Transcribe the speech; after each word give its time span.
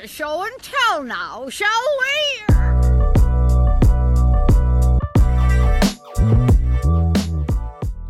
to 0.00 0.06
show 0.06 0.42
and 0.42 0.52
tell 0.62 1.02
now, 1.02 1.48
shall 1.48 1.68
we? 1.98 2.44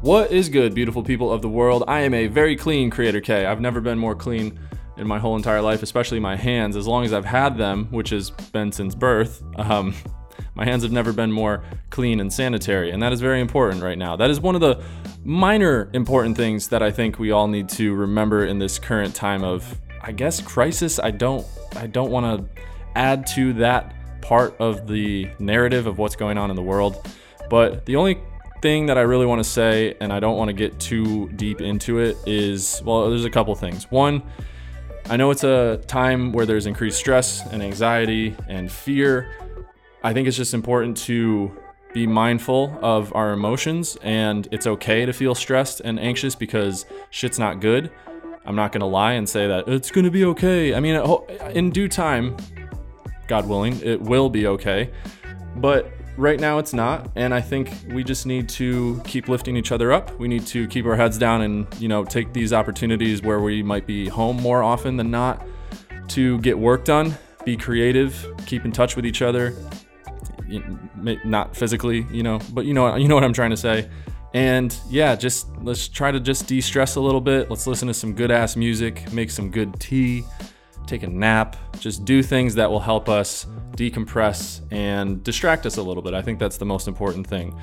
What 0.00 0.32
is 0.32 0.48
good, 0.48 0.74
beautiful 0.74 1.04
people 1.04 1.32
of 1.32 1.42
the 1.42 1.48
world? 1.48 1.84
I 1.86 2.00
am 2.00 2.12
a 2.12 2.26
very 2.26 2.56
clean 2.56 2.90
Creator 2.90 3.20
K. 3.20 3.46
I've 3.46 3.60
never 3.60 3.80
been 3.80 3.98
more 3.98 4.16
clean 4.16 4.58
in 4.96 5.06
my 5.06 5.20
whole 5.20 5.36
entire 5.36 5.60
life, 5.60 5.84
especially 5.84 6.18
my 6.18 6.34
hands. 6.34 6.74
As 6.74 6.88
long 6.88 7.04
as 7.04 7.12
I've 7.12 7.24
had 7.24 7.56
them, 7.56 7.86
which 7.92 8.10
has 8.10 8.30
been 8.30 8.72
since 8.72 8.96
birth, 8.96 9.44
um, 9.56 9.94
my 10.54 10.64
hands 10.64 10.82
have 10.82 10.92
never 10.92 11.12
been 11.12 11.30
more 11.30 11.62
clean 11.90 12.18
and 12.18 12.32
sanitary, 12.32 12.90
and 12.90 13.00
that 13.00 13.12
is 13.12 13.20
very 13.20 13.40
important 13.40 13.82
right 13.82 13.98
now. 13.98 14.16
That 14.16 14.30
is 14.30 14.40
one 14.40 14.56
of 14.56 14.60
the 14.60 14.82
minor 15.24 15.88
important 15.92 16.36
things 16.36 16.68
that 16.68 16.82
I 16.82 16.90
think 16.90 17.20
we 17.20 17.30
all 17.30 17.46
need 17.46 17.68
to 17.70 17.94
remember 17.94 18.44
in 18.44 18.58
this 18.58 18.78
current 18.78 19.14
time 19.14 19.44
of, 19.44 19.80
I 20.06 20.12
guess, 20.12 20.40
crisis. 20.40 21.00
I 21.00 21.10
don't, 21.10 21.44
I 21.74 21.88
don't 21.88 22.12
want 22.12 22.24
to 22.56 22.62
add 22.94 23.26
to 23.28 23.52
that 23.54 23.92
part 24.22 24.56
of 24.60 24.86
the 24.86 25.28
narrative 25.40 25.88
of 25.88 25.98
what's 25.98 26.14
going 26.14 26.38
on 26.38 26.48
in 26.48 26.54
the 26.54 26.62
world, 26.62 27.04
but 27.50 27.84
the 27.86 27.96
only 27.96 28.20
thing 28.62 28.86
that 28.86 28.98
I 28.98 29.00
really 29.00 29.26
want 29.26 29.42
to 29.42 29.48
say, 29.48 29.96
and 30.00 30.12
I 30.12 30.20
don't 30.20 30.36
want 30.36 30.48
to 30.48 30.52
get 30.52 30.78
too 30.78 31.28
deep 31.30 31.60
into 31.60 31.98
it, 31.98 32.16
is 32.24 32.80
well, 32.84 33.10
there's 33.10 33.24
a 33.24 33.30
couple 33.30 33.54
things. 33.56 33.90
One, 33.90 34.22
I 35.10 35.16
know 35.16 35.32
it's 35.32 35.44
a 35.44 35.82
time 35.88 36.32
where 36.32 36.46
there's 36.46 36.66
increased 36.66 36.98
stress 36.98 37.44
and 37.46 37.60
anxiety 37.60 38.36
and 38.48 38.70
fear. 38.70 39.32
I 40.04 40.12
think 40.12 40.28
it's 40.28 40.36
just 40.36 40.54
important 40.54 40.96
to 40.98 41.50
be 41.92 42.06
mindful 42.06 42.78
of 42.80 43.12
our 43.14 43.32
emotions, 43.32 43.96
and 44.02 44.46
it's 44.52 44.68
okay 44.68 45.04
to 45.04 45.12
feel 45.12 45.34
stressed 45.34 45.80
and 45.80 45.98
anxious 45.98 46.36
because 46.36 46.86
shit's 47.10 47.40
not 47.40 47.60
good. 47.60 47.90
I'm 48.46 48.56
not 48.56 48.72
gonna 48.72 48.86
lie 48.86 49.12
and 49.12 49.28
say 49.28 49.46
that 49.46 49.68
it's 49.68 49.90
gonna 49.90 50.10
be 50.10 50.24
okay. 50.26 50.74
I 50.74 50.80
mean, 50.80 51.00
in 51.52 51.70
due 51.70 51.88
time, 51.88 52.36
God 53.26 53.48
willing, 53.48 53.80
it 53.82 54.00
will 54.00 54.30
be 54.30 54.46
okay. 54.46 54.90
But 55.56 55.92
right 56.16 56.40
now 56.40 56.58
it's 56.58 56.72
not 56.72 57.10
and 57.14 57.34
i 57.34 57.40
think 57.40 57.70
we 57.90 58.02
just 58.02 58.24
need 58.24 58.48
to 58.48 59.00
keep 59.04 59.28
lifting 59.28 59.56
each 59.56 59.70
other 59.70 59.92
up 59.92 60.18
we 60.18 60.26
need 60.26 60.46
to 60.46 60.66
keep 60.68 60.86
our 60.86 60.96
heads 60.96 61.18
down 61.18 61.42
and 61.42 61.66
you 61.78 61.88
know 61.88 62.04
take 62.04 62.32
these 62.32 62.52
opportunities 62.52 63.20
where 63.20 63.40
we 63.40 63.62
might 63.62 63.86
be 63.86 64.08
home 64.08 64.36
more 64.38 64.62
often 64.62 64.96
than 64.96 65.10
not 65.10 65.46
to 66.08 66.38
get 66.38 66.58
work 66.58 66.84
done 66.84 67.14
be 67.44 67.56
creative 67.56 68.26
keep 68.46 68.64
in 68.64 68.72
touch 68.72 68.96
with 68.96 69.04
each 69.04 69.20
other 69.20 69.54
not 71.24 71.54
physically 71.54 72.06
you 72.10 72.22
know 72.22 72.40
but 72.54 72.64
you 72.64 72.72
know 72.72 72.96
you 72.96 73.08
know 73.08 73.14
what 73.14 73.24
i'm 73.24 73.34
trying 73.34 73.50
to 73.50 73.56
say 73.56 73.86
and 74.36 74.78
yeah 74.88 75.16
just 75.16 75.48
let's 75.62 75.88
try 75.88 76.10
to 76.10 76.20
just 76.20 76.46
de-stress 76.46 76.96
a 76.96 77.00
little 77.00 77.20
bit 77.20 77.50
let's 77.50 77.66
listen 77.66 77.88
to 77.88 77.94
some 77.94 78.12
good 78.12 78.30
ass 78.30 78.54
music 78.54 79.10
make 79.12 79.30
some 79.30 79.50
good 79.50 79.78
tea 79.80 80.22
take 80.86 81.02
a 81.02 81.08
nap, 81.08 81.56
just 81.78 82.04
do 82.04 82.22
things 82.22 82.54
that 82.54 82.70
will 82.70 82.80
help 82.80 83.08
us 83.08 83.46
decompress 83.72 84.60
and 84.72 85.22
distract 85.22 85.66
us 85.66 85.76
a 85.76 85.82
little 85.82 86.02
bit. 86.02 86.14
I 86.14 86.22
think 86.22 86.38
that's 86.38 86.56
the 86.56 86.64
most 86.64 86.88
important 86.88 87.26
thing. 87.26 87.58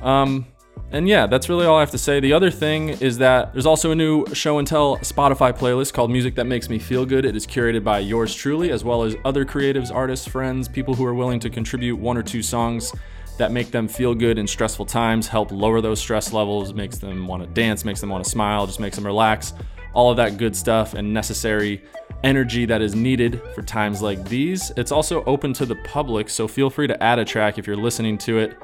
Um, 0.00 0.46
and 0.90 1.08
yeah, 1.08 1.26
that's 1.26 1.48
really 1.48 1.66
all 1.66 1.76
I 1.76 1.80
have 1.80 1.90
to 1.92 1.98
say. 1.98 2.20
The 2.20 2.32
other 2.32 2.50
thing 2.50 2.90
is 2.90 3.18
that 3.18 3.52
there's 3.52 3.66
also 3.66 3.92
a 3.92 3.94
new 3.94 4.26
show 4.34 4.58
and 4.58 4.66
tell 4.66 4.96
Spotify 4.98 5.56
playlist 5.56 5.92
called 5.92 6.10
Music 6.10 6.34
That 6.34 6.46
Makes 6.46 6.68
Me 6.68 6.78
Feel 6.78 7.06
Good. 7.06 7.24
It 7.24 7.36
is 7.36 7.46
curated 7.46 7.84
by 7.84 8.00
yours 8.00 8.34
truly, 8.34 8.70
as 8.70 8.84
well 8.84 9.02
as 9.02 9.14
other 9.24 9.44
creatives, 9.44 9.94
artists, 9.94 10.26
friends, 10.26 10.68
people 10.68 10.94
who 10.94 11.04
are 11.04 11.14
willing 11.14 11.40
to 11.40 11.50
contribute 11.50 11.96
one 11.96 12.16
or 12.16 12.22
two 12.22 12.42
songs 12.42 12.92
that 13.38 13.52
make 13.52 13.70
them 13.70 13.88
feel 13.88 14.14
good 14.14 14.38
in 14.38 14.46
stressful 14.46 14.86
times, 14.86 15.26
help 15.28 15.50
lower 15.50 15.80
those 15.80 16.00
stress 16.00 16.32
levels, 16.32 16.74
makes 16.74 16.98
them 16.98 17.26
want 17.26 17.42
to 17.42 17.48
dance, 17.48 17.84
makes 17.84 18.00
them 18.00 18.10
want 18.10 18.24
to 18.24 18.30
smile, 18.30 18.66
just 18.66 18.80
makes 18.80 18.96
them 18.96 19.06
relax. 19.06 19.54
All 19.94 20.10
of 20.10 20.16
that 20.18 20.38
good 20.38 20.56
stuff 20.56 20.94
and 20.94 21.12
necessary 21.12 21.82
energy 22.24 22.64
that 22.66 22.80
is 22.80 22.94
needed 22.94 23.42
for 23.54 23.62
times 23.62 24.00
like 24.00 24.24
these. 24.28 24.70
It's 24.76 24.92
also 24.92 25.24
open 25.24 25.52
to 25.54 25.66
the 25.66 25.76
public, 25.76 26.28
so 26.28 26.46
feel 26.46 26.70
free 26.70 26.86
to 26.86 27.02
add 27.02 27.18
a 27.18 27.24
track 27.24 27.58
if 27.58 27.66
you're 27.66 27.76
listening 27.76 28.18
to 28.18 28.38
it 28.38 28.56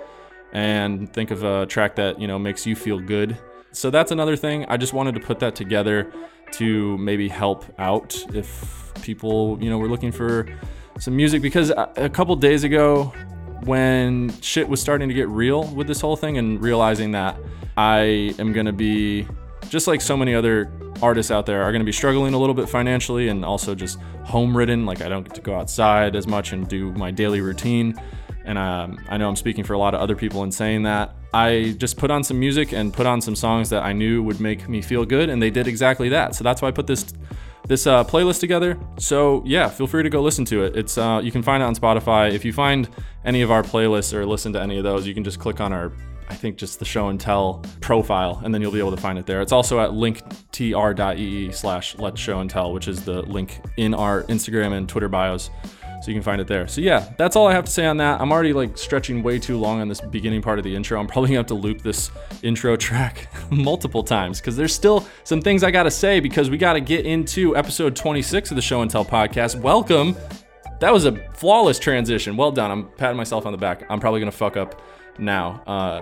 and 0.53 1.13
think 1.13 1.31
of 1.31 1.45
a 1.45 1.67
track 1.67 1.97
that, 1.97 2.21
you 2.21 2.27
know, 2.27 2.39
makes 2.39 2.67
you 2.67 2.75
feel 2.77 2.99
good. 2.99 3.37
So 3.73 3.91
that's 3.91 4.13
another 4.13 4.37
thing. 4.37 4.65
I 4.67 4.77
just 4.77 4.93
wanted 4.93 5.15
to 5.15 5.21
put 5.21 5.39
that 5.41 5.55
together 5.55 6.13
to 6.53 6.97
maybe 6.99 7.29
help 7.29 7.65
out 7.79 8.17
if 8.35 8.93
people, 9.03 9.59
you 9.61 9.69
know, 9.69 9.79
were 9.79 9.89
looking 9.89 10.13
for 10.13 10.47
some 10.99 11.15
music 11.15 11.43
because 11.43 11.71
a 11.71 12.09
couple 12.09 12.35
days 12.37 12.65
ago 12.65 13.13
when 13.65 14.33
shit 14.41 14.69
was 14.69 14.81
starting 14.81 15.09
to 15.09 15.15
get 15.15 15.29
real 15.29 15.65
with 15.75 15.87
this 15.87 16.01
whole 16.01 16.17
thing 16.17 16.39
and 16.39 16.61
realizing 16.61 17.13
that 17.13 17.37
I 17.77 18.35
am 18.39 18.53
going 18.53 18.67
to 18.67 18.73
be 18.73 19.27
just 19.69 19.87
like 19.87 20.01
so 20.01 20.17
many 20.17 20.35
other 20.35 20.71
artists 21.03 21.31
out 21.31 21.47
there 21.47 21.63
are 21.63 21.71
going 21.71 21.81
to 21.81 21.87
be 21.87 21.93
struggling 21.93 22.35
a 22.35 22.39
little 22.39 22.55
bit 22.55 22.69
financially 22.69 23.29
and 23.29 23.45
also 23.45 23.75
just 23.75 24.01
home 24.25 24.57
ridden. 24.57 24.87
Like 24.87 25.01
I 25.01 25.09
don't 25.09 25.23
get 25.23 25.35
to 25.35 25.41
go 25.41 25.55
outside 25.55 26.17
as 26.17 26.27
much 26.27 26.53
and 26.53 26.67
do 26.69 26.93
my 26.93 27.11
daily 27.11 27.41
routine. 27.41 28.01
And 28.45 28.57
um, 28.57 28.99
I 29.11 29.19
know 29.19 29.29
I'm 29.29 29.37
speaking 29.37 29.63
for 29.63 29.75
a 29.75 29.79
lot 29.79 29.95
of 29.95 30.01
other 30.01 30.17
people 30.17 30.43
in 30.43 30.51
saying 30.51 30.85
that. 30.85 31.15
I 31.35 31.75
just 31.77 31.99
put 31.99 32.11
on 32.11 32.25
some 32.25 32.41
music 32.41 32.73
and 32.73 32.95
put 32.95 33.05
on 33.05 33.21
some 33.21 33.37
songs 33.37 33.69
that 33.69 33.83
I 33.83 33.93
knew 33.93 34.23
would 34.23 34.41
make 34.41 34.67
me 34.71 34.81
feel 34.81 35.05
good, 35.05 35.29
and 35.29 35.43
they 35.43 35.51
did 35.51 35.69
exactly 35.69 36.09
that. 36.09 36.35
So 36.35 36.43
that's 36.45 36.63
why 36.63 36.69
I 36.69 36.71
put 36.71 36.87
this 36.87 37.13
this 37.69 37.87
uh, 37.87 38.03
playlist 38.03 38.41
together. 38.41 38.79
So 38.99 39.43
yeah, 39.47 39.69
feel 39.69 39.87
free 39.87 40.03
to 40.03 40.11
go 40.11 40.21
listen 40.21 40.45
to 40.47 40.65
it. 40.65 40.77
It's 40.77 40.99
uh, 40.99 41.21
you 41.23 41.31
can 41.31 41.43
find 41.43 41.63
it 41.63 41.67
on 41.67 41.77
Spotify. 41.77 42.33
If 42.33 42.45
you 42.45 42.53
find 42.53 42.89
any 43.25 43.43
of 43.43 43.51
our 43.51 43.63
playlists 43.63 44.13
or 44.13 44.27
listen 44.27 44.53
to 44.55 44.61
any 44.61 44.79
of 44.79 44.85
those, 44.85 45.07
you 45.07 45.15
can 45.15 45.23
just 45.23 45.39
click 45.39 45.61
on 45.61 45.73
our 45.73 45.93
I 46.31 46.35
think 46.35 46.57
just 46.57 46.79
the 46.79 46.85
show 46.85 47.09
and 47.09 47.19
tell 47.19 47.63
profile, 47.81 48.41
and 48.45 48.53
then 48.53 48.61
you'll 48.61 48.73
be 48.73 48.79
able 48.79 48.91
to 48.95 49.01
find 49.01 49.19
it 49.19 49.25
there. 49.27 49.41
It's 49.41 49.53
also 49.53 49.81
at 49.81 49.91
linktr.ee 49.91 51.53
slash 51.53 51.97
let's 51.99 52.21
show 52.21 52.41
and 52.41 52.51
tell, 52.51 52.73
which 52.73 52.87
is 52.87 53.03
the 53.03 53.23
link 53.23 53.61
in 53.77 53.95
our 53.95 54.25
Instagram 54.25 54.73
and 54.77 54.89
Twitter 54.89 55.09
bios. 55.09 55.51
You 56.09 56.15
can 56.15 56.23
find 56.23 56.41
it 56.41 56.47
there. 56.47 56.67
So 56.67 56.81
yeah, 56.81 57.13
that's 57.19 57.37
all 57.37 57.47
I 57.47 57.53
have 57.53 57.67
to 57.67 57.71
say 57.71 57.85
on 57.85 57.99
that. 57.99 58.19
I'm 58.19 58.33
already 58.33 58.55
like 58.55 58.79
stretching 58.79 59.23
way 59.23 59.39
too 59.39 59.59
long 59.59 59.83
on 59.83 59.89
this 59.89 60.01
beginning 60.01 60.41
part 60.41 60.59
of 60.59 60.65
the 60.65 60.75
intro. 60.75 60.99
I'm 60.99 61.07
probably 61.07 61.29
gonna 61.29 61.41
have 61.41 61.47
to 61.49 61.55
loop 61.55 61.83
this 61.83 62.11
intro 62.43 62.77
track 62.89 63.29
multiple 63.51 64.03
times 64.03 64.41
because 64.41 64.57
there's 64.57 64.75
still 64.75 65.07
some 65.25 65.43
things 65.43 65.63
I 65.63 65.71
gotta 65.71 65.91
say 65.91 66.19
because 66.19 66.49
we 66.49 66.57
gotta 66.57 66.81
get 66.81 67.05
into 67.05 67.55
episode 67.57 67.95
26 67.95 68.51
of 68.51 68.57
the 68.57 68.63
Show 68.63 68.81
and 68.81 68.91
Tell 68.91 69.05
podcast. 69.05 69.61
Welcome. 69.61 70.17
That 70.81 70.95
was 70.95 71.05
a 71.05 71.13
flawless 71.35 71.79
transition. 71.79 72.39
Well 72.39 72.53
done. 72.53 72.71
I'm 72.71 72.89
patting 72.93 73.19
myself 73.19 73.45
on 73.45 73.53
the 73.53 73.59
back. 73.59 73.85
I'm 73.91 74.01
probably 74.01 74.21
gonna 74.21 74.33
fuck 74.33 74.57
up 74.57 74.81
now. 75.19 75.63
Uh, 75.67 76.01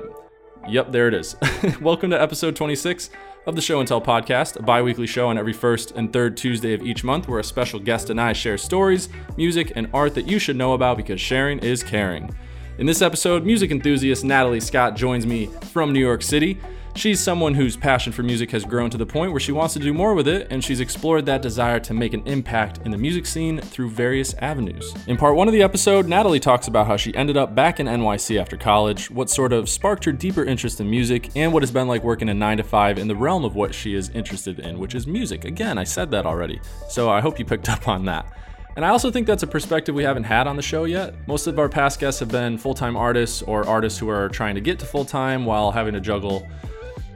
yep, 0.69 0.93
there 0.93 1.09
it 1.09 1.15
is. 1.15 1.37
Welcome 1.81 2.11
to 2.11 2.21
episode 2.21 2.57
26 2.57 3.11
of 3.47 3.55
the 3.55 3.63
Show 3.63 3.79
and 3.79 3.87
Tell 3.89 4.01
podcast, 4.01 4.57
a 4.57 4.63
bi 4.63 4.83
weekly 4.83 5.07
show 5.07 5.29
on 5.29 5.39
every 5.39 5.53
first 5.53 5.93
and 5.93 6.13
third 6.13 6.37
Tuesday 6.37 6.75
of 6.75 6.83
each 6.83 7.05
month 7.05 7.29
where 7.29 7.39
a 7.39 7.45
special 7.45 7.79
guest 7.79 8.11
and 8.11 8.21
I 8.21 8.33
share 8.33 8.59
stories, 8.59 9.09
music, 9.37 9.73
and 9.77 9.89
art 9.95 10.15
that 10.15 10.27
you 10.27 10.39
should 10.39 10.57
know 10.57 10.73
about 10.73 10.97
because 10.97 11.21
sharing 11.21 11.59
is 11.61 11.83
caring. 11.83 12.35
In 12.79 12.87
this 12.87 13.03
episode, 13.03 13.45
music 13.45 13.71
enthusiast 13.71 14.25
Natalie 14.25 14.61
Scott 14.61 14.97
joins 14.97 15.27
me 15.27 15.47
from 15.73 15.93
New 15.93 16.01
York 16.01 16.23
City. 16.23 16.59
She's 16.97 17.21
someone 17.21 17.53
whose 17.53 17.77
passion 17.77 18.11
for 18.11 18.23
music 18.23 18.51
has 18.53 18.65
grown 18.65 18.89
to 18.89 18.97
the 18.97 19.05
point 19.05 19.31
where 19.31 19.39
she 19.39 19.53
wants 19.53 19.75
to 19.75 19.79
do 19.79 19.93
more 19.93 20.15
with 20.15 20.27
it, 20.27 20.47
and 20.51 20.65
she's 20.65 20.81
explored 20.81 21.27
that 21.27 21.43
desire 21.43 21.79
to 21.79 21.93
make 21.93 22.15
an 22.15 22.27
impact 22.27 22.79
in 22.87 22.91
the 22.91 22.97
music 22.97 23.27
scene 23.27 23.61
through 23.61 23.91
various 23.91 24.33
avenues. 24.39 24.95
In 25.07 25.19
part 25.19 25.37
one 25.37 25.47
of 25.47 25.53
the 25.53 25.63
episode, 25.63 26.09
Natalie 26.09 26.41
talks 26.41 26.69
about 26.69 26.87
how 26.87 26.97
she 26.97 27.15
ended 27.15 27.37
up 27.37 27.55
back 27.55 27.79
in 27.81 27.87
NYC 27.87 28.41
after 28.41 28.57
college, 28.57 29.11
what 29.11 29.29
sort 29.29 29.53
of 29.53 29.69
sparked 29.69 30.07
her 30.07 30.13
deeper 30.13 30.43
interest 30.43 30.81
in 30.81 30.89
music, 30.89 31.31
and 31.37 31.53
what 31.53 31.63
it's 31.63 31.71
been 31.71 31.87
like 31.87 32.03
working 32.03 32.31
a 32.31 32.35
9 32.35 32.57
to 32.57 32.65
5 32.65 32.97
in 32.97 33.09
the 33.09 33.15
realm 33.15 33.45
of 33.45 33.55
what 33.55 33.75
she 33.75 33.95
is 33.95 34.09
interested 34.15 34.59
in, 34.59 34.79
which 34.79 34.95
is 34.95 35.07
music. 35.07 35.45
Again, 35.45 35.77
I 35.77 35.85
said 35.85 36.11
that 36.13 36.25
already, 36.25 36.63
so 36.89 37.11
I 37.11 37.21
hope 37.21 37.39
you 37.39 37.45
picked 37.45 37.69
up 37.69 37.89
on 37.89 38.07
that. 38.07 38.27
And 38.75 38.87
I 38.87 38.89
also 38.89 39.11
think 39.11 39.27
that's 39.27 39.43
a 39.43 39.47
perspective 39.47 39.95
we 39.95 40.05
haven't 40.05 40.25
had 40.25 40.47
on 40.47 40.57
the 40.57 40.63
show 40.63 40.85
yet. 40.85 41.15
Most 41.29 41.47
of 41.47 41.59
our 41.59 41.69
past 41.69 42.01
guests 42.01 42.21
have 42.21 42.31
been 42.31 42.57
full 42.57 42.75
time 42.75 42.97
artists 42.97 43.43
or 43.43 43.67
artists 43.67 43.99
who 43.99 44.09
are 44.09 44.31
trying 44.31 44.55
to 44.55 44.63
get 44.63 44.79
to 44.79 44.87
full 44.87 45.05
time 45.05 45.45
while 45.45 45.71
having 45.71 45.93
to 45.93 46.01
juggle 46.01 46.47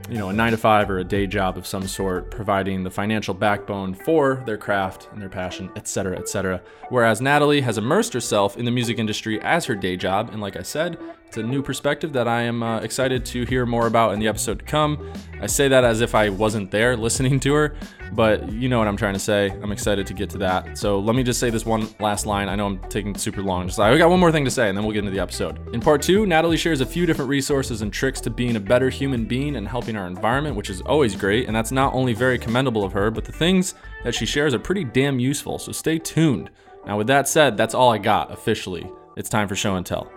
you 0.09 0.17
know, 0.17 0.29
a 0.29 0.33
nine 0.33 0.51
to 0.51 0.57
five 0.57 0.89
or 0.89 0.99
a 0.99 1.03
day 1.03 1.27
job 1.27 1.57
of 1.57 1.65
some 1.65 1.87
sort, 1.87 2.31
providing 2.31 2.83
the 2.83 2.91
financial 2.91 3.33
backbone 3.33 3.93
for 3.93 4.43
their 4.45 4.57
craft 4.57 5.09
and 5.11 5.21
their 5.21 5.29
passion, 5.29 5.69
etc., 5.75 6.17
etc. 6.17 6.61
Whereas 6.89 7.21
Natalie 7.21 7.61
has 7.61 7.77
immersed 7.77 8.13
herself 8.13 8.57
in 8.57 8.65
the 8.65 8.71
music 8.71 8.99
industry 8.99 9.41
as 9.41 9.65
her 9.65 9.75
day 9.75 9.97
job, 9.97 10.29
and 10.31 10.41
like 10.41 10.57
I 10.57 10.63
said, 10.63 10.97
it's 11.31 11.37
a 11.37 11.43
new 11.43 11.61
perspective 11.61 12.11
that 12.11 12.27
I 12.27 12.41
am 12.41 12.61
uh, 12.61 12.81
excited 12.81 13.23
to 13.27 13.45
hear 13.45 13.65
more 13.65 13.87
about 13.87 14.11
in 14.11 14.19
the 14.19 14.27
episode 14.27 14.59
to 14.59 14.65
come. 14.65 15.13
I 15.39 15.47
say 15.47 15.69
that 15.69 15.85
as 15.85 16.01
if 16.01 16.13
I 16.13 16.27
wasn't 16.27 16.71
there 16.71 16.97
listening 17.07 17.39
to 17.39 17.53
her, 17.53 17.73
but 18.11 18.51
you 18.51 18.67
know 18.67 18.79
what 18.79 18.89
I'm 18.89 18.97
trying 18.97 19.13
to 19.13 19.19
say. 19.19 19.49
I'm 19.49 19.71
excited 19.71 20.05
to 20.07 20.13
get 20.13 20.29
to 20.31 20.37
that. 20.39 20.77
So 20.77 20.99
let 20.99 21.15
me 21.15 21.23
just 21.23 21.39
say 21.39 21.49
this 21.49 21.65
one 21.65 21.87
last 22.01 22.25
line. 22.25 22.49
I 22.49 22.55
know 22.55 22.65
I'm 22.65 22.79
taking 22.89 23.15
super 23.15 23.41
long. 23.41 23.67
Just 23.67 23.79
I 23.79 23.97
got 23.97 24.09
one 24.09 24.19
more 24.19 24.29
thing 24.29 24.43
to 24.43 24.51
say, 24.51 24.67
and 24.67 24.77
then 24.77 24.83
we'll 24.83 24.91
get 24.91 25.05
into 25.05 25.11
the 25.11 25.21
episode. 25.21 25.73
In 25.73 25.79
part 25.79 26.01
two, 26.01 26.25
Natalie 26.25 26.57
shares 26.57 26.81
a 26.81 26.85
few 26.85 27.05
different 27.05 27.29
resources 27.29 27.81
and 27.81 27.93
tricks 27.93 28.19
to 28.19 28.29
being 28.29 28.57
a 28.57 28.59
better 28.59 28.89
human 28.89 29.23
being 29.23 29.55
and 29.55 29.65
helping 29.69 29.95
our 29.95 30.07
environment, 30.07 30.57
which 30.57 30.69
is 30.69 30.81
always 30.81 31.15
great. 31.15 31.47
And 31.47 31.55
that's 31.55 31.71
not 31.71 31.93
only 31.93 32.11
very 32.13 32.39
commendable 32.39 32.83
of 32.83 32.91
her, 32.91 33.09
but 33.09 33.23
the 33.23 33.31
things 33.31 33.73
that 34.03 34.13
she 34.13 34.25
shares 34.25 34.53
are 34.53 34.59
pretty 34.59 34.83
damn 34.83 35.17
useful. 35.17 35.59
So 35.59 35.71
stay 35.71 35.97
tuned. 35.97 36.49
Now, 36.85 36.97
with 36.97 37.07
that 37.07 37.29
said, 37.29 37.55
that's 37.55 37.73
all 37.73 37.89
I 37.89 37.99
got 37.99 38.33
officially. 38.33 38.91
It's 39.15 39.29
time 39.29 39.47
for 39.47 39.55
show 39.55 39.77
and 39.77 39.85
tell. 39.85 40.11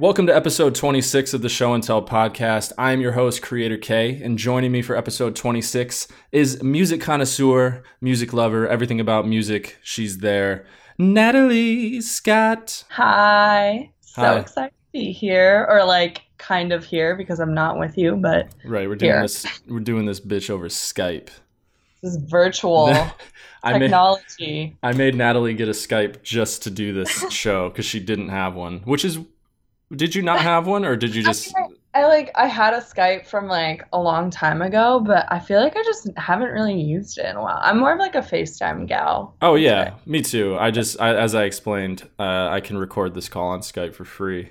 Welcome 0.00 0.26
to 0.28 0.34
episode 0.34 0.74
26 0.74 1.34
of 1.34 1.42
the 1.42 1.50
Show 1.50 1.74
and 1.74 1.82
Tell 1.84 2.00
podcast. 2.02 2.72
I 2.78 2.92
am 2.92 3.02
your 3.02 3.12
host, 3.12 3.42
Creator 3.42 3.76
K, 3.78 4.18
and 4.22 4.38
joining 4.38 4.72
me 4.72 4.80
for 4.80 4.96
episode 4.96 5.36
26 5.36 6.08
is 6.32 6.62
music 6.62 7.02
connoisseur, 7.02 7.82
music 8.00 8.32
lover, 8.32 8.66
everything 8.66 8.98
about 8.98 9.28
music. 9.28 9.76
She's 9.82 10.18
there, 10.18 10.64
Natalie 10.96 12.00
Scott. 12.00 12.84
Hi. 12.90 13.90
So 14.00 14.22
Hi. 14.22 14.38
excited 14.38 14.70
to 14.70 14.92
be 14.98 15.12
here, 15.12 15.66
or 15.68 15.84
like 15.84 16.22
kind 16.38 16.72
of 16.72 16.82
here 16.82 17.14
because 17.14 17.38
I'm 17.38 17.52
not 17.52 17.78
with 17.78 17.98
you, 17.98 18.16
but 18.16 18.48
Right, 18.64 18.88
we're 18.88 18.96
doing 18.96 19.12
Here. 19.12 19.20
this. 19.20 19.44
We're 19.68 19.80
doing 19.80 20.06
this 20.06 20.18
bitch 20.20 20.48
over 20.48 20.68
Skype. 20.68 21.28
this 22.02 22.14
is 22.14 22.16
virtual 22.16 22.86
I 23.62 23.72
made 23.74 23.80
technology. 23.80 24.78
I 24.82 24.92
made 24.94 25.14
Natalie 25.14 25.52
get 25.52 25.68
a 25.68 25.72
Skype 25.72 26.22
just 26.22 26.62
to 26.62 26.70
do 26.70 26.94
this 26.94 27.10
show 27.30 27.68
because 27.68 27.84
she 27.84 28.00
didn't 28.00 28.30
have 28.30 28.54
one. 28.54 28.78
Which 28.86 29.04
is, 29.04 29.18
did 29.94 30.14
you 30.14 30.22
not 30.22 30.40
have 30.40 30.66
one, 30.66 30.84
or 30.84 30.96
did 30.96 31.14
you 31.14 31.22
just? 31.22 31.54
I 31.92 32.06
like 32.06 32.30
I 32.36 32.46
had 32.46 32.72
a 32.72 32.80
Skype 32.80 33.26
from 33.26 33.48
like 33.48 33.84
a 33.92 34.00
long 34.00 34.30
time 34.30 34.62
ago, 34.62 35.00
but 35.04 35.26
I 35.28 35.40
feel 35.40 35.60
like 35.60 35.76
I 35.76 35.82
just 35.82 36.08
haven't 36.16 36.50
really 36.50 36.80
used 36.80 37.18
it 37.18 37.26
in 37.26 37.36
a 37.36 37.42
while. 37.42 37.58
I'm 37.60 37.78
more 37.80 37.92
of 37.94 37.98
like 37.98 38.14
a 38.14 38.20
FaceTime 38.20 38.86
gal. 38.86 39.34
Oh 39.42 39.56
yeah, 39.56 39.94
me 40.06 40.22
too. 40.22 40.56
I 40.56 40.70
just, 40.70 41.00
I, 41.00 41.16
as 41.16 41.34
I 41.34 41.44
explained, 41.44 42.08
uh, 42.18 42.48
I 42.48 42.60
can 42.60 42.78
record 42.78 43.14
this 43.14 43.28
call 43.28 43.48
on 43.48 43.60
Skype 43.60 43.94
for 43.94 44.04
free. 44.04 44.50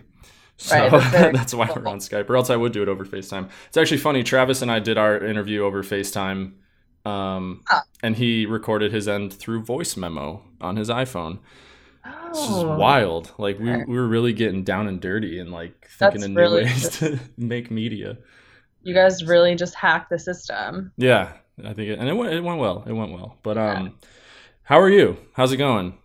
So 0.57 0.75
Right, 0.75 0.91
that's 0.91 1.11
that's 1.37 1.53
why 1.53 1.69
we're 1.73 1.87
on 1.87 1.99
Skype, 1.99 2.29
or 2.29 2.35
else 2.35 2.49
I 2.49 2.57
would 2.57 2.73
do 2.73 2.81
it 2.83 2.89
over 2.89 3.05
FaceTime. 3.05 3.49
It's 3.67 3.77
actually 3.77 3.99
funny. 3.99 4.23
Travis 4.23 4.61
and 4.61 4.69
I 4.69 4.79
did 4.79 4.97
our 4.97 5.23
interview 5.23 5.63
over 5.63 5.81
FaceTime, 5.81 6.51
um, 7.05 7.63
Ah. 7.69 7.83
and 8.03 8.17
he 8.17 8.45
recorded 8.45 8.91
his 8.91 9.07
end 9.07 9.31
through 9.31 9.63
voice 9.63 9.95
memo 9.95 10.43
on 10.59 10.75
his 10.75 10.89
iPhone. 10.89 11.39
This 12.31 12.49
is 12.49 12.63
Oh, 12.63 12.63
wild. 12.63 13.31
Like 13.37 13.59
we, 13.59 13.77
we 13.77 13.95
were 13.97 14.07
really 14.07 14.33
getting 14.33 14.63
down 14.63 14.87
and 14.87 15.01
dirty 15.01 15.39
and 15.39 15.51
like 15.51 15.89
That's 15.99 16.13
thinking 16.13 16.23
of 16.23 16.31
new 16.31 16.35
really 16.41 16.63
ways 16.63 16.89
to 16.99 17.19
make 17.37 17.71
media. 17.71 18.17
you 18.83 18.93
guys 18.93 19.23
really 19.25 19.55
just 19.55 19.75
hacked 19.75 20.09
the 20.09 20.19
system. 20.19 20.93
Yeah, 20.97 21.33
I 21.63 21.73
think 21.73 21.89
it, 21.89 21.99
and 21.99 22.07
it 22.09 22.13
went, 22.13 22.33
it 22.33 22.41
went 22.43 22.59
well. 22.59 22.83
It 22.87 22.93
went 22.93 23.11
well. 23.11 23.37
But 23.43 23.57
Yeah. 23.65 23.73
um, 23.73 23.99
how 24.63 24.79
are 24.79 24.89
you? 24.89 25.17
How's 25.33 25.51
it 25.51 25.57
going? 25.57 25.97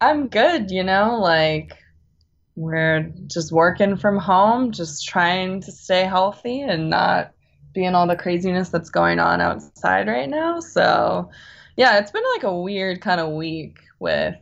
I'm 0.00 0.28
good, 0.28 0.70
you 0.70 0.82
know, 0.82 1.18
like 1.20 1.76
we're 2.56 3.12
just 3.26 3.52
working 3.52 3.96
from 3.96 4.18
home, 4.18 4.72
just 4.72 5.06
trying 5.08 5.60
to 5.62 5.72
stay 5.72 6.04
healthy 6.04 6.62
and 6.62 6.90
not 6.90 7.32
be 7.74 7.84
in 7.84 7.94
all 7.94 8.06
the 8.06 8.16
craziness 8.16 8.70
that's 8.70 8.90
going 8.90 9.18
on 9.20 9.40
outside 9.40 10.08
right 10.08 10.28
now. 10.28 10.60
So, 10.60 11.30
yeah, 11.76 11.98
it's 11.98 12.10
been 12.10 12.24
like 12.34 12.44
a 12.44 12.56
weird 12.60 13.00
kind 13.00 13.20
of 13.20 13.32
week 13.32 13.78
with 14.00 14.34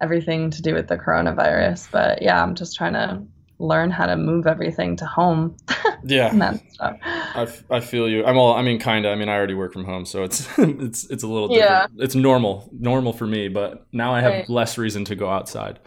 everything 0.00 0.50
to 0.50 0.62
do 0.62 0.74
with 0.74 0.88
the 0.88 0.96
coronavirus. 0.96 1.90
But 1.90 2.22
yeah, 2.22 2.42
I'm 2.42 2.54
just 2.54 2.76
trying 2.76 2.92
to 2.94 3.22
learn 3.58 3.90
how 3.90 4.04
to 4.06 4.16
move 4.16 4.46
everything 4.46 4.96
to 4.96 5.06
home 5.06 5.56
Yeah, 6.04 6.28
that 6.34 6.60
stuff. 6.72 6.96
I, 7.02 7.42
f- 7.42 7.64
I 7.70 7.80
feel 7.80 8.08
you. 8.08 8.24
I'm 8.24 8.36
all. 8.38 8.54
I 8.54 8.62
mean, 8.62 8.78
kinda. 8.78 9.08
I 9.10 9.14
mean, 9.16 9.28
I 9.28 9.34
already 9.34 9.54
work 9.54 9.72
from 9.72 9.84
home, 9.84 10.04
so 10.04 10.22
it's 10.24 10.46
it's 10.58 11.04
it's 11.10 11.22
a 11.22 11.26
little 11.26 11.50
Yeah. 11.50 11.86
different. 11.86 12.02
It's 12.02 12.14
normal, 12.14 12.68
normal 12.72 13.12
for 13.12 13.26
me. 13.26 13.48
But 13.48 13.86
now 13.92 14.12
I 14.14 14.20
have 14.20 14.32
Right. 14.32 14.50
less 14.50 14.78
reason 14.78 15.04
to 15.06 15.16
go 15.16 15.28
outside. 15.28 15.78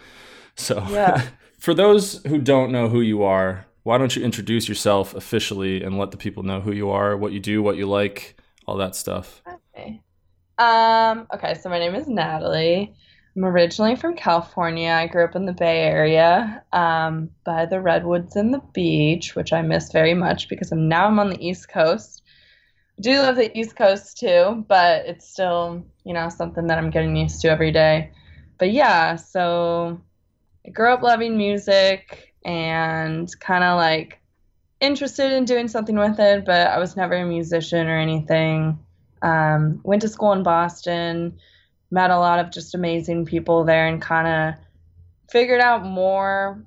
So, 0.55 0.83
Yeah. 0.89 1.21
for 1.59 1.73
those 1.73 2.21
who 2.25 2.39
don't 2.39 2.71
know 2.71 2.89
who 2.89 3.01
you 3.01 3.23
are, 3.23 3.65
why 3.83 3.97
don't 3.97 4.15
you 4.15 4.23
introduce 4.23 4.67
yourself 4.67 5.13
officially 5.13 5.83
and 5.83 5.97
let 5.97 6.11
the 6.11 6.17
people 6.17 6.43
know 6.43 6.59
who 6.59 6.71
you 6.71 6.89
are, 6.89 7.15
what 7.15 7.31
you 7.31 7.39
do, 7.39 7.61
what 7.63 7.77
you 7.77 7.87
like, 7.87 8.35
all 8.65 8.77
that 8.77 8.95
stuff. 8.95 9.41
Okay. 9.75 10.01
Um, 10.57 11.27
okay, 11.33 11.53
so 11.53 11.69
my 11.69 11.79
name 11.79 11.95
is 11.95 12.07
Natalie. 12.07 12.93
I'm 13.35 13.45
originally 13.45 13.95
from 13.95 14.15
California. 14.15 14.89
I 14.89 15.07
grew 15.07 15.23
up 15.23 15.35
in 15.35 15.45
the 15.45 15.53
Bay 15.53 15.83
Area, 15.83 16.63
um, 16.73 17.29
by 17.43 17.65
the 17.65 17.79
redwoods 17.79 18.35
and 18.35 18.53
the 18.53 18.61
beach, 18.73 19.35
which 19.35 19.53
I 19.53 19.61
miss 19.61 19.91
very 19.91 20.13
much 20.13 20.49
because 20.49 20.71
I'm 20.71 20.87
now 20.87 21.05
I'm 21.05 21.19
on 21.19 21.29
the 21.29 21.47
East 21.47 21.69
Coast. 21.69 22.23
I 22.97 23.01
do 23.01 23.19
love 23.19 23.35
the 23.35 23.57
East 23.57 23.75
Coast 23.75 24.17
too, 24.17 24.65
but 24.67 25.05
it's 25.05 25.29
still, 25.29 25.85
you 26.03 26.13
know, 26.13 26.29
something 26.29 26.67
that 26.67 26.77
I'm 26.77 26.89
getting 26.89 27.15
used 27.15 27.41
to 27.41 27.49
every 27.49 27.71
day. 27.71 28.11
But 28.57 28.71
yeah, 28.71 29.15
so 29.15 30.01
I 30.65 30.71
grew 30.71 30.91
up 30.91 31.01
loving 31.01 31.37
music 31.37 32.33
and 32.43 33.29
kind 33.39 33.63
of 33.63 33.77
like 33.77 34.19
interested 34.81 35.31
in 35.31 35.45
doing 35.45 35.67
something 35.67 35.97
with 35.97 36.19
it, 36.19 36.45
but 36.45 36.67
I 36.67 36.79
was 36.79 36.95
never 36.95 37.15
a 37.15 37.25
musician 37.25 37.87
or 37.87 37.97
anything. 37.97 38.79
Um, 39.21 39.81
went 39.83 40.01
to 40.01 40.09
school 40.09 40.33
in 40.33 40.43
Boston, 40.43 41.37
met 41.91 42.11
a 42.11 42.19
lot 42.19 42.39
of 42.39 42.51
just 42.51 42.75
amazing 42.75 43.25
people 43.25 43.63
there, 43.63 43.87
and 43.87 44.01
kind 44.01 44.27
of 44.27 44.65
figured 45.29 45.61
out 45.61 45.85
more 45.85 46.63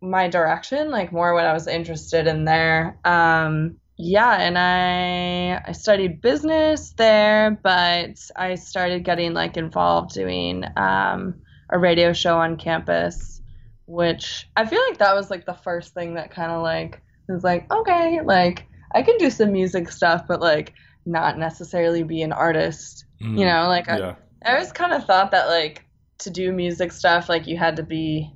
my 0.00 0.28
direction, 0.28 0.90
like 0.90 1.12
more 1.12 1.34
what 1.34 1.46
I 1.46 1.52
was 1.52 1.66
interested 1.66 2.26
in 2.26 2.44
there. 2.44 2.98
Um, 3.04 3.78
yeah, 3.96 4.36
and 4.40 4.56
I 4.56 5.60
I 5.68 5.72
studied 5.72 6.20
business 6.20 6.92
there, 6.96 7.58
but 7.62 8.30
I 8.36 8.54
started 8.54 9.04
getting 9.04 9.34
like 9.34 9.56
involved 9.56 10.14
doing 10.14 10.64
um, 10.76 11.40
a 11.68 11.78
radio 11.78 12.12
show 12.12 12.38
on 12.38 12.58
campus, 12.58 13.42
which 13.86 14.48
I 14.56 14.66
feel 14.66 14.80
like 14.88 14.98
that 14.98 15.16
was 15.16 15.30
like 15.30 15.46
the 15.46 15.54
first 15.54 15.94
thing 15.94 16.14
that 16.14 16.30
kind 16.30 16.52
of 16.52 16.62
like 16.62 17.02
was 17.28 17.42
like 17.42 17.70
okay, 17.72 18.20
like 18.22 18.68
I 18.94 19.02
can 19.02 19.18
do 19.18 19.30
some 19.30 19.52
music 19.52 19.90
stuff, 19.90 20.26
but 20.28 20.40
like 20.40 20.74
not 21.04 21.38
necessarily 21.38 22.04
be 22.04 22.22
an 22.22 22.32
artist. 22.32 23.04
You 23.20 23.44
know, 23.44 23.66
like 23.68 23.88
I, 23.88 23.96
Mm, 23.96 23.98
yeah, 24.00 24.14
I 24.44 24.52
always 24.54 24.72
kind 24.72 24.92
of 24.92 25.04
thought 25.04 25.30
that 25.32 25.48
like 25.48 25.84
to 26.18 26.30
do 26.30 26.52
music 26.52 26.92
stuff, 26.92 27.28
like 27.28 27.46
you 27.46 27.56
had 27.56 27.76
to 27.76 27.82
be 27.82 28.32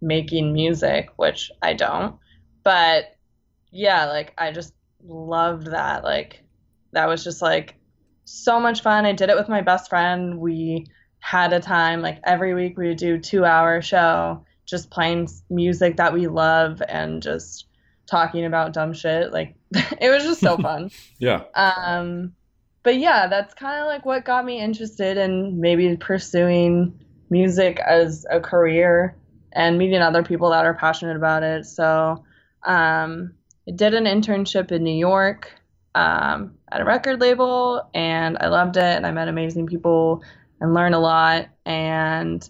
making 0.00 0.52
music, 0.52 1.10
which 1.16 1.50
I 1.62 1.74
don't. 1.74 2.16
But 2.62 3.16
yeah, 3.70 4.06
like 4.06 4.34
I 4.38 4.52
just 4.52 4.74
loved 5.06 5.68
that. 5.68 6.04
Like 6.04 6.42
that 6.92 7.08
was 7.08 7.24
just 7.24 7.42
like 7.42 7.74
so 8.24 8.58
much 8.60 8.82
fun. 8.82 9.06
I 9.06 9.12
did 9.12 9.30
it 9.30 9.36
with 9.36 9.48
my 9.48 9.60
best 9.60 9.88
friend. 9.88 10.38
We 10.38 10.86
had 11.20 11.52
a 11.52 11.60
time 11.60 12.02
like 12.02 12.20
every 12.24 12.54
week 12.54 12.76
we 12.76 12.88
would 12.88 12.98
do 12.98 13.18
two 13.18 13.44
hour 13.44 13.80
show 13.80 14.44
just 14.66 14.90
playing 14.90 15.28
music 15.50 15.96
that 15.96 16.12
we 16.12 16.26
love 16.26 16.82
and 16.88 17.22
just 17.22 17.66
talking 18.06 18.44
about 18.44 18.72
dumb 18.72 18.92
shit. 18.92 19.32
Like 19.32 19.54
it 19.72 20.10
was 20.10 20.24
just 20.24 20.40
so 20.40 20.56
fun. 20.62 20.90
yeah, 21.18 21.44
Um, 21.54 22.34
but 22.84 22.98
yeah, 22.98 23.26
that's 23.26 23.54
kind 23.54 23.80
of 23.80 23.86
like 23.86 24.04
what 24.04 24.24
got 24.24 24.44
me 24.44 24.60
interested 24.60 25.16
in 25.16 25.60
maybe 25.60 25.96
pursuing 25.96 26.96
music 27.30 27.80
as 27.80 28.24
a 28.30 28.38
career 28.38 29.16
and 29.52 29.78
meeting 29.78 30.00
other 30.00 30.22
people 30.22 30.50
that 30.50 30.66
are 30.66 30.74
passionate 30.74 31.16
about 31.16 31.42
it. 31.42 31.64
So, 31.64 32.22
um, 32.64 33.32
I 33.66 33.72
did 33.72 33.94
an 33.94 34.04
internship 34.04 34.70
in 34.70 34.84
New 34.84 34.94
York 34.94 35.50
um, 35.94 36.54
at 36.70 36.82
a 36.82 36.84
record 36.84 37.20
label, 37.20 37.88
and 37.94 38.36
I 38.38 38.48
loved 38.48 38.76
it. 38.76 38.82
And 38.82 39.06
I 39.06 39.10
met 39.10 39.28
amazing 39.28 39.66
people 39.66 40.22
and 40.60 40.74
learned 40.74 40.94
a 40.94 40.98
lot. 40.98 41.48
And 41.64 42.48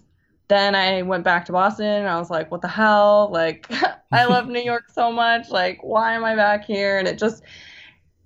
then 0.49 0.75
I 0.75 1.03
went 1.03 1.23
back 1.23 1.45
to 1.45 1.53
Boston, 1.53 1.85
and 1.85 2.09
I 2.09 2.19
was 2.19 2.29
like, 2.29 2.51
"What 2.51 2.61
the 2.61 2.67
hell? 2.67 3.29
Like, 3.31 3.71
I 4.11 4.25
love 4.25 4.47
New 4.47 4.61
York 4.61 4.89
so 4.89 5.11
much. 5.11 5.49
Like, 5.49 5.79
why 5.81 6.13
am 6.15 6.25
I 6.25 6.35
back 6.35 6.65
here?" 6.65 6.97
And 6.99 7.07
it 7.07 7.17
just 7.17 7.43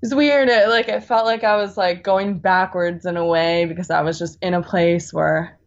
it's 0.02 0.14
weird. 0.14 0.50
It, 0.50 0.70
like 0.70 0.88
it 0.88 1.04
felt 1.04 1.26
like 1.26 1.44
I 1.44 1.56
was 1.58 1.78
like 1.78 2.04
going 2.04 2.40
backwards 2.40 3.06
in 3.06 3.18
a 3.18 3.26
way 3.26 3.66
because 3.66 3.90
I 3.90 4.02
was 4.02 4.18
just 4.18 4.38
in 4.42 4.54
a 4.54 4.62
place 4.62 5.14
where 5.14 5.60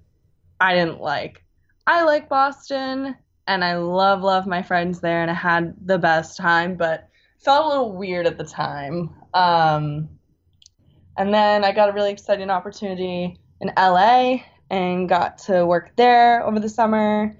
I 0.61 0.75
didn't 0.75 1.01
like. 1.01 1.45
I 1.87 2.05
like 2.05 2.29
Boston 2.29 3.17
and 3.47 3.65
I 3.65 3.77
love 3.77 4.23
love 4.23 4.47
my 4.47 4.63
friends 4.63 5.01
there 5.01 5.21
and 5.21 5.31
I 5.31 5.35
had 5.35 5.75
the 5.85 5.99
best 5.99 6.37
time, 6.37 6.77
but 6.77 7.09
felt 7.39 7.67
a 7.67 7.69
little 7.69 7.97
weird 7.97 8.27
at 8.27 8.39
the 8.39 8.45
time. 8.45 9.11
Um, 9.35 10.09
and 11.19 11.35
then 11.35 11.65
I 11.65 11.73
got 11.73 11.91
a 11.91 11.93
really 11.93 12.13
exciting 12.13 12.51
opportunity 12.51 13.37
in 13.61 13.73
LA 13.77 14.39
and 14.71 15.09
got 15.09 15.39
to 15.39 15.67
work 15.67 15.95
there 15.97 16.45
over 16.47 16.59
the 16.59 16.69
summer, 16.69 17.37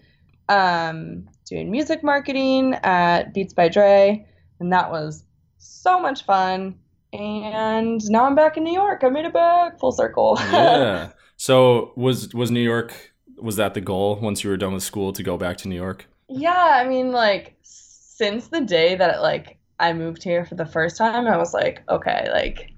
um, 0.49 1.29
doing 1.47 1.71
music 1.71 2.03
marketing 2.03 2.75
at 2.83 3.33
Beats 3.33 3.55
by 3.55 3.69
Dre, 3.69 4.27
and 4.61 4.73
that 4.73 4.91
was 4.91 5.25
so 5.59 5.99
much 5.99 6.25
fun. 6.25 6.75
And 7.13 8.03
now 8.11 8.25
I'm 8.25 8.35
back 8.35 8.57
in 8.57 8.65
New 8.65 8.73
York. 8.73 9.03
I 9.05 9.09
made 9.09 9.27
it 9.27 9.33
back 9.33 9.79
full 9.79 9.93
circle. 9.93 10.37
yeah. 10.53 11.11
So 11.37 11.93
was 11.97 12.33
was 12.35 12.51
New 12.51 12.61
York? 12.61 13.13
Was 13.37 13.57
that 13.57 13.75
the 13.75 13.81
goal 13.81 14.19
once 14.21 14.45
you 14.45 14.51
were 14.51 14.57
done 14.57 14.73
with 14.73 14.83
school 14.83 15.13
to 15.13 15.23
go 15.23 15.37
back 15.37 15.57
to 15.59 15.69
New 15.69 15.77
York? 15.77 16.07
Yeah, 16.29 16.81
I 16.81 16.89
mean, 16.89 17.13
like 17.13 17.57
since 17.63 18.49
the 18.49 18.61
day 18.61 18.95
that 18.95 19.21
like 19.21 19.59
I 19.79 19.93
moved 19.93 20.23
here 20.23 20.45
for 20.45 20.55
the 20.55 20.65
first 20.67 20.97
time, 20.97 21.27
I 21.27 21.37
was 21.37 21.53
like, 21.53 21.83
okay, 21.89 22.29
like 22.33 22.71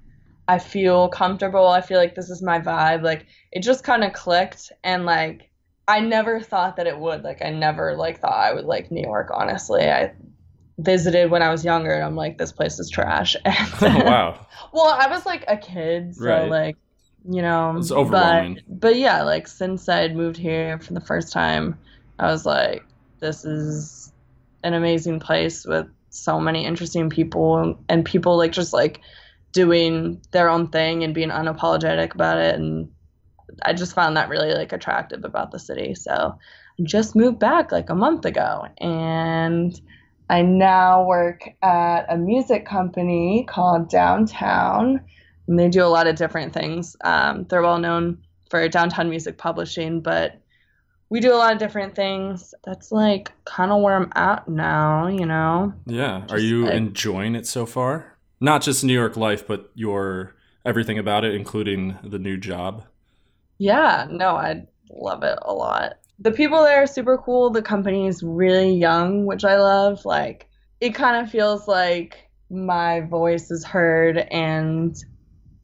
I 0.49 0.59
feel 0.59 1.09
comfortable. 1.09 1.69
I 1.69 1.81
feel 1.81 1.99
like 1.99 2.15
this 2.15 2.31
is 2.31 2.43
my 2.43 2.59
vibe. 2.59 3.03
Like 3.03 3.27
it 3.53 3.63
just 3.63 3.85
kind 3.85 4.03
of 4.03 4.13
clicked, 4.13 4.73
and 4.83 5.07
like 5.07 5.51
I 5.87 6.01
never 6.01 6.41
thought 6.41 6.77
that 6.77 6.87
it 6.87 6.99
would. 6.99 7.23
Like 7.23 7.43
I 7.43 7.51
never 7.51 7.97
like 7.97 8.21
thought 8.21 8.33
I 8.33 8.53
would 8.53 8.65
like 8.65 8.91
New 8.91 9.03
York. 9.03 9.31
Honestly, 9.33 9.85
I 9.85 10.13
visited 10.79 11.31
when 11.31 11.43
I 11.43 11.51
was 11.51 11.65
younger, 11.65 11.93
and 11.93 12.05
I'm 12.05 12.17
like, 12.17 12.39
this 12.39 12.53
place 12.53 12.79
is 12.79 12.91
trash. 12.91 13.37
And 13.45 13.69
oh 13.83 14.05
wow. 14.05 14.47
Well, 14.73 14.97
I 14.99 15.09
was 15.09 15.25
like 15.27 15.45
a 15.49 15.57
kid, 15.57 16.15
so 16.17 16.23
Right. 16.25 16.51
like, 16.51 16.77
you 17.29 17.43
know, 17.43 17.77
It's 17.79 17.91
overwhelming. 17.93 18.55
But, 18.69 18.81
but 18.81 18.97
yeah, 18.97 19.23
like 19.23 19.47
since 19.49 19.89
I'd 19.89 20.17
moved 20.17 20.37
here 20.37 20.79
for 20.81 20.95
the 20.95 21.01
first 21.01 21.33
time, 21.33 21.79
I 22.19 22.27
was 22.27 22.45
like, 22.45 22.85
this 23.21 23.45
is 23.45 24.13
an 24.63 24.75
amazing 24.75 25.21
place 25.21 25.65
with 25.65 25.87
so 26.11 26.39
many 26.41 26.65
interesting 26.65 27.11
people 27.11 27.79
and 27.89 28.05
people 28.05 28.37
like 28.37 28.53
just 28.53 28.73
like 28.73 29.01
doing 29.53 30.21
their 30.33 30.49
own 30.49 30.69
thing 30.69 31.03
and 31.05 31.15
being 31.15 31.31
unapologetic 31.31 32.15
about 32.15 32.39
it 32.39 32.55
and 32.55 32.89
I 33.63 33.73
just 33.73 33.95
found 33.95 34.17
that 34.17 34.29
really 34.29 34.53
like 34.55 34.73
attractive 34.73 35.25
about 35.25 35.51
the 35.51 35.59
city. 35.59 35.95
So 35.95 36.39
I 36.79 36.83
just 36.83 37.15
moved 37.15 37.39
back 37.39 37.73
like 37.73 37.91
a 37.91 37.95
month 37.95 38.25
ago 38.25 38.67
and 38.79 39.79
I 40.31 40.43
now 40.43 41.05
work 41.05 41.49
at 41.63 42.07
a 42.09 42.17
music 42.17 42.67
company 42.67 43.45
called 43.49 43.91
Downtown 43.91 45.01
and 45.47 45.59
they 45.59 45.69
do 45.69 45.85
a 45.85 45.87
lot 45.87 46.07
of 46.07 46.17
different 46.17 46.53
things. 46.53 46.97
Um, 47.05 47.45
they're 47.49 47.63
well 47.63 47.79
known 47.79 48.19
for 48.51 48.67
downtown 48.69 49.11
music 49.11 49.37
publishing, 49.37 50.01
but 50.01 50.41
we 51.11 51.21
do 51.21 51.33
a 51.33 51.37
lot 51.37 51.53
of 51.53 51.59
different 51.59 51.95
things. 51.95 52.55
That's 52.65 52.91
like 52.91 53.33
kind 53.45 53.71
of 53.71 53.83
where 53.83 53.95
I'm 53.95 54.11
at 54.15 54.49
now, 54.49 55.07
you 55.07 55.27
know? 55.27 55.75
Yeah. 55.87 56.25
Are 56.31 56.39
you 56.39 56.65
like- 56.65 56.75
enjoying 56.75 57.35
it 57.35 57.47
so 57.47 57.67
far? 57.67 58.17
Not 58.41 58.63
just 58.63 58.85
New 58.85 58.95
York 58.95 59.17
life, 59.17 59.47
but 59.47 59.71
your 59.75 60.35
everything 60.65 60.99
about 60.99 61.25
it, 61.25 61.35
including 61.35 61.99
the 62.03 62.19
new 62.19 62.37
job. 62.37 62.85
Yeah, 63.59 64.07
no, 64.11 64.37
I 64.37 64.67
love 64.91 65.23
it 65.23 65.39
a 65.43 65.53
lot. 65.53 65.95
The 66.19 66.31
people 66.31 66.63
there 66.63 66.83
are 66.83 66.87
super 66.87 67.19
cool. 67.19 67.51
The 67.51 67.63
company 67.63 68.07
is 68.07 68.23
really 68.23 68.73
young, 68.73 69.27
which 69.27 69.45
I 69.45 69.59
love. 69.59 70.05
Like, 70.05 70.49
it 70.81 70.95
kind 70.95 71.23
of 71.23 71.31
feels 71.31 71.67
like 71.67 72.31
my 72.51 73.01
voice 73.01 73.51
is 73.51 73.65
heard, 73.65 74.19
and 74.19 74.97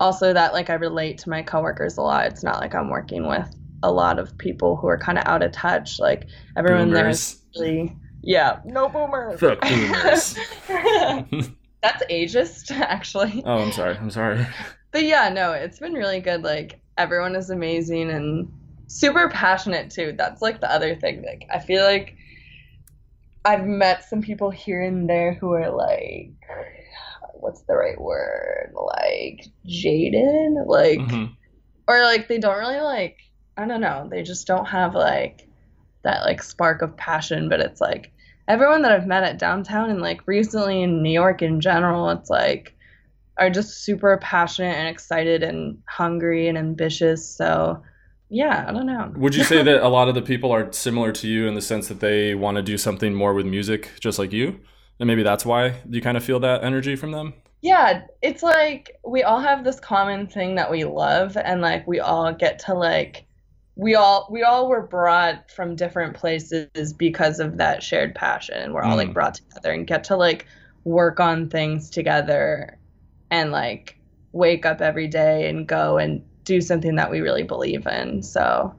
also 0.01 0.33
that 0.33 0.53
like 0.53 0.71
I 0.71 0.75
relate 0.75 1.19
to 1.19 1.31
my 1.31 1.43
coworkers 1.43 1.99
a 1.99 2.03
lot. 2.03 2.27
It's 2.27 2.43
not 2.43 2.61
like 2.61 2.75
I'm 2.75 2.91
working 2.91 3.29
with 3.29 3.55
a 3.83 3.93
lot 3.93 4.19
of 4.19 4.37
people 4.39 4.77
who 4.77 4.87
are 4.89 4.99
kind 4.99 5.19
of 5.19 5.25
out 5.27 5.43
of 5.43 5.53
touch. 5.53 5.99
Like 6.01 6.27
everyone 6.57 6.91
there 6.91 7.09
is 7.09 7.43
really, 7.57 7.97
yeah, 8.23 8.61
no 8.65 8.89
boomers. 8.89 9.39
Fuck 9.41 9.61
boomers. 9.61 10.37
That's 11.83 12.05
ageist, 12.11 12.71
actually. 12.73 13.43
oh, 13.47 13.59
I'm 13.59 13.73
sorry. 13.73 13.97
I'm 13.97 14.11
sorry. 14.11 14.47
But 14.91 15.05
yeah, 15.05 15.29
no, 15.29 15.53
it's 15.53 15.79
been 15.79 15.95
really 15.95 16.21
good. 16.21 16.43
Like 16.43 16.81
everyone 16.99 17.37
is 17.37 17.51
amazing 17.51 18.11
and 18.11 18.53
super 18.91 19.29
passionate 19.29 19.91
too. 19.91 20.15
That's 20.19 20.43
like 20.43 20.61
the 20.61 20.71
other 20.71 20.97
thing. 20.97 21.23
Like 21.25 21.47
I 21.53 21.61
feel 21.61 21.85
like 21.85 22.17
I've 23.45 23.65
met 23.65 24.05
some 24.05 24.21
people 24.21 24.51
here 24.51 24.83
and 24.83 25.09
there 25.09 25.35
who 25.35 25.53
are 25.53 25.71
like 25.71 26.33
what's 27.35 27.63
the 27.63 27.75
right 27.75 27.99
word? 27.99 28.73
Like 28.75 29.47
jaded, 29.65 30.53
like 30.67 30.99
Mhm. 30.99 31.37
or 31.89 32.03
like 32.03 32.29
they 32.29 32.39
don't 32.39 32.59
really 32.59 32.81
like 32.81 33.17
I 33.57 33.67
don't 33.67 33.81
know, 33.81 34.09
they 34.11 34.23
just 34.23 34.47
don't 34.47 34.67
have 34.67 34.95
like 34.95 35.47
that 36.03 36.23
like 36.25 36.43
spark 36.43 36.83
of 36.83 36.97
passion, 36.97 37.49
but 37.49 37.61
it's 37.61 37.81
like 37.81 38.13
everyone 38.49 38.83
that 38.83 38.93
I've 38.93 39.07
met 39.07 39.23
at 39.23 39.39
downtown 39.39 39.91
and 39.91 40.01
like 40.01 40.27
recently 40.27 40.83
in 40.83 41.03
New 41.03 41.13
York 41.13 41.43
in 41.43 41.61
general, 41.61 42.11
it's 42.11 42.29
like 42.31 42.75
are 43.39 43.51
just 43.51 43.85
super 43.85 44.19
passionate 44.21 44.77
and 44.77 44.89
excited 44.89 45.43
and 45.45 45.79
hungry 45.89 46.49
and 46.49 46.59
ambitious. 46.59 47.37
So 47.37 47.83
yeah, 48.31 48.65
I 48.69 48.73
don't 48.73 48.87
know. 48.87 49.13
Would 49.17 49.35
you 49.35 49.45
say 49.45 49.63
that 49.63 49.83
a 49.83 49.89
lot 49.89 50.09
of 50.09 50.15
the 50.15 50.23
people 50.23 50.53
are 50.53 50.73
similar 50.73 51.13
to 51.13 51.29
you 51.29 51.49
in 51.49 51.55
the 51.55 51.61
sense 51.63 51.89
that 51.89 52.01
they 52.01 52.35
want 52.35 52.57
to 52.57 52.63
do 52.63 52.79
something 52.79 53.15
more 53.15 53.35
with 53.35 53.47
music, 53.47 53.91
just 54.01 54.19
like 54.19 54.33
you? 54.33 54.61
And 54.99 55.07
maybe 55.07 55.23
that's 55.23 55.47
why 55.47 55.77
you 55.89 56.01
kind 56.01 56.17
of 56.17 56.25
feel 56.25 56.41
that 56.41 56.63
energy 56.65 56.97
from 56.97 57.13
them? 57.13 57.35
Yeah, 57.63 58.07
it's 58.23 58.43
like 58.43 58.91
we 59.07 59.23
all 59.23 59.41
have 59.41 59.65
this 59.65 59.81
common 59.81 60.27
thing 60.27 60.55
that 60.55 60.71
we 60.71 60.85
love 60.85 61.37
and 61.37 61.61
like 61.61 61.87
we 61.87 62.01
all 62.01 62.33
get 62.33 62.59
to 62.61 62.75
like 62.75 63.27
we 63.77 63.95
all 63.95 64.29
we 64.31 64.43
all 64.43 64.69
were 64.69 64.87
brought 64.87 65.51
from 65.51 65.77
different 65.77 66.15
places 66.17 66.93
because 66.95 67.39
of 67.39 67.59
that 67.59 67.83
shared 67.83 68.15
passion 68.15 68.57
and 68.57 68.73
we're 68.75 68.83
all 68.83 68.97
like 68.97 69.11
Mm. 69.11 69.15
brought 69.15 69.35
together 69.35 69.73
and 69.73 69.87
get 69.87 70.05
to 70.05 70.17
like 70.17 70.47
work 70.85 71.21
on 71.21 71.51
things 71.51 71.91
together 71.91 72.79
and 73.31 73.53
like 73.53 73.99
wake 74.33 74.65
up 74.67 74.81
every 74.81 75.09
day 75.09 75.49
and 75.49 75.67
go 75.69 75.99
and 75.99 76.23
do 76.51 76.61
something 76.61 76.97
that 76.97 77.11
we 77.11 77.21
really 77.21 77.45
believe 77.45 77.87
in. 77.87 78.23
So 78.23 78.75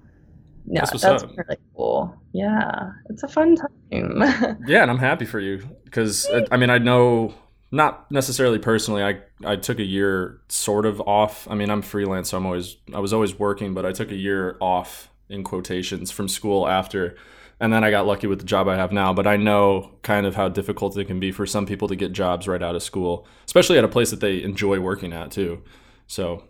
yeah, 0.66 0.82
That's 0.82 1.02
that's, 1.02 1.24
really 1.24 1.58
cool. 1.76 2.16
Yeah, 2.34 2.92
it's 3.10 3.24
a 3.24 3.28
fun 3.28 3.56
time. 3.56 3.70
Yeah, 4.68 4.84
and 4.84 4.92
I'm 4.92 5.00
happy 5.00 5.26
for 5.26 5.40
you 5.40 5.68
because 5.86 6.30
I 6.52 6.58
mean 6.58 6.70
I 6.70 6.78
know 6.78 7.34
not 7.72 8.10
necessarily 8.12 8.60
personally. 8.60 9.04
I 9.04 9.20
I 9.46 9.56
took 9.56 9.80
a 9.80 9.84
year 9.84 10.42
sort 10.50 10.86
of 10.86 11.02
off. 11.02 11.48
I 11.50 11.56
mean 11.56 11.70
I'm 11.70 11.82
freelance, 11.82 12.30
so 12.30 12.38
I'm 12.38 12.46
always 12.46 12.78
I 12.94 13.00
was 13.00 13.14
always 13.14 13.38
working, 13.40 13.74
but 13.74 13.86
I 13.86 13.92
took 13.92 14.12
a 14.12 14.16
year 14.16 14.58
off 14.62 15.10
in 15.30 15.44
quotations 15.44 16.12
from 16.12 16.28
school 16.28 16.68
after, 16.68 17.16
and 17.60 17.74
then 17.74 17.84
I 17.84 17.90
got 17.90 18.06
lucky 18.06 18.28
with 18.28 18.40
the 18.40 18.46
job 18.46 18.68
I 18.68 18.76
have 18.76 18.92
now. 18.92 19.14
But 19.14 19.28
I 19.28 19.38
know 19.38 19.92
kind 20.04 20.26
of 20.26 20.36
how 20.36 20.50
difficult 20.50 20.98
it 20.98 21.06
can 21.06 21.20
be 21.20 21.32
for 21.32 21.46
some 21.46 21.66
people 21.66 21.88
to 21.88 21.96
get 21.96 22.12
jobs 22.12 22.48
right 22.48 22.62
out 22.62 22.76
of 22.76 22.84
school, 22.84 23.26
especially 23.46 23.78
at 23.78 23.84
a 23.84 23.90
place 23.90 24.12
that 24.12 24.20
they 24.20 24.44
enjoy 24.44 24.80
working 24.80 25.14
at 25.14 25.32
too. 25.32 25.64
So 26.08 26.44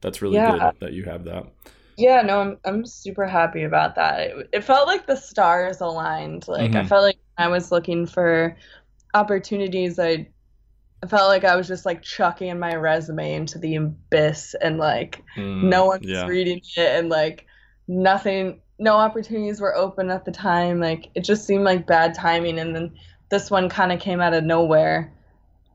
that's 0.00 0.22
really 0.22 0.40
Yeah. 0.40 0.40
good 0.40 0.76
that 0.80 0.92
you 0.92 1.04
have 1.04 1.24
that. 1.24 1.46
Yeah, 1.96 2.22
no, 2.22 2.40
I'm 2.40 2.58
I'm 2.64 2.86
super 2.86 3.26
happy 3.26 3.62
about 3.64 3.94
that. 3.96 4.20
It, 4.20 4.48
it 4.52 4.64
felt 4.64 4.86
like 4.86 5.06
the 5.06 5.16
stars 5.16 5.80
aligned. 5.80 6.48
Like 6.48 6.74
I 6.76 6.82
Mhm. 6.82 6.88
felt 6.88 7.02
like 7.04 7.18
when 7.36 7.46
I 7.46 7.50
was 7.50 7.70
looking 7.70 8.06
for 8.06 8.56
opportunities, 9.14 9.98
I 9.98 10.28
I 11.04 11.08
felt 11.08 11.28
like 11.28 11.44
I 11.44 11.56
was 11.56 11.68
just 11.68 11.86
like 11.86 12.02
chucking 12.02 12.58
my 12.58 12.74
resume 12.76 13.34
into 13.34 13.58
the 13.58 13.76
abyss 13.76 14.54
and 14.60 14.78
like 14.78 15.22
Mm, 15.36 15.62
no 15.62 15.86
one's 15.86 16.02
yeah. 16.02 16.26
reading 16.26 16.60
it 16.76 16.98
and 17.00 17.08
like 17.10 17.46
nothing 17.88 18.62
no 18.78 18.96
opportunities 18.96 19.60
were 19.60 19.76
open 19.76 20.10
at 20.10 20.24
the 20.26 20.32
time. 20.32 20.80
Like 20.80 21.10
it 21.16 21.24
just 21.24 21.46
seemed 21.46 21.64
like 21.64 21.86
bad 21.86 22.14
timing 22.14 22.58
and 22.60 22.74
then 22.76 22.94
this 23.30 23.50
one 23.50 23.68
kind 23.70 23.92
of 23.92 24.00
came 24.00 24.20
out 24.20 24.34
of 24.34 24.44
nowhere 24.44 25.14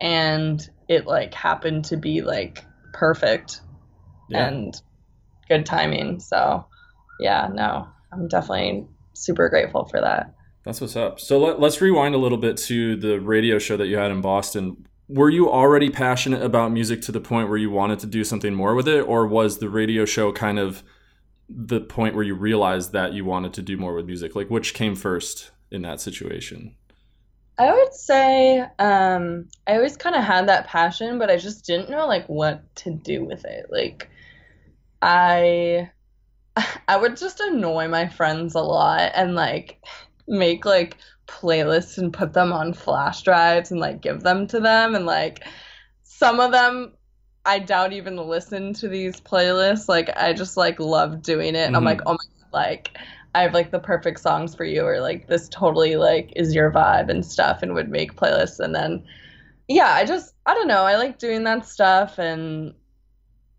and 0.01 0.67
it 0.87 1.05
like 1.07 1.33
happened 1.33 1.85
to 1.85 1.97
be 1.97 2.21
like 2.21 2.65
perfect 2.93 3.61
Yeah. 4.29 4.47
and 4.47 4.81
good 5.47 5.65
timing. 5.65 6.19
So, 6.19 6.65
yeah, 7.19 7.49
no, 7.51 7.87
I'm 8.11 8.27
definitely 8.27 8.85
super 9.13 9.49
grateful 9.49 9.85
for 9.85 10.01
that. 10.01 10.33
That's 10.63 10.81
what's 10.81 10.95
up. 10.95 11.19
So 11.19 11.39
let, 11.39 11.59
let's 11.59 11.79
rewind 11.79 12.15
a 12.15 12.17
little 12.17 12.39
bit 12.39 12.57
to 12.57 12.95
the 12.95 13.19
radio 13.19 13.59
show 13.59 13.77
that 13.77 13.87
you 13.87 13.97
had 13.97 14.11
in 14.11 14.21
Boston. 14.21 14.87
Were 15.07 15.29
you 15.29 15.49
already 15.49 15.91
passionate 15.91 16.41
about 16.41 16.71
music 16.71 17.01
to 17.03 17.11
the 17.11 17.21
point 17.21 17.49
where 17.49 17.57
you 17.57 17.69
wanted 17.69 17.99
to 17.99 18.07
do 18.07 18.23
something 18.23 18.55
more 18.55 18.73
with 18.73 18.87
it, 18.87 19.01
or 19.01 19.27
was 19.27 19.59
the 19.59 19.69
radio 19.69 20.05
show 20.05 20.31
kind 20.31 20.57
of 20.57 20.83
the 21.47 21.79
point 21.79 22.15
where 22.15 22.23
you 22.23 22.33
realized 22.33 22.91
that 22.93 23.13
you 23.13 23.23
wanted 23.23 23.53
to 23.53 23.61
do 23.61 23.77
more 23.77 23.93
with 23.93 24.07
music? 24.07 24.35
Like, 24.35 24.49
which 24.49 24.73
came 24.73 24.95
first 24.95 25.51
in 25.69 25.83
that 25.83 26.01
situation? 26.01 26.75
I 27.57 27.71
would 27.71 27.93
say 27.93 28.59
um, 28.79 29.47
I 29.67 29.75
always 29.75 29.95
kind 29.95 30.15
of 30.15 30.23
had 30.23 30.49
that 30.49 30.67
passion, 30.67 31.19
but 31.19 31.29
I 31.29 31.37
just 31.37 31.65
didn't 31.65 31.89
know 31.89 32.07
like 32.07 32.27
what 32.27 32.75
to 32.77 32.91
do 32.91 33.23
with 33.23 33.45
it. 33.45 33.67
Like 33.69 34.09
I 35.01 35.91
I 36.87 36.97
would 36.97 37.17
just 37.17 37.39
annoy 37.39 37.87
my 37.87 38.07
friends 38.07 38.55
a 38.55 38.61
lot 38.61 39.11
and 39.15 39.35
like 39.35 39.79
make 40.27 40.65
like 40.65 40.97
playlists 41.27 41.97
and 41.97 42.13
put 42.13 42.33
them 42.33 42.53
on 42.53 42.73
flash 42.73 43.23
drives 43.23 43.71
and 43.71 43.79
like 43.79 44.01
give 44.01 44.23
them 44.23 44.47
to 44.47 44.59
them 44.59 44.95
and 44.95 45.05
like 45.05 45.45
some 46.03 46.39
of 46.39 46.51
them 46.51 46.93
I 47.45 47.59
doubt 47.59 47.93
even 47.93 48.17
listen 48.17 48.73
to 48.75 48.87
these 48.87 49.21
playlists. 49.21 49.87
Like 49.89 50.09
I 50.17 50.33
just 50.33 50.57
like 50.57 50.79
love 50.79 51.21
doing 51.21 51.55
it 51.55 51.67
and 51.67 51.75
I'm 51.75 51.83
Mhm. 51.83 51.85
like, 51.85 52.01
"Oh 52.05 52.13
my 52.13 52.17
God, 52.17 52.49
like 52.53 52.97
I 53.35 53.43
have 53.43 53.53
like 53.53 53.71
the 53.71 53.79
perfect 53.79 54.19
songs 54.19 54.55
for 54.55 54.63
you 54.65 54.83
or 54.85 54.99
like 55.01 55.27
this 55.27 55.49
totally 55.49 55.95
like 55.97 56.31
is 56.35 56.55
your 56.55 56.71
vibe 56.71 57.09
and 57.09 57.25
stuff 57.25 57.61
and 57.63 57.73
would 57.75 57.89
make 57.89 58.15
playlists 58.15 58.59
and 58.59 58.73
then 58.75 59.03
yeah, 59.67 59.91
I 59.93 60.05
just 60.05 60.33
I 60.45 60.53
don't 60.53 60.67
know, 60.67 60.83
I 60.83 60.95
like 60.97 61.17
doing 61.19 61.43
that 61.45 61.65
stuff 61.67 62.19
and 62.19 62.73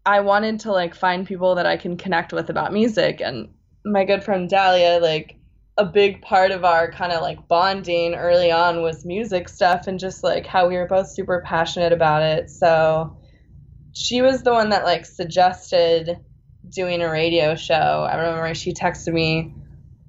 I 0.07 0.21
wanted 0.21 0.61
to 0.61 0.73
like 0.73 0.95
find 0.95 1.27
people 1.27 1.57
that 1.57 1.67
I 1.67 1.77
can 1.77 1.97
connect 1.97 2.33
with 2.33 2.49
about 2.49 2.73
music 2.73 3.21
and 3.21 3.49
my 3.85 4.05
good 4.05 4.25
friend 4.25 4.49
Dahlia 4.49 5.01
like 5.01 5.37
a 5.79 5.85
big 5.85 6.23
part 6.23 6.53
of 6.53 6.65
our 6.65 6.91
kind 6.91 7.13
of 7.13 7.21
like 7.21 7.49
bonding 7.49 8.15
early 8.15 8.51
on 8.51 8.81
was 8.81 9.05
music 9.05 9.49
stuff 9.49 9.87
and 9.87 9.99
just 9.99 10.25
like 10.25 10.47
how 10.47 10.69
we 10.69 10.77
were 10.77 10.87
both 10.87 11.11
super 11.11 11.43
passionate 11.45 11.93
about 11.93 12.23
it. 12.23 12.49
So 12.49 13.19
she 13.93 14.23
was 14.23 14.43
the 14.43 14.53
one 14.53 14.71
that 14.71 14.85
like 14.85 15.05
suggested 15.05 16.19
doing 16.69 17.03
a 17.03 17.11
radio 17.11 17.55
show. 17.57 17.75
I 17.75 18.17
remember 18.17 18.55
she 18.55 18.73
texted 18.73 19.13
me 19.13 19.53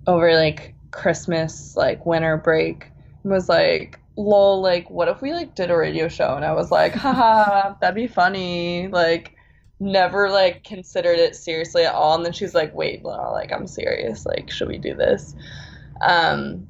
over 0.06 0.34
like 0.36 0.76
Christmas, 0.92 1.76
like 1.76 2.06
winter 2.06 2.38
break, 2.38 2.90
and 3.24 3.32
was 3.32 3.50
like, 3.50 4.00
lol, 4.18 4.62
like, 4.62 4.90
what 4.90 5.08
if 5.08 5.22
we 5.22 5.34
like 5.34 5.56
did 5.56 5.70
a 5.70 5.78
radio 5.78 6.08
show? 6.08 6.36
And 6.36 6.46
I 6.46 6.54
was 6.54 6.72
like, 6.72 6.94
haha, 6.94 7.76
that'd 7.80 7.96
be 7.96 8.08
funny. 8.08 8.88
Like, 8.88 9.36
never 9.80 10.30
like 10.30 10.64
considered 10.64 11.20
it 11.20 11.36
seriously 11.36 11.86
at 11.86 11.94
all. 11.94 12.16
And 12.16 12.26
then 12.26 12.34
she's 12.34 12.56
like, 12.56 12.74
wait, 12.74 13.04
no, 13.04 13.32
like, 13.32 13.52
I'm 13.52 13.68
serious. 13.68 14.26
Like, 14.26 14.50
should 14.50 14.68
we 14.68 14.78
do 14.78 14.96
this? 14.96 15.36
Um, 16.02 16.68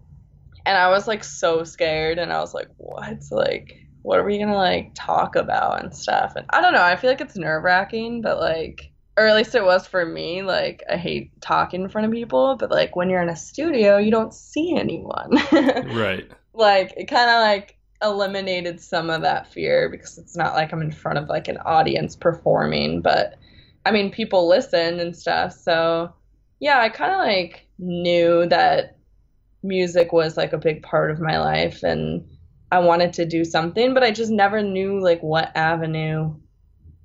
and 0.65 0.77
I 0.77 0.89
was 0.89 1.07
like 1.07 1.23
so 1.23 1.63
scared, 1.63 2.19
and 2.19 2.31
I 2.33 2.39
was 2.39 2.53
like, 2.53 2.67
what? 2.77 3.23
Like, 3.31 3.73
what 4.01 4.19
are 4.19 4.25
we 4.25 4.37
gonna 4.37 4.55
like 4.55 4.91
talk 4.95 5.35
about 5.35 5.81
and 5.81 5.95
stuff? 5.95 6.33
And 6.35 6.45
I 6.49 6.61
don't 6.61 6.73
know. 6.73 6.81
I 6.83 6.95
feel 6.97 7.09
like 7.09 7.21
it's 7.21 7.37
nerve 7.37 7.63
wracking, 7.63 8.21
but 8.21 8.39
like, 8.39 8.91
or 9.17 9.27
at 9.27 9.35
least 9.35 9.55
it 9.55 9.63
was 9.63 9.87
for 9.87 10.05
me. 10.05 10.41
Like, 10.43 10.83
I 10.91 10.97
hate 10.97 11.31
talking 11.41 11.83
in 11.83 11.89
front 11.89 12.05
of 12.07 12.11
people, 12.13 12.57
but 12.57 12.69
like 12.71 12.95
when 12.95 13.09
you're 13.09 13.21
in 13.21 13.29
a 13.29 13.35
studio, 13.35 13.97
you 13.97 14.11
don't 14.11 14.33
see 14.33 14.75
anyone. 14.77 15.37
Right. 15.95 16.29
like 16.53 16.93
it 16.97 17.05
kind 17.07 17.29
of 17.29 17.41
like 17.41 17.76
eliminated 18.01 18.79
some 18.79 19.09
of 19.09 19.21
that 19.21 19.51
fear 19.51 19.89
because 19.89 20.17
it's 20.17 20.35
not 20.35 20.53
like 20.53 20.71
I'm 20.71 20.81
in 20.81 20.91
front 20.91 21.17
of 21.17 21.29
like 21.29 21.47
an 21.47 21.57
audience 21.57 22.15
performing, 22.15 23.01
but 23.01 23.37
I 23.85 23.91
mean 23.91 24.11
people 24.11 24.47
listen 24.47 24.99
and 24.99 25.15
stuff. 25.15 25.53
So 25.53 26.13
yeah, 26.59 26.79
I 26.79 26.89
kind 26.89 27.11
of 27.11 27.19
like 27.19 27.67
knew 27.79 28.45
that 28.47 28.97
music 29.63 30.11
was 30.13 30.37
like 30.37 30.53
a 30.53 30.57
big 30.57 30.83
part 30.83 31.11
of 31.11 31.19
my 31.19 31.39
life 31.39 31.83
and 31.83 32.27
I 32.71 32.79
wanted 32.79 33.13
to 33.13 33.25
do 33.25 33.45
something, 33.45 33.93
but 33.93 34.03
I 34.03 34.11
just 34.11 34.31
never 34.31 34.61
knew 34.61 35.01
like 35.01 35.21
what 35.21 35.55
avenue 35.55 36.35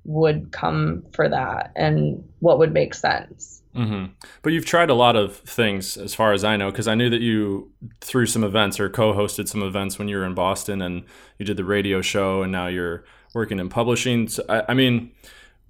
would 0.05 0.51
come 0.51 1.03
for 1.13 1.29
that 1.29 1.71
and 1.75 2.23
what 2.39 2.59
would 2.59 2.73
make 2.73 2.93
sense. 2.93 3.61
Mm-hmm. 3.75 4.11
But 4.41 4.53
you've 4.53 4.65
tried 4.65 4.89
a 4.89 4.93
lot 4.93 5.15
of 5.15 5.37
things, 5.37 5.97
as 5.97 6.13
far 6.13 6.33
as 6.33 6.43
I 6.43 6.57
know, 6.57 6.69
because 6.69 6.87
I 6.87 6.95
knew 6.95 7.09
that 7.09 7.21
you 7.21 7.71
threw 8.01 8.25
some 8.25 8.43
events 8.43 8.79
or 8.79 8.89
co-hosted 8.89 9.47
some 9.47 9.63
events 9.63 9.97
when 9.97 10.07
you 10.07 10.17
were 10.17 10.25
in 10.25 10.35
Boston, 10.35 10.81
and 10.81 11.03
you 11.39 11.45
did 11.45 11.57
the 11.57 11.65
radio 11.65 12.01
show, 12.01 12.43
and 12.43 12.51
now 12.51 12.67
you're 12.67 13.03
working 13.33 13.59
in 13.59 13.69
publishing. 13.69 14.27
So, 14.27 14.43
I, 14.47 14.63
I 14.69 14.73
mean, 14.75 15.11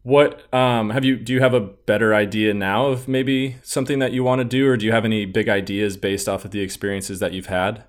what 0.01 0.53
um, 0.53 0.89
have 0.89 1.05
you? 1.05 1.15
Do 1.15 1.31
you 1.31 1.39
have 1.39 1.53
a 1.53 1.61
better 1.61 2.13
idea 2.13 2.53
now 2.53 2.87
of 2.87 3.07
maybe 3.07 3.55
something 3.63 3.99
that 3.99 4.11
you 4.11 4.21
want 4.23 4.39
to 4.39 4.45
do, 4.45 4.67
or 4.67 4.75
do 4.75 4.85
you 4.85 4.91
have 4.91 5.05
any 5.05 5.25
big 5.25 5.47
ideas 5.47 5.95
based 5.95 6.27
off 6.27 6.43
of 6.43 6.51
the 6.51 6.59
experiences 6.59 7.19
that 7.19 7.31
you've 7.31 7.45
had? 7.45 7.85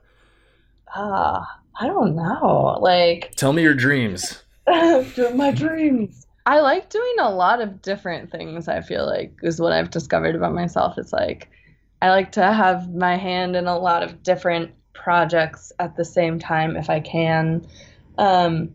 Ah, 0.94 1.40
uh, 1.40 1.44
I 1.80 1.88
don't 1.88 2.14
know. 2.14 2.78
Like, 2.80 3.32
tell 3.34 3.52
me 3.52 3.62
your 3.62 3.74
dreams. 3.74 4.44
my 4.66 5.50
dreams. 5.52 6.23
I 6.46 6.60
like 6.60 6.90
doing 6.90 7.14
a 7.20 7.30
lot 7.30 7.62
of 7.62 7.80
different 7.80 8.30
things, 8.30 8.68
I 8.68 8.82
feel 8.82 9.06
like, 9.06 9.34
is 9.42 9.60
what 9.60 9.72
I've 9.72 9.90
discovered 9.90 10.34
about 10.34 10.52
myself. 10.52 10.98
It's 10.98 11.12
like 11.12 11.48
I 12.02 12.10
like 12.10 12.32
to 12.32 12.52
have 12.52 12.94
my 12.94 13.16
hand 13.16 13.56
in 13.56 13.66
a 13.66 13.78
lot 13.78 14.02
of 14.02 14.22
different 14.22 14.72
projects 14.92 15.72
at 15.78 15.96
the 15.96 16.04
same 16.04 16.38
time 16.38 16.76
if 16.76 16.90
I 16.90 17.00
can. 17.00 17.66
Um, 18.18 18.74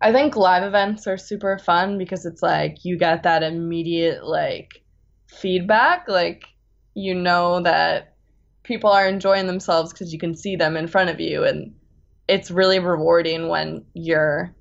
I 0.00 0.12
think 0.12 0.36
live 0.36 0.62
events 0.62 1.06
are 1.06 1.16
super 1.16 1.58
fun 1.58 1.98
because 1.98 2.26
it's 2.26 2.42
like 2.42 2.84
you 2.84 2.98
get 2.98 3.24
that 3.24 3.42
immediate 3.42 4.24
like 4.24 4.82
feedback. 5.26 6.08
Like 6.08 6.44
you 6.94 7.14
know 7.14 7.60
that 7.62 8.14
people 8.62 8.90
are 8.90 9.08
enjoying 9.08 9.46
themselves 9.46 9.92
because 9.92 10.12
you 10.12 10.18
can 10.18 10.36
see 10.36 10.56
them 10.56 10.76
in 10.76 10.86
front 10.86 11.10
of 11.10 11.20
you 11.20 11.44
and 11.44 11.74
it's 12.28 12.50
really 12.50 12.78
rewarding 12.78 13.48
when 13.48 13.84
you're 13.92 14.54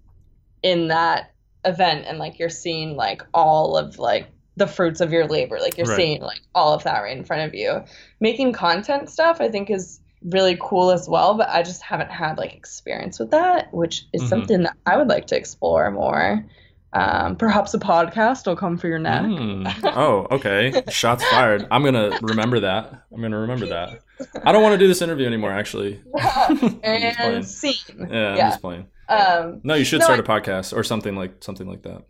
in 0.62 0.90
that 0.90 1.33
event 1.66 2.06
and 2.08 2.20
like 2.20 2.40
you're 2.40 2.50
seeing 2.50 2.96
like 2.96 3.22
all 3.34 3.78
of 3.78 4.00
like 4.00 4.28
the 4.56 4.68
fruits 4.68 5.02
of 5.02 5.12
your 5.12 5.26
labor 5.26 5.60
like 5.60 5.78
you're 5.78 5.88
right. 5.88 5.96
seeing 5.96 6.22
like 6.22 6.42
all 6.54 6.74
of 6.74 6.84
that 6.84 7.00
right 7.00 7.18
in 7.18 7.24
front 7.24 7.42
of 7.44 7.56
you 7.56 7.84
making 8.20 8.54
content 8.54 9.10
stuff 9.10 9.42
i 9.42 9.50
think 9.50 9.70
is 9.70 10.00
really 10.26 10.58
cool 10.62 10.92
as 10.92 11.10
well 11.10 11.36
but 11.36 11.50
i 11.50 11.64
just 11.64 11.82
haven't 11.82 12.12
had 12.12 12.38
like 12.38 12.54
experience 12.54 13.20
with 13.20 13.32
that 13.32 13.74
which 13.74 14.06
is 14.14 14.22
mm-hmm. 14.22 14.30
something 14.30 14.64
that 14.64 14.76
i 14.86 14.96
would 14.96 15.08
like 15.08 15.28
to 15.28 15.36
explore 15.36 15.90
more 15.92 16.46
um, 16.94 17.36
perhaps 17.36 17.74
a 17.74 17.80
podcast 17.80 18.46
will 18.46 18.56
come 18.56 18.78
for 18.78 18.88
your 18.88 19.00
neck. 19.00 19.24
Mm. 19.24 19.64
Oh, 19.96 20.28
okay. 20.32 20.84
Shots 20.90 21.24
fired. 21.26 21.68
I'm 21.70 21.84
gonna 21.84 22.18
remember 22.22 22.62
that. 22.62 23.06
I'm 23.12 23.22
gonna 23.22 23.40
remember 23.40 23.68
that. 23.68 24.00
I 24.44 24.52
don't 24.52 24.64
want 24.64 24.74
to 24.74 24.78
do 24.78 24.88
this 24.88 25.02
interview 25.02 25.28
anymore. 25.28 25.52
Actually. 25.52 26.02
and 26.84 27.46
scene. 27.46 27.74
Yeah, 27.98 28.08
yeah, 28.10 28.30
I'm 28.32 28.38
just 28.38 28.62
playing. 28.62 28.88
Um, 29.10 29.62
no, 29.64 29.76
you 29.76 29.86
should 29.86 30.00
no, 30.00 30.06
start 30.06 30.20
a 30.20 30.24
podcast 30.24 30.76
or 30.76 30.84
something 30.84 31.16
like 31.16 31.44
something 31.44 31.68
like 31.68 31.84
that. 31.84 32.04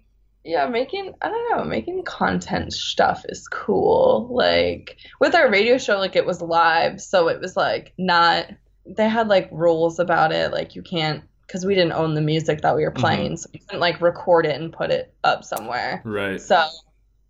Yeah, 0.44 0.68
making 0.68 1.13
I 1.22 1.30
don't 1.30 1.58
know, 1.58 1.63
making 1.63 2.04
content 2.04 2.74
stuff 2.74 3.25
is 3.30 3.48
cool. 3.48 4.28
Like 4.32 4.98
with 5.20 5.36
our 5.36 5.50
radio 5.50 5.78
show, 5.78 5.98
like 5.98 6.16
it 6.16 6.25
was 6.25 6.42
live, 6.42 7.02
so 7.02 7.29
it 7.29 7.40
was 7.40 7.55
like 7.55 7.94
not. 7.98 8.48
They 8.86 9.07
had 9.07 9.29
like 9.29 9.50
rules 9.51 10.00
about 10.00 10.34
it, 10.34 10.51
like 10.51 10.75
you 10.75 10.81
can't 10.81 11.24
because 11.53 11.66
we 11.66 11.75
didn't 11.75 11.94
own 11.94 12.16
the 12.16 12.22
music 12.22 12.61
that 12.61 12.75
we 12.75 12.83
were 12.83 12.92
mm-hmm. 12.92 13.00
playing, 13.00 13.31
mm-hmm. 13.33 13.35
so 13.35 13.50
we 13.53 13.59
couldn't 13.59 13.79
like 13.79 14.01
record 14.01 14.46
it 14.46 14.59
and 14.59 14.74
put 14.74 14.89
it 14.89 15.13
up 15.24 15.44
somewhere. 15.44 16.01
Right. 16.03 16.42
So, 16.42 16.66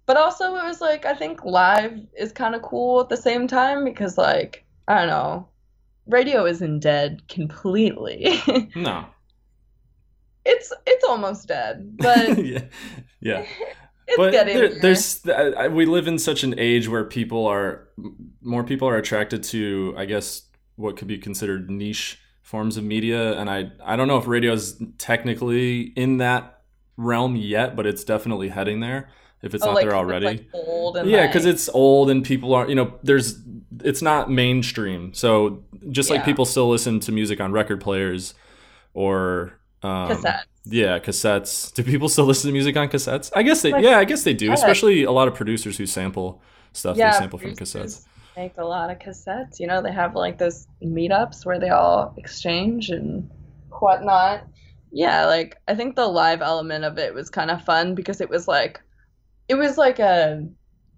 but 0.05 0.17
also 0.17 0.55
it 0.55 0.63
was 0.63 0.79
like 0.79 1.05
I 1.05 1.13
think 1.13 1.43
live 1.43 1.99
is 2.17 2.31
kind 2.31 2.55
of 2.55 2.61
cool 2.61 3.01
at 3.01 3.09
the 3.09 3.17
same 3.17 3.47
time 3.47 3.83
because 3.83 4.17
like 4.17 4.65
I 4.87 4.99
don't 4.99 5.07
know, 5.07 5.49
radio 6.07 6.45
isn't 6.45 6.79
dead 6.79 7.27
completely. 7.27 8.41
no 8.75 9.05
it's 10.45 10.73
it's 10.85 11.03
almost 11.03 11.47
dead, 11.47 11.97
but 11.97 12.37
yeah, 12.45 12.63
yeah. 13.21 13.45
but 14.17 14.31
there, 14.31 14.69
there's 14.79 15.25
we 15.71 15.85
live 15.85 16.07
in 16.07 16.19
such 16.19 16.43
an 16.43 16.55
age 16.57 16.87
where 16.87 17.05
people 17.05 17.45
are 17.45 17.87
more 18.41 18.63
people 18.63 18.87
are 18.87 18.97
attracted 18.97 19.43
to 19.43 19.93
I 19.97 20.05
guess 20.05 20.43
what 20.75 20.97
could 20.97 21.07
be 21.07 21.17
considered 21.17 21.69
niche 21.69 22.19
forms 22.43 22.77
of 22.77 22.83
media 22.83 23.37
and 23.39 23.49
I 23.49 23.71
I 23.83 23.95
don't 23.95 24.07
know 24.07 24.17
if 24.17 24.27
radio 24.27 24.53
is 24.53 24.79
technically 24.97 25.81
in 25.95 26.17
that 26.17 26.61
realm 26.97 27.35
yet 27.35 27.75
but 27.75 27.87
it's 27.87 28.03
definitely 28.03 28.49
heading 28.49 28.79
there 28.79 29.09
if 29.41 29.55
it's 29.55 29.63
oh, 29.63 29.67
not 29.67 29.75
like, 29.75 29.85
there 29.85 29.95
already 29.95 30.25
like 30.25 31.05
yeah 31.05 31.25
because 31.25 31.45
like... 31.45 31.55
it's 31.55 31.69
old 31.69 32.11
and 32.11 32.23
people 32.23 32.53
are 32.53 32.69
you 32.69 32.75
know 32.75 32.93
there's 33.01 33.39
it's 33.83 34.01
not 34.01 34.29
mainstream 34.29 35.13
so 35.13 35.63
just 35.89 36.09
yeah. 36.09 36.17
like 36.17 36.25
people 36.25 36.45
still 36.45 36.69
listen 36.69 36.99
to 36.99 37.11
music 37.11 37.41
on 37.41 37.51
record 37.51 37.81
players 37.81 38.35
or 38.93 39.53
um, 39.83 40.09
cassettes. 40.09 40.43
Yeah, 40.65 40.99
cassettes. 40.99 41.73
Do 41.73 41.83
people 41.83 42.07
still 42.07 42.25
listen 42.25 42.47
to 42.47 42.53
music 42.53 42.77
on 42.77 42.87
cassettes? 42.87 43.31
I 43.35 43.43
guess 43.43 43.61
they. 43.61 43.69
Yeah, 43.81 43.99
I 43.99 44.05
guess 44.05 44.23
they 44.23 44.33
do. 44.33 44.51
Especially 44.53 45.03
a 45.03 45.11
lot 45.11 45.27
of 45.27 45.35
producers 45.35 45.77
who 45.77 45.85
sample 45.85 46.41
stuff. 46.71 46.95
Yeah, 46.95 47.11
they 47.11 47.17
sample 47.17 47.39
from 47.39 47.55
cassettes. 47.55 48.05
Make 48.35 48.57
a 48.57 48.65
lot 48.65 48.89
of 48.89 48.99
cassettes. 48.99 49.59
You 49.59 49.67
know, 49.67 49.81
they 49.81 49.91
have 49.91 50.15
like 50.15 50.37
those 50.37 50.67
meetups 50.81 51.45
where 51.45 51.59
they 51.59 51.69
all 51.69 52.13
exchange 52.17 52.89
and 52.89 53.29
whatnot. 53.69 54.47
Yeah, 54.91 55.25
like 55.25 55.57
I 55.67 55.75
think 55.75 55.95
the 55.95 56.07
live 56.07 56.41
element 56.41 56.85
of 56.85 56.97
it 56.97 57.13
was 57.13 57.29
kind 57.29 57.51
of 57.51 57.63
fun 57.63 57.95
because 57.95 58.21
it 58.21 58.29
was 58.29 58.47
like, 58.47 58.81
it 59.47 59.55
was 59.55 59.77
like 59.77 59.99
a 59.99 60.47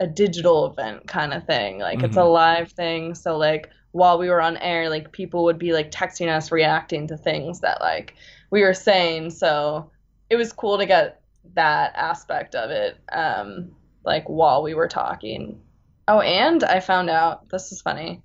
a 0.01 0.07
digital 0.07 0.65
event 0.65 1.07
kind 1.07 1.33
of 1.33 1.45
thing. 1.45 1.79
Like 1.79 1.97
mm-hmm. 1.97 2.05
it's 2.05 2.17
a 2.17 2.19
mm-hmm. 2.19 2.29
live 2.29 2.71
thing, 2.71 3.15
so 3.15 3.37
like 3.37 3.69
while 3.91 4.17
we 4.17 4.29
were 4.29 4.41
on 4.41 4.57
air, 4.57 4.89
like 4.89 5.13
people 5.13 5.45
would 5.45 5.57
be 5.57 5.71
like 5.71 5.89
texting 5.89 6.27
us, 6.27 6.51
reacting 6.51 7.07
to 7.07 7.17
things 7.17 7.61
that 7.61 7.79
like 7.79 8.15
we 8.51 8.61
were 8.61 8.73
saying. 8.73 9.29
So 9.29 9.89
it 10.29 10.35
was 10.35 10.51
cool 10.51 10.77
to 10.77 10.85
get 10.85 11.21
that 11.53 11.93
aspect 11.95 12.55
of 12.55 12.71
it, 12.71 12.97
um, 13.13 13.71
like 14.03 14.27
while 14.27 14.63
we 14.63 14.73
were 14.73 14.89
talking. 14.89 15.61
Oh, 16.07 16.19
and 16.19 16.63
I 16.63 16.79
found 16.79 17.09
out 17.09 17.49
this 17.49 17.71
is 17.71 17.81
funny. 17.81 18.21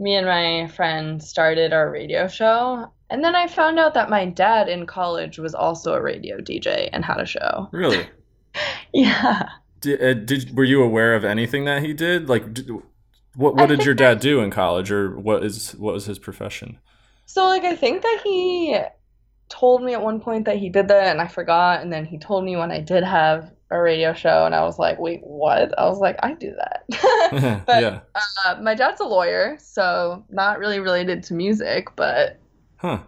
Me 0.00 0.14
and 0.16 0.26
my 0.26 0.66
friend 0.68 1.22
started 1.22 1.72
our 1.72 1.90
radio 1.90 2.26
show, 2.26 2.90
and 3.10 3.22
then 3.22 3.36
I 3.36 3.46
found 3.46 3.78
out 3.78 3.94
that 3.94 4.10
my 4.10 4.26
dad 4.26 4.68
in 4.68 4.86
college 4.86 5.38
was 5.38 5.54
also 5.54 5.94
a 5.94 6.02
radio 6.02 6.38
DJ 6.38 6.88
and 6.92 7.04
had 7.04 7.20
a 7.20 7.26
show. 7.26 7.68
Really? 7.72 8.08
yeah. 8.92 9.48
Did, 9.80 10.02
uh, 10.02 10.14
did 10.14 10.56
were 10.56 10.64
you 10.64 10.82
aware 10.82 11.14
of 11.14 11.24
anything 11.24 11.64
that 11.66 11.82
he 11.82 11.92
did? 11.92 12.28
Like, 12.28 12.52
did, 12.52 12.70
what 13.36 13.54
what 13.54 13.68
did 13.68 13.84
your 13.84 13.94
dad 13.94 14.20
do 14.20 14.40
in 14.40 14.50
college, 14.50 14.90
or 14.90 15.16
what 15.16 15.44
is 15.44 15.76
what 15.76 15.94
was 15.94 16.06
his 16.06 16.18
profession? 16.18 16.78
So, 17.26 17.46
like, 17.46 17.64
I 17.64 17.76
think 17.76 18.02
that 18.02 18.20
he 18.24 18.78
told 19.48 19.82
me 19.82 19.94
at 19.94 20.02
one 20.02 20.20
point 20.20 20.46
that 20.46 20.56
he 20.56 20.68
did 20.68 20.88
that 20.88 21.08
and 21.08 21.20
I 21.20 21.28
forgot 21.28 21.82
and 21.82 21.92
then 21.92 22.04
he 22.04 22.18
told 22.18 22.44
me 22.44 22.56
when 22.56 22.70
I 22.70 22.80
did 22.80 23.04
have 23.04 23.52
a 23.70 23.80
radio 23.80 24.12
show 24.12 24.46
and 24.46 24.54
I 24.54 24.62
was 24.62 24.78
like, 24.78 24.98
"Wait, 24.98 25.20
what?" 25.24 25.76
I 25.78 25.86
was 25.86 25.98
like, 25.98 26.16
"I 26.22 26.34
do 26.34 26.54
that." 26.56 27.64
but 27.66 27.82
yeah. 27.82 28.00
uh, 28.46 28.60
my 28.60 28.74
dad's 28.74 29.00
a 29.00 29.04
lawyer, 29.04 29.56
so 29.60 30.24
not 30.30 30.58
really 30.58 30.80
related 30.80 31.22
to 31.24 31.34
music, 31.34 31.88
but 31.96 32.38
huh. 32.76 33.00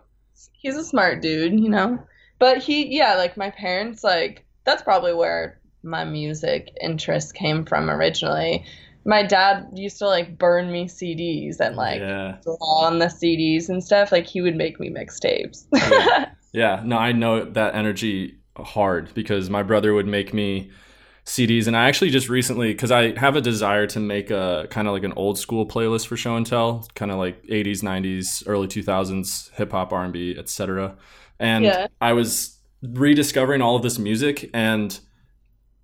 He's 0.53 0.77
a 0.77 0.85
smart 0.85 1.23
dude, 1.23 1.59
you 1.59 1.69
know. 1.69 1.99
But 2.39 2.59
he 2.59 2.97
yeah, 2.97 3.15
like 3.15 3.37
my 3.37 3.51
parents 3.51 4.03
like 4.03 4.45
that's 4.65 4.83
probably 4.83 5.15
where 5.15 5.61
my 5.83 6.05
music 6.05 6.77
interest 6.81 7.35
came 7.35 7.65
from 7.65 7.89
originally 7.89 8.65
my 9.07 9.23
dad 9.23 9.69
used 9.73 9.99
to 9.99 10.07
like 10.07 10.37
burn 10.37 10.71
me 10.71 10.87
CDs 10.87 11.61
and 11.61 11.77
like 11.77 12.01
yeah. 12.01 12.39
draw 12.43 12.85
on 12.85 12.99
the 12.99 13.07
CDs 13.07 13.69
and 13.69 13.83
stuff. 13.83 14.11
Like 14.11 14.27
he 14.27 14.41
would 14.41 14.57
make 14.57 14.81
me 14.81 14.91
mixtapes. 14.91 15.67
Oh, 15.75 16.07
yeah. 16.09 16.31
yeah, 16.53 16.83
no, 16.85 16.99
I 16.99 17.13
know 17.13 17.45
that 17.45 17.75
energy 17.75 18.39
hard 18.57 19.15
because 19.15 19.49
my 19.49 19.63
brother 19.63 19.95
would 19.95 20.07
make 20.07 20.35
me 20.35 20.71
CDs, 21.25 21.67
and 21.67 21.77
I 21.77 21.89
actually 21.89 22.11
just 22.11 22.29
recently 22.29 22.73
because 22.73 22.91
I 22.91 23.19
have 23.19 23.37
a 23.37 23.41
desire 23.41 23.87
to 23.89 24.01
make 24.01 24.31
a 24.31 24.67
kind 24.71 24.89
of 24.89 24.95
like 24.95 25.05
an 25.05 25.13
old 25.15 25.39
school 25.39 25.67
playlist 25.67 26.09
for 26.09 26.17
show 26.17 26.37
and 26.37 26.45
tell, 26.45 26.87
kind 26.95 27.13
of 27.13 27.19
like 27.19 27.43
80s, 27.45 27.83
90s, 27.83 28.43
early 28.47 28.67
2000s 28.67 29.53
hip 29.55 29.71
hop, 29.71 29.93
R&B, 29.93 30.37
etc. 30.37 30.97
And 31.39 31.65
yeah. 31.65 31.87
I 32.01 32.13
was 32.13 32.59
rediscovering 32.83 33.63
all 33.63 33.77
of 33.77 33.83
this 33.83 33.99
music 33.99 34.51
and 34.53 34.99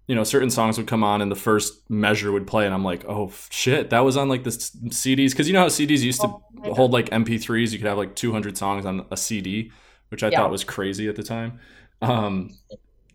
you 0.07 0.15
know, 0.15 0.25
certain 0.25 0.51
songs 0.51 0.79
would 0.79 0.87
come 0.87 1.05
on 1.05 1.23
and 1.23 1.31
the 1.31 1.37
first 1.37 1.89
measure 1.91 2.33
would 2.33 2.47
play, 2.47 2.65
and 2.67 2.75
I'm 2.75 2.85
like, 2.85 3.05
oh 3.07 3.33
shit, 3.51 3.91
that 3.91 4.01
was 4.01 4.17
on 4.17 4.29
like 4.29 4.45
the 4.45 4.51
CDs 4.51 5.31
because 5.31 5.47
you 5.47 5.55
know 5.55 5.61
how 5.61 5.69
CDs 5.69 6.01
used 6.01 6.21
to 6.23 6.29
oh, 6.29 6.75
hold 6.75 6.93
like 6.93 7.11
MP3s. 7.11 7.73
You 7.73 7.79
could 7.79 7.87
have 7.87 7.99
like 7.99 8.15
200 8.17 8.57
songs 8.57 8.85
on 8.85 9.07
a 9.11 9.17
CD, 9.17 9.73
which 10.09 10.23
I 10.23 10.29
yeah. 10.29 10.39
thought 10.39 10.51
was 10.51 10.65
crazy 10.65 11.09
at 11.09 11.17
the 11.17 11.23
time. 11.23 11.61
Um, 12.01 12.51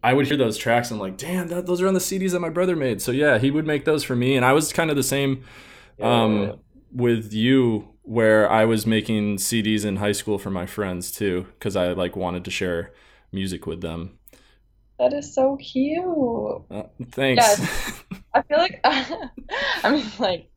I 0.01 0.13
would 0.13 0.27
hear 0.27 0.37
those 0.37 0.57
tracks 0.57 0.91
and 0.91 1.01
I'm 1.01 1.05
like, 1.05 1.17
damn, 1.17 1.49
that, 1.49 1.65
those 1.65 1.81
are 1.81 1.87
on 1.87 1.93
the 1.93 1.99
CDs 1.99 2.31
that 2.31 2.39
my 2.39 2.49
brother 2.49 2.75
made. 2.75 3.01
So 3.01 3.11
yeah, 3.11 3.37
he 3.37 3.51
would 3.51 3.67
make 3.67 3.83
those 3.83 4.03
for 4.03 4.15
me, 4.15 4.35
and 4.35 4.45
I 4.45 4.53
was 4.53 4.71
kind 4.71 4.89
of 4.89 4.95
the 4.95 5.03
same. 5.03 5.43
Um, 5.99 6.59
with 6.91 7.33
you 7.33 7.89
where 8.03 8.49
I 8.49 8.65
was 8.65 8.85
making 8.85 9.37
CDs 9.37 9.83
in 9.83 9.97
high 9.97 10.11
school 10.13 10.37
for 10.37 10.49
my 10.49 10.65
friends 10.65 11.11
too, 11.11 11.47
because 11.59 11.75
I 11.75 11.89
like 11.89 12.15
wanted 12.15 12.45
to 12.45 12.51
share 12.51 12.93
music 13.31 13.67
with 13.67 13.81
them. 13.81 14.16
That 14.99 15.13
is 15.13 15.33
so 15.33 15.57
cute. 15.57 16.03
Uh, 16.71 16.83
thanks. 17.11 17.59
Yeah, 17.59 18.17
I 18.33 18.41
feel 18.41 18.57
like 18.57 18.79
I 18.83 19.91
mean 19.91 20.05
like 20.19 20.49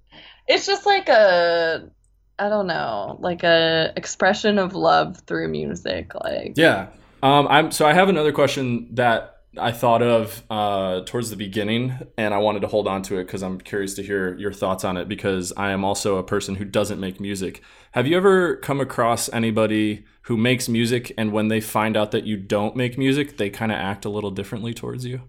it's 0.49 0.67
just 0.67 0.87
like 0.87 1.09
a 1.09 1.91
I 2.39 2.49
don't 2.49 2.67
know, 2.67 3.19
like 3.21 3.43
a 3.43 3.93
expression 3.97 4.59
of 4.59 4.75
love 4.75 5.21
through 5.27 5.49
music 5.49 6.15
like 6.15 6.55
yeah. 6.57 6.89
Um 7.23 7.47
I'm 7.49 7.71
so 7.71 7.87
I 7.87 7.93
have 7.93 8.09
another 8.09 8.33
question 8.33 8.89
that 8.95 9.40
I 9.59 9.73
thought 9.73 10.01
of 10.01 10.45
uh, 10.49 11.01
towards 11.05 11.31
the 11.31 11.37
beginning, 11.37 11.99
and 12.17 12.33
I 12.33 12.39
wanted 12.39 12.61
to 12.61 12.69
hold 12.69 12.87
on 12.87 13.03
to 13.03 13.19
it 13.19 13.25
because 13.25 13.43
I'm 13.43 13.61
curious 13.61 13.95
to 13.95 14.03
hear 14.03 14.37
your 14.39 14.53
thoughts 14.53 14.85
on 14.85 14.97
it. 14.97 15.09
Because 15.09 15.53
I 15.57 15.73
am 15.73 15.85
also 15.85 16.17
a 16.17 16.23
person 16.23 16.55
who 16.55 16.65
doesn't 16.65 17.01
make 17.01 17.19
music. 17.19 17.61
Have 17.93 18.07
you 18.07 18.17
ever 18.17 18.57
come 18.57 18.81
across 18.81 19.29
anybody 19.33 20.05
who 20.23 20.37
makes 20.37 20.69
music, 20.69 21.13
and 21.19 21.33
when 21.33 21.49
they 21.49 21.61
find 21.61 21.97
out 21.97 22.13
that 22.13 22.25
you 22.25 22.37
don't 22.37 22.77
make 22.77 22.97
music, 22.97 23.39
they 23.39 23.51
kind 23.51 23.73
of 23.73 23.79
act 23.79 24.05
a 24.05 24.11
little 24.11 24.31
differently 24.31 24.73
towards 24.73 25.05
you, 25.05 25.23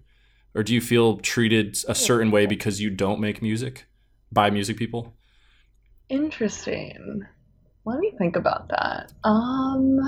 or 0.54 0.62
do 0.62 0.72
you 0.72 0.80
feel 0.80 1.16
treated 1.16 1.76
a 1.88 1.94
certain 1.94 2.30
way 2.30 2.46
because 2.46 2.80
you 2.80 2.90
don't 2.90 3.18
make 3.18 3.42
music 3.42 3.86
by 4.30 4.50
music 4.50 4.76
people? 4.76 5.16
Interesting. 6.08 7.26
Let 7.84 7.98
me 7.98 8.12
think 8.18 8.36
about 8.36 8.68
that. 8.68 9.12
Um. 9.24 9.98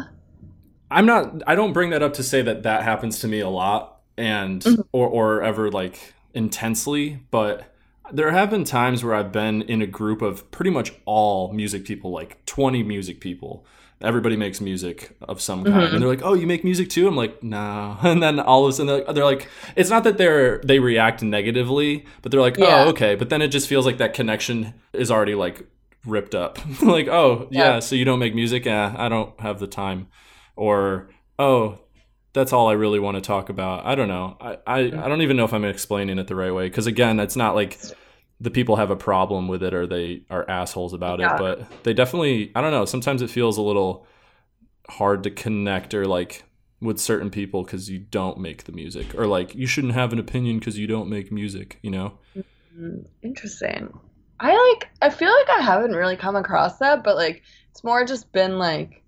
I'm 0.88 1.06
not. 1.06 1.42
I 1.48 1.56
don't 1.56 1.72
bring 1.72 1.90
that 1.90 2.02
up 2.04 2.12
to 2.14 2.22
say 2.22 2.42
that 2.42 2.62
that 2.62 2.84
happens 2.84 3.18
to 3.20 3.26
me 3.26 3.40
a 3.40 3.48
lot 3.48 3.93
and 4.16 4.62
mm-hmm. 4.62 4.82
or 4.92 5.08
or 5.08 5.42
ever 5.42 5.70
like 5.70 6.14
intensely, 6.34 7.20
but 7.30 7.74
there 8.12 8.30
have 8.30 8.50
been 8.50 8.64
times 8.64 9.02
where 9.02 9.14
I've 9.14 9.32
been 9.32 9.62
in 9.62 9.80
a 9.80 9.86
group 9.86 10.22
of 10.22 10.50
pretty 10.50 10.70
much 10.70 10.92
all 11.04 11.52
music 11.52 11.84
people, 11.84 12.10
like 12.10 12.44
20 12.44 12.82
music 12.82 13.20
people. 13.20 13.64
Everybody 14.00 14.36
makes 14.36 14.60
music 14.60 15.16
of 15.22 15.40
some 15.40 15.64
kind, 15.64 15.76
mm-hmm. 15.76 15.94
and 15.94 16.02
they're 16.02 16.08
like, 16.10 16.22
"Oh, 16.22 16.34
you 16.34 16.46
make 16.46 16.62
music 16.62 16.90
too?" 16.90 17.08
I'm 17.08 17.16
like, 17.16 17.42
"Nah." 17.42 17.96
And 18.02 18.22
then 18.22 18.38
all 18.38 18.64
of 18.64 18.70
a 18.70 18.72
sudden, 18.72 18.88
they're 18.88 19.04
like, 19.04 19.14
they're 19.14 19.24
like, 19.24 19.48
"It's 19.76 19.88
not 19.88 20.04
that 20.04 20.18
they're 20.18 20.58
they 20.58 20.78
react 20.78 21.22
negatively, 21.22 22.04
but 22.20 22.30
they're 22.30 22.40
like, 22.40 22.58
yeah. 22.58 22.84
oh, 22.84 22.88
okay." 22.90 23.14
But 23.14 23.30
then 23.30 23.40
it 23.40 23.48
just 23.48 23.68
feels 23.68 23.86
like 23.86 23.98
that 23.98 24.12
connection 24.12 24.74
is 24.92 25.10
already 25.10 25.34
like 25.34 25.66
ripped 26.06 26.34
up. 26.34 26.58
like, 26.82 27.08
oh, 27.08 27.48
yeah. 27.50 27.74
yeah, 27.74 27.80
so 27.80 27.94
you 27.94 28.04
don't 28.04 28.18
make 28.18 28.34
music? 28.34 28.64
Yeah, 28.64 28.94
I 28.96 29.08
don't 29.08 29.38
have 29.40 29.60
the 29.60 29.66
time. 29.66 30.08
Or, 30.56 31.08
oh, 31.38 31.78
that's 32.34 32.52
all 32.52 32.68
I 32.68 32.72
really 32.72 32.98
want 32.98 33.14
to 33.14 33.20
talk 33.20 33.48
about. 33.48 33.86
I 33.86 33.94
don't 33.94 34.08
know. 34.08 34.36
I, 34.40 34.58
I, 34.66 34.78
I 34.80 35.08
don't 35.08 35.22
even 35.22 35.36
know 35.36 35.44
if 35.44 35.54
I'm 35.54 35.64
explaining 35.64 36.18
it 36.18 36.26
the 36.26 36.34
right 36.34 36.52
way. 36.52 36.68
Because 36.68 36.86
again, 36.86 37.20
it's 37.20 37.36
not 37.36 37.54
like 37.54 37.78
the 38.40 38.50
people 38.50 38.76
have 38.76 38.90
a 38.90 38.96
problem 38.96 39.46
with 39.46 39.62
it 39.62 39.72
or 39.72 39.86
they 39.86 40.22
are 40.28 40.48
assholes 40.50 40.92
about 40.92 41.20
yeah. 41.20 41.36
it. 41.36 41.38
But 41.38 41.84
they 41.84 41.94
definitely, 41.94 42.50
I 42.54 42.60
don't 42.60 42.72
know. 42.72 42.84
Sometimes 42.84 43.22
it 43.22 43.30
feels 43.30 43.56
a 43.56 43.62
little 43.62 44.06
hard 44.90 45.22
to 45.22 45.30
connect 45.30 45.94
or 45.94 46.06
like 46.06 46.42
with 46.80 46.98
certain 46.98 47.30
people 47.30 47.62
because 47.62 47.88
you 47.88 48.00
don't 48.00 48.38
make 48.38 48.64
the 48.64 48.72
music 48.72 49.14
or 49.14 49.26
like 49.26 49.54
you 49.54 49.66
shouldn't 49.66 49.94
have 49.94 50.12
an 50.12 50.18
opinion 50.18 50.58
because 50.58 50.76
you 50.76 50.88
don't 50.88 51.08
make 51.08 51.30
music. 51.30 51.78
You 51.82 51.92
know. 51.92 52.18
Mm-hmm. 52.36 53.02
Interesting. 53.22 53.96
I 54.40 54.72
like. 54.72 54.88
I 55.00 55.10
feel 55.10 55.32
like 55.32 55.50
I 55.50 55.62
haven't 55.62 55.92
really 55.94 56.16
come 56.16 56.34
across 56.34 56.78
that, 56.78 57.04
but 57.04 57.14
like 57.14 57.44
it's 57.70 57.84
more 57.84 58.04
just 58.04 58.32
been 58.32 58.58
like 58.58 59.03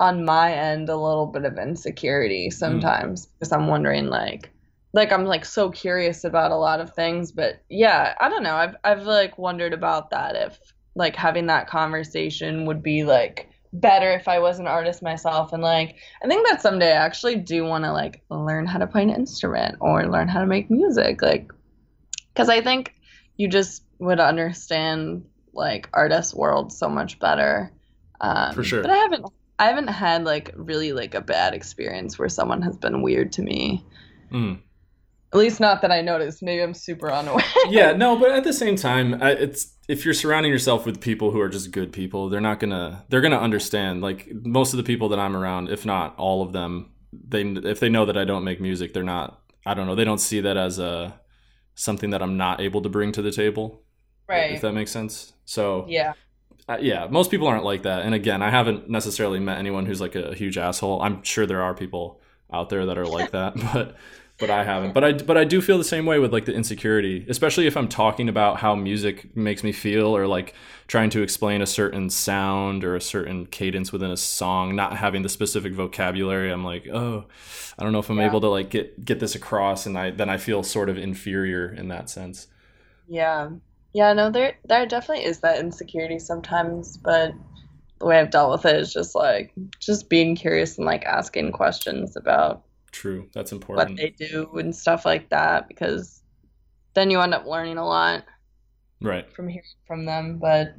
on 0.00 0.24
my 0.24 0.52
end 0.52 0.88
a 0.88 0.96
little 0.96 1.26
bit 1.26 1.44
of 1.44 1.58
insecurity 1.58 2.48
mm. 2.48 2.52
sometimes 2.52 3.26
mm. 3.26 3.28
because 3.38 3.52
I'm 3.52 3.68
wondering 3.68 4.06
like 4.06 4.50
like 4.92 5.12
I'm 5.12 5.24
like 5.24 5.44
so 5.44 5.70
curious 5.70 6.24
about 6.24 6.50
a 6.50 6.56
lot 6.56 6.80
of 6.80 6.94
things 6.94 7.32
but 7.32 7.62
yeah 7.68 8.14
I 8.20 8.28
don't 8.28 8.42
know 8.42 8.54
I've 8.56 8.76
I've 8.84 9.02
like 9.02 9.38
wondered 9.38 9.72
about 9.72 10.10
that 10.10 10.36
if 10.36 10.58
like 10.96 11.16
having 11.16 11.46
that 11.46 11.68
conversation 11.68 12.66
would 12.66 12.82
be 12.82 13.04
like 13.04 13.50
better 13.72 14.12
if 14.12 14.28
I 14.28 14.38
was 14.38 14.60
an 14.60 14.68
artist 14.68 15.02
myself 15.02 15.52
and 15.52 15.62
like 15.62 15.96
I 16.22 16.28
think 16.28 16.46
that 16.48 16.62
someday 16.62 16.92
I 16.92 17.04
actually 17.04 17.36
do 17.36 17.64
want 17.64 17.84
to 17.84 17.92
like 17.92 18.22
learn 18.30 18.66
how 18.66 18.78
to 18.78 18.86
play 18.86 19.02
an 19.02 19.10
instrument 19.10 19.76
or 19.80 20.06
learn 20.06 20.28
how 20.28 20.40
to 20.40 20.46
make 20.46 20.70
music 20.70 21.22
like 21.22 21.52
cuz 22.34 22.48
I 22.48 22.60
think 22.60 22.94
you 23.36 23.48
just 23.48 23.82
would 23.98 24.20
understand 24.20 25.24
like 25.52 25.88
artist 25.92 26.34
world 26.34 26.72
so 26.72 26.88
much 26.88 27.18
better 27.18 27.72
um, 28.20 28.54
for 28.54 28.62
sure 28.62 28.82
but 28.82 28.90
I 28.90 28.96
haven't 28.96 29.26
I 29.58 29.66
haven't 29.66 29.88
had 29.88 30.24
like 30.24 30.52
really 30.56 30.92
like 30.92 31.14
a 31.14 31.20
bad 31.20 31.54
experience 31.54 32.18
where 32.18 32.28
someone 32.28 32.62
has 32.62 32.76
been 32.76 33.02
weird 33.02 33.32
to 33.32 33.42
me. 33.42 33.84
Mm. 34.32 34.60
At 35.32 35.38
least 35.38 35.60
not 35.60 35.82
that 35.82 35.90
I 35.90 36.00
noticed. 36.00 36.42
Maybe 36.42 36.62
I'm 36.62 36.74
super 36.74 37.10
unaware. 37.10 37.44
yeah, 37.68 37.92
no, 37.92 38.16
but 38.16 38.30
at 38.30 38.44
the 38.44 38.52
same 38.52 38.76
time, 38.76 39.20
it's 39.22 39.72
if 39.88 40.04
you're 40.04 40.14
surrounding 40.14 40.50
yourself 40.50 40.86
with 40.86 41.00
people 41.00 41.30
who 41.30 41.40
are 41.40 41.48
just 41.48 41.70
good 41.70 41.92
people, 41.92 42.28
they're 42.28 42.40
not 42.40 42.60
gonna 42.60 43.04
they're 43.08 43.20
gonna 43.20 43.38
understand. 43.38 44.00
Like 44.00 44.28
most 44.32 44.72
of 44.72 44.76
the 44.76 44.84
people 44.84 45.08
that 45.10 45.18
I'm 45.18 45.36
around, 45.36 45.70
if 45.70 45.84
not 45.84 46.16
all 46.18 46.42
of 46.42 46.52
them, 46.52 46.90
they 47.12 47.42
if 47.42 47.80
they 47.80 47.88
know 47.88 48.06
that 48.06 48.16
I 48.16 48.24
don't 48.24 48.44
make 48.44 48.60
music, 48.60 48.92
they're 48.92 49.02
not. 49.02 49.40
I 49.66 49.74
don't 49.74 49.86
know. 49.86 49.94
They 49.94 50.04
don't 50.04 50.18
see 50.18 50.40
that 50.40 50.56
as 50.56 50.78
a 50.78 51.18
something 51.74 52.10
that 52.10 52.22
I'm 52.22 52.36
not 52.36 52.60
able 52.60 52.82
to 52.82 52.88
bring 52.88 53.12
to 53.12 53.22
the 53.22 53.32
table. 53.32 53.82
Right. 54.28 54.52
If 54.52 54.62
that 54.62 54.72
makes 54.72 54.90
sense. 54.90 55.32
So 55.44 55.84
yeah 55.88 56.14
uh, 56.68 56.78
yeah, 56.80 57.06
most 57.10 57.30
people 57.30 57.46
aren't 57.46 57.64
like 57.64 57.82
that. 57.82 58.02
And 58.02 58.14
again, 58.14 58.42
I 58.42 58.50
haven't 58.50 58.88
necessarily 58.88 59.38
met 59.38 59.58
anyone 59.58 59.86
who's 59.86 60.00
like 60.00 60.14
a 60.14 60.34
huge 60.34 60.56
asshole. 60.56 61.02
I'm 61.02 61.22
sure 61.22 61.46
there 61.46 61.62
are 61.62 61.74
people 61.74 62.20
out 62.52 62.70
there 62.70 62.86
that 62.86 62.96
are 62.96 63.06
like 63.06 63.32
that, 63.32 63.54
but 63.72 63.96
but 64.38 64.50
I 64.50 64.64
haven't. 64.64 64.92
But 64.94 65.04
I 65.04 65.12
but 65.12 65.36
I 65.36 65.44
do 65.44 65.60
feel 65.60 65.76
the 65.76 65.84
same 65.84 66.06
way 66.06 66.18
with 66.18 66.32
like 66.32 66.46
the 66.46 66.54
insecurity, 66.54 67.26
especially 67.28 67.66
if 67.66 67.76
I'm 67.76 67.88
talking 67.88 68.30
about 68.30 68.60
how 68.60 68.74
music 68.74 69.36
makes 69.36 69.62
me 69.62 69.72
feel 69.72 70.16
or 70.16 70.26
like 70.26 70.54
trying 70.86 71.10
to 71.10 71.22
explain 71.22 71.60
a 71.60 71.66
certain 71.66 72.08
sound 72.08 72.82
or 72.82 72.96
a 72.96 73.00
certain 73.00 73.44
cadence 73.46 73.92
within 73.92 74.10
a 74.10 74.16
song, 74.16 74.74
not 74.74 74.96
having 74.96 75.22
the 75.22 75.28
specific 75.28 75.74
vocabulary. 75.74 76.50
I'm 76.50 76.64
like, 76.64 76.88
"Oh, 76.88 77.26
I 77.78 77.82
don't 77.82 77.92
know 77.92 77.98
if 77.98 78.08
I'm 78.08 78.18
yeah. 78.18 78.26
able 78.26 78.40
to 78.40 78.48
like 78.48 78.70
get 78.70 79.04
get 79.04 79.20
this 79.20 79.34
across." 79.34 79.84
And 79.84 79.98
I 79.98 80.10
then 80.10 80.30
I 80.30 80.38
feel 80.38 80.62
sort 80.62 80.88
of 80.88 80.96
inferior 80.96 81.70
in 81.70 81.88
that 81.88 82.08
sense. 82.08 82.46
Yeah. 83.06 83.50
Yeah, 83.94 84.12
no, 84.12 84.30
there 84.30 84.54
there 84.64 84.86
definitely 84.86 85.24
is 85.24 85.38
that 85.40 85.60
insecurity 85.60 86.18
sometimes, 86.18 86.96
but 86.96 87.32
the 88.00 88.06
way 88.06 88.18
I've 88.18 88.30
dealt 88.30 88.50
with 88.50 88.66
it 88.66 88.76
is 88.76 88.92
just 88.92 89.14
like 89.14 89.54
just 89.78 90.10
being 90.10 90.34
curious 90.34 90.76
and 90.76 90.84
like 90.84 91.04
asking 91.04 91.52
questions 91.52 92.16
about 92.16 92.64
True. 92.90 93.28
That's 93.34 93.50
important. 93.50 93.90
What 93.90 93.96
they 93.96 94.10
do 94.10 94.50
and 94.56 94.74
stuff 94.74 95.04
like 95.04 95.30
that 95.30 95.66
because 95.66 96.22
then 96.94 97.10
you 97.10 97.20
end 97.20 97.34
up 97.34 97.44
learning 97.44 97.76
a 97.76 97.84
lot. 97.84 98.24
Right. 99.00 99.30
From 99.32 99.48
hearing 99.48 99.64
from 99.86 100.06
them, 100.06 100.38
but 100.38 100.76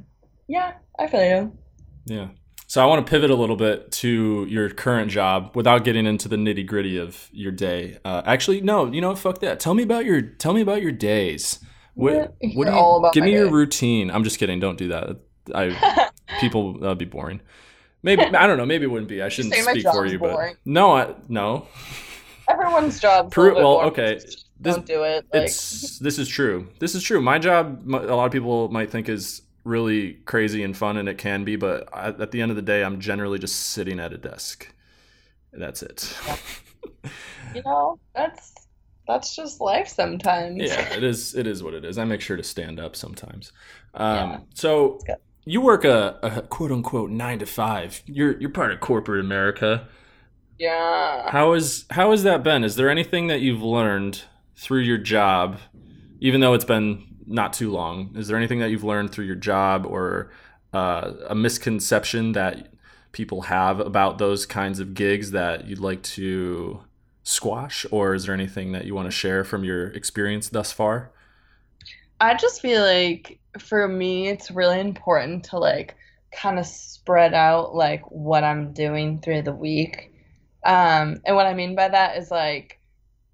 yeah, 0.48 0.74
I 0.98 1.06
feel 1.06 1.24
you. 1.24 1.58
Yeah. 2.06 2.28
So 2.68 2.82
I 2.82 2.86
want 2.86 3.06
to 3.06 3.10
pivot 3.10 3.30
a 3.30 3.34
little 3.34 3.56
bit 3.56 3.92
to 3.92 4.46
your 4.48 4.70
current 4.70 5.10
job 5.10 5.54
without 5.54 5.84
getting 5.84 6.04
into 6.04 6.28
the 6.28 6.36
nitty 6.36 6.66
gritty 6.66 6.98
of 6.98 7.28
your 7.32 7.52
day. 7.52 7.98
Uh, 8.04 8.22
actually, 8.24 8.60
no. 8.60 8.90
You 8.90 9.00
know, 9.00 9.14
fuck 9.14 9.40
that. 9.40 9.60
Tell 9.60 9.74
me 9.74 9.82
about 9.82 10.04
your 10.04 10.20
tell 10.20 10.52
me 10.52 10.62
about 10.62 10.82
your 10.82 10.92
days. 10.92 11.60
What, 11.96 12.34
what 12.54 12.68
you 12.68 13.10
give 13.12 13.24
me 13.24 13.32
your 13.32 13.50
routine? 13.50 14.10
I'm 14.10 14.22
just 14.22 14.38
kidding. 14.38 14.60
Don't 14.60 14.76
do 14.76 14.88
that. 14.88 15.16
I 15.54 16.10
people 16.40 16.78
that'd 16.78 16.98
be 16.98 17.06
boring. 17.06 17.40
Maybe 18.02 18.22
I 18.22 18.46
don't 18.46 18.58
know. 18.58 18.66
Maybe 18.66 18.84
it 18.84 18.88
wouldn't 18.88 19.08
be. 19.08 19.22
I 19.22 19.30
shouldn't 19.30 19.54
speak 19.54 19.86
for 19.86 20.04
you, 20.04 20.18
boring. 20.18 20.54
but 20.54 20.70
no, 20.70 20.94
I 20.94 21.14
no. 21.28 21.66
Everyone's 22.48 23.00
job. 23.00 23.32
Pro- 23.32 23.54
well, 23.54 23.80
okay. 23.88 24.16
This, 24.60 24.74
don't 24.74 24.86
do 24.86 25.04
it. 25.04 25.26
Like. 25.32 25.44
It's 25.44 25.98
this 25.98 26.18
is 26.18 26.28
true. 26.28 26.68
This 26.80 26.94
is 26.94 27.02
true. 27.02 27.20
My 27.22 27.38
job, 27.38 27.82
a 27.88 28.14
lot 28.14 28.26
of 28.26 28.32
people 28.32 28.68
might 28.68 28.90
think 28.90 29.08
is 29.08 29.40
really 29.64 30.14
crazy 30.26 30.62
and 30.62 30.76
fun, 30.76 30.98
and 30.98 31.08
it 31.08 31.16
can 31.16 31.44
be. 31.44 31.56
But 31.56 31.88
I, 31.94 32.08
at 32.08 32.30
the 32.30 32.42
end 32.42 32.50
of 32.50 32.56
the 32.56 32.62
day, 32.62 32.84
I'm 32.84 33.00
generally 33.00 33.38
just 33.38 33.70
sitting 33.70 33.98
at 33.98 34.12
a 34.12 34.18
desk. 34.18 34.70
That's 35.54 35.82
it. 35.82 36.14
Yeah. 36.26 36.36
you 37.54 37.62
know, 37.64 37.98
that's 38.14 38.65
that's 39.06 39.36
just 39.36 39.60
life 39.60 39.88
sometimes. 39.88 40.62
Yeah, 40.62 40.94
it 40.94 41.02
is. 41.02 41.34
It 41.34 41.46
is 41.46 41.62
what 41.62 41.74
it 41.74 41.84
is. 41.84 41.98
I 41.98 42.04
make 42.04 42.20
sure 42.20 42.36
to 42.36 42.42
stand 42.42 42.80
up 42.80 42.96
sometimes. 42.96 43.52
Um, 43.94 44.30
yeah. 44.30 44.38
So 44.54 44.98
you 45.44 45.60
work 45.60 45.84
a, 45.84 46.18
a, 46.22 46.42
quote 46.42 46.72
unquote 46.72 47.10
nine 47.10 47.38
to 47.38 47.46
five. 47.46 48.02
You're 48.06 48.38
you're 48.40 48.50
part 48.50 48.72
of 48.72 48.80
corporate 48.80 49.20
America. 49.20 49.88
Yeah. 50.58 51.30
How 51.30 51.52
is 51.52 51.86
how 51.90 52.10
has 52.10 52.24
that 52.24 52.42
been? 52.42 52.64
Is 52.64 52.76
there 52.76 52.90
anything 52.90 53.28
that 53.28 53.40
you've 53.40 53.62
learned 53.62 54.22
through 54.56 54.80
your 54.80 54.98
job, 54.98 55.58
even 56.20 56.40
though 56.40 56.54
it's 56.54 56.64
been 56.64 57.04
not 57.26 57.52
too 57.52 57.70
long? 57.70 58.14
Is 58.16 58.28
there 58.28 58.36
anything 58.36 58.58
that 58.60 58.70
you've 58.70 58.84
learned 58.84 59.12
through 59.12 59.26
your 59.26 59.36
job 59.36 59.86
or 59.86 60.32
uh, 60.72 61.12
a 61.28 61.34
misconception 61.34 62.32
that 62.32 62.68
people 63.12 63.42
have 63.42 63.80
about 63.80 64.18
those 64.18 64.46
kinds 64.46 64.80
of 64.80 64.94
gigs 64.94 65.30
that 65.30 65.66
you'd 65.66 65.78
like 65.78 66.02
to 66.02 66.80
squash, 67.26 67.86
or 67.90 68.14
is 68.14 68.26
there 68.26 68.34
anything 68.34 68.72
that 68.72 68.86
you 68.86 68.94
want 68.94 69.06
to 69.06 69.10
share 69.12 69.44
from 69.44 69.64
your 69.64 69.88
experience 69.88 70.48
thus 70.48 70.72
far? 70.72 71.12
I 72.20 72.34
just 72.34 72.62
feel 72.62 72.82
like 72.82 73.40
for 73.58 73.86
me, 73.88 74.28
it's 74.28 74.50
really 74.50 74.80
important 74.80 75.44
to 75.46 75.58
like 75.58 75.96
kind 76.32 76.58
of 76.58 76.66
spread 76.66 77.34
out 77.34 77.74
like 77.74 78.02
what 78.10 78.44
I'm 78.44 78.72
doing 78.72 79.20
through 79.20 79.42
the 79.44 79.54
week. 79.54 80.12
Um, 80.64 81.20
and 81.26 81.36
what 81.36 81.46
I 81.46 81.54
mean 81.54 81.76
by 81.76 81.88
that 81.90 82.18
is 82.18 82.30
like, 82.32 82.80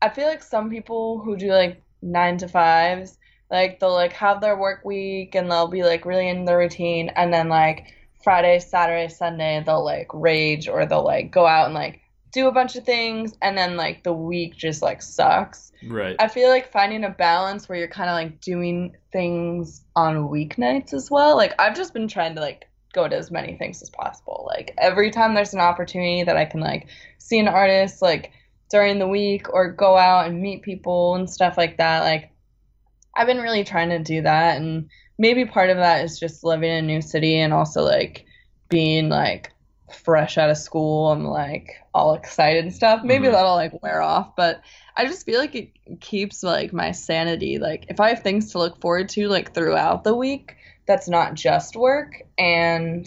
I 0.03 0.11
feel 0.11 0.29
like 0.29 0.45
some 0.45 0.71
people 0.71 1.21
who 1.21 1.37
do 1.37 1.53
like 1.53 1.83
nine 2.03 2.39
to 2.41 2.49
fives, 2.49 3.19
Like 3.51 3.81
they'll 3.81 3.95
like 3.95 4.15
have 4.15 4.43
their 4.43 4.59
work 4.59 4.85
week 4.87 5.37
and 5.37 5.51
they'll 5.53 5.69
be 5.69 5.85
like 5.85 6.07
really 6.07 6.29
in 6.29 6.47
their 6.47 6.59
routine 6.59 7.11
and 7.11 7.35
then 7.35 7.51
like 7.51 7.89
Friday, 8.25 8.61
Saturday, 8.61 9.09
Sunday 9.13 9.63
they'll 9.67 9.85
like 9.85 10.09
rage 10.15 10.69
or 10.69 10.87
they'll 10.87 11.05
like 11.05 11.33
go 11.33 11.47
out 11.47 11.67
and 11.67 11.75
like 11.75 12.02
do 12.33 12.49
a 12.49 12.53
bunch 12.53 12.77
of 12.77 12.85
things 12.85 13.37
and 13.43 13.57
then 13.57 13.77
like 13.77 14.03
the 14.03 14.13
week 14.13 14.57
just 14.57 14.83
like 14.83 15.03
sucks. 15.03 15.71
Right. 15.87 16.17
I 16.19 16.29
feel 16.29 16.49
like 16.49 16.73
finding 16.73 17.05
a 17.05 17.11
balance 17.11 17.69
where 17.69 17.79
you're 17.79 17.89
kind 17.89 18.09
of 18.09 18.15
like 18.15 18.41
doing 18.41 18.97
things 19.13 19.83
on 19.95 20.29
weeknights 20.29 20.95
as 20.95 21.11
well. 21.11 21.37
Like 21.37 21.55
I've 21.59 21.77
just 21.77 21.93
been 21.93 22.09
trying 22.09 22.35
to 22.35 22.41
like 22.41 22.69
go 22.95 23.07
to 23.07 23.17
as 23.17 23.31
many 23.31 23.57
things 23.57 23.83
as 23.83 23.91
possible. 23.91 24.49
Like 24.49 24.75
every 24.79 25.11
time 25.11 25.35
there's 25.35 25.55
an 25.55 25.61
opportunity 25.61 26.23
that 26.25 26.37
I 26.37 26.47
can 26.47 26.61
like 26.61 26.89
see 27.19 27.39
an 27.39 27.49
artist 27.49 28.01
like 28.01 28.33
during 28.71 28.99
the 28.99 29.09
week 29.09 29.53
or 29.53 29.71
go 29.71 29.97
out 29.99 30.27
and 30.27 30.41
meet 30.41 30.63
people 30.63 31.15
and 31.15 31.29
stuff 31.29 31.59
like 31.59 31.77
that. 31.77 32.01
Like 32.01 32.31
I've 33.15 33.27
been 33.27 33.43
really 33.43 33.65
trying 33.65 33.91
to 33.91 33.99
do 33.99 34.23
that 34.23 34.57
and 34.57 34.89
maybe 35.19 35.45
part 35.45 35.69
of 35.69 35.77
that 35.77 36.05
is 36.05 36.19
just 36.19 36.45
living 36.45 36.71
in 36.71 36.85
a 36.85 36.87
new 36.87 37.03
city 37.03 37.39
and 37.39 37.53
also 37.53 37.83
like 37.83 38.25
being 38.71 39.11
like 39.11 39.52
fresh 39.95 40.39
out 40.39 40.51
of 40.51 40.57
school 40.59 41.11
I'm 41.13 41.25
like 41.25 41.77
all 41.95 42.15
excited 42.15 42.65
and 42.65 42.75
stuff. 42.75 43.03
Maybe 43.05 43.29
Mhm. 43.29 43.33
that'll 43.33 43.55
like 43.55 43.83
wear 43.83 44.03
off, 44.03 44.35
but 44.37 44.63
I 44.97 45.07
just 45.07 45.27
feel 45.27 45.41
like 45.41 45.55
it 45.55 45.73
keeps 46.01 46.43
like 46.43 46.73
my 46.73 46.93
sanity. 46.93 47.59
Like 47.59 47.87
if 47.89 48.01
I 48.01 48.11
have 48.11 48.23
things 48.23 48.53
to 48.53 48.59
look 48.59 48.81
forward 48.81 49.09
to 49.11 49.29
like 49.29 49.55
throughout 49.55 50.05
the 50.05 50.15
week, 50.17 50.57
that's 50.87 51.09
not 51.09 51.35
just 51.35 51.77
work 51.77 52.15
and 52.39 53.07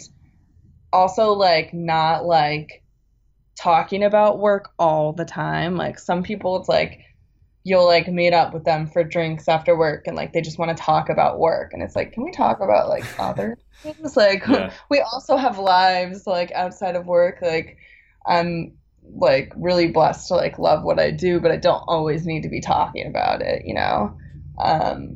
also 0.92 1.32
like 1.32 1.72
not 1.74 2.24
like 2.24 2.82
talking 3.58 4.04
about 4.04 4.38
work 4.38 4.70
all 4.78 5.12
the 5.12 5.24
time. 5.24 5.76
Like 5.76 5.98
some 5.98 6.22
people 6.22 6.58
it's 6.60 6.68
like 6.68 7.00
you'll 7.66 7.84
like 7.84 8.06
meet 8.06 8.32
up 8.32 8.54
with 8.54 8.64
them 8.64 8.86
for 8.86 9.02
drinks 9.02 9.48
after 9.48 9.76
work 9.76 10.06
and 10.06 10.14
like 10.14 10.32
they 10.32 10.40
just 10.40 10.56
want 10.56 10.70
to 10.70 10.80
talk 10.80 11.08
about 11.08 11.40
work. 11.40 11.72
And 11.72 11.82
it's 11.82 11.96
like 11.96 12.12
can 12.12 12.22
we 12.22 12.30
talk 12.30 12.60
about 12.60 12.88
like 12.88 13.04
other 13.18 13.58
things? 13.82 14.16
Like 14.16 14.46
Yeah. 14.46 14.72
we 14.88 15.00
also 15.00 15.36
have 15.36 15.58
lives 15.58 16.28
like 16.28 16.52
outside 16.52 16.94
of 16.94 17.06
work. 17.06 17.38
Like 17.42 17.76
i'm 18.26 18.72
like 19.14 19.52
really 19.56 19.88
blessed 19.88 20.28
to 20.28 20.34
like 20.34 20.58
love 20.58 20.82
what 20.82 20.98
i 20.98 21.12
do 21.12 21.38
but 21.38 21.52
i 21.52 21.56
don't 21.56 21.84
always 21.86 22.26
need 22.26 22.42
to 22.42 22.48
be 22.48 22.60
talking 22.60 23.06
about 23.06 23.40
it 23.40 23.62
you 23.64 23.74
know? 23.74 24.16
Um 24.58 25.14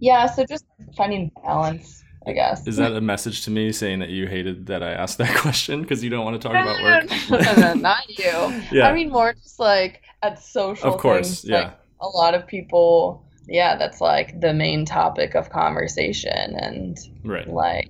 yeah 0.00 0.26
so 0.26 0.44
just 0.44 0.64
finding 0.96 1.30
balance 1.44 2.02
i 2.26 2.32
guess. 2.32 2.66
Is 2.66 2.76
that 2.76 2.92
a 2.92 3.02
message 3.02 3.44
to 3.44 3.50
me 3.50 3.72
saying 3.72 3.98
that 3.98 4.08
you 4.08 4.26
hated 4.26 4.66
that 4.66 4.82
I 4.82 4.92
asked 4.92 5.18
that 5.18 5.36
question? 5.44 5.82
Because 5.82 6.02
you 6.02 6.08
don't 6.08 6.24
want 6.24 6.40
to 6.40 6.48
talk 6.48 6.56
about 6.56 6.82
work? 6.82 7.10
no, 7.30 7.38
no, 7.38 7.74
no, 7.74 7.74
not 7.74 8.08
you. 8.08 8.62
Yeah. 8.72 8.88
i 8.88 8.94
mean 8.94 9.10
more 9.10 9.34
just 9.34 9.60
like 9.60 10.00
at 10.26 10.42
social 10.42 10.92
Of 10.92 11.00
course, 11.00 11.42
things, 11.42 11.44
yeah. 11.44 11.58
like, 11.58 11.78
a 12.00 12.08
lot 12.08 12.34
of 12.34 12.46
people 12.46 13.22
yeah 13.46 13.76
that's 13.76 14.00
like 14.00 14.40
the 14.40 14.54
main 14.54 14.84
topic 14.86 15.34
of 15.34 15.50
conversation 15.50 16.56
and 16.56 16.98
Right. 17.24 17.46
like 17.48 17.88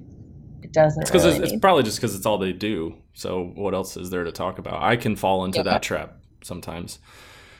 it 0.62 0.72
doesn't 0.72 1.02
It's 1.02 1.10
because 1.10 1.24
really 1.24 1.38
it's, 1.44 1.52
it's 1.52 1.60
probably 1.60 1.82
just 1.84 1.98
because 1.98 2.14
it's 2.16 2.26
all 2.26 2.38
they 2.38 2.52
do. 2.52 2.96
So 3.12 3.52
what 3.54 3.74
else 3.74 3.96
is 3.96 4.10
there 4.10 4.24
to 4.24 4.32
talk 4.32 4.58
about? 4.58 4.82
I 4.82 4.96
can 4.96 5.14
fall 5.14 5.44
into 5.44 5.58
Yeah. 5.58 5.64
that 5.64 5.82
trap 5.82 6.16
sometimes. 6.42 6.98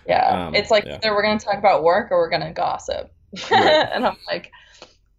Yeah, 0.09 0.47
Um, 0.49 0.55
it's 0.55 0.71
like 0.71 0.85
yeah. 0.85 0.97
either 0.97 1.15
we're 1.15 1.23
gonna 1.23 1.39
talk 1.39 1.59
about 1.59 1.83
work 1.85 2.11
or 2.11 2.19
we're 2.19 2.31
gonna 2.31 2.53
gossip, 2.53 3.13
Right. 3.51 3.89
and 3.95 4.05
I'm 4.07 4.17
like, 4.27 4.51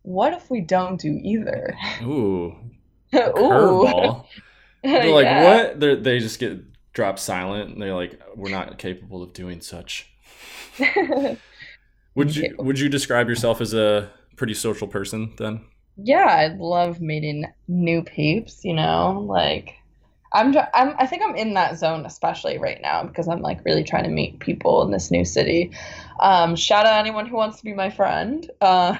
what 0.01 0.33
if 0.33 0.49
we 0.51 0.61
don't 0.61 0.99
do 0.99 1.17
either? 1.23 1.75
Ooh, 2.03 2.55
Ooh, 3.15 3.17
curveball. 3.17 4.25
They're 4.83 5.11
like, 5.11 5.23
Yeah. 5.25 5.43
what? 5.43 5.79
They're, 5.79 5.95
they 5.95 6.19
just 6.19 6.39
get 6.39 6.59
dropped 6.95 7.19
silent, 7.19 7.69
and 7.69 7.79
they're 7.81 7.93
like, 7.93 8.19
we're 8.35 8.49
not 8.49 8.79
capable 8.79 9.21
of 9.21 9.33
doing 9.33 9.61
such. 9.61 10.09
Would 12.15 12.35
you 12.35 12.43
Incapable. 12.43 12.65
would 12.65 12.79
you 12.79 12.87
describe 12.89 13.27
yourself 13.27 13.59
as 13.61 13.73
a 13.73 14.09
pretty 14.37 14.53
social 14.53 14.87
person 14.87 15.33
then? 15.37 15.61
yeah, 15.97 16.25
I 16.25 16.47
love 16.57 16.99
meeting 17.01 17.45
new 17.67 18.03
peeps. 18.03 18.63
You 18.63 18.73
know, 18.73 19.25
like 19.27 19.73
I'm, 20.33 20.53
tr- 20.53 20.71
I'm, 20.73 20.95
I 20.97 21.05
think 21.07 21.23
I'm 21.23 21.35
in 21.35 21.53
that 21.55 21.77
zone 21.77 22.05
especially 22.05 22.57
right 22.57 22.81
now 22.81 23.03
because 23.03 23.27
I'm 23.27 23.41
like 23.41 23.63
really 23.65 23.83
trying 23.83 24.03
to 24.05 24.09
meet 24.09 24.39
people 24.39 24.81
in 24.83 24.91
this 24.91 25.11
new 25.11 25.25
city. 25.25 25.71
Um, 26.21 26.55
shout 26.55 26.85
out 26.85 26.99
anyone 26.99 27.25
who 27.27 27.35
wants 27.35 27.57
to 27.57 27.63
be 27.65 27.73
my 27.73 27.89
friend. 27.89 28.49
Uh, 28.61 28.97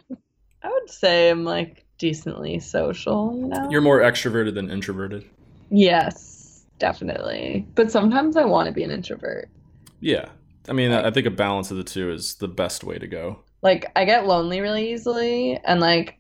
I 0.62 0.68
would 0.70 0.90
say 0.90 1.30
I'm 1.30 1.46
like 1.46 1.86
decently 1.98 2.60
social. 2.60 3.34
You 3.38 3.48
know. 3.48 3.70
You're 3.72 3.80
more 3.82 4.00
extroverted 4.02 4.56
than 4.56 4.70
introverted. 4.70 5.24
Yes, 5.70 6.35
definitely. 6.80 7.68
But 7.76 7.92
sometimes 7.92 8.36
I 8.38 8.46
want 8.46 8.68
to 8.68 8.74
be 8.74 8.84
an 8.84 8.92
introvert. 8.92 9.50
Yeah. 10.00 10.30
I 10.68 10.74
mean, 10.74 10.92
I 10.92 11.08
I 11.08 11.12
think 11.12 11.26
a 11.28 11.32
balance 11.32 11.72
of 11.72 11.78
the 11.78 11.84
two 11.84 12.12
is 12.12 12.36
the 12.36 12.48
best 12.48 12.84
way 12.84 12.98
to 12.98 13.08
go. 13.08 13.40
Like 13.62 13.92
I 13.96 14.06
get 14.06 14.26
lonely 14.28 14.62
really 14.62 14.94
easily 14.94 15.58
and 15.64 15.80
like 15.80 16.18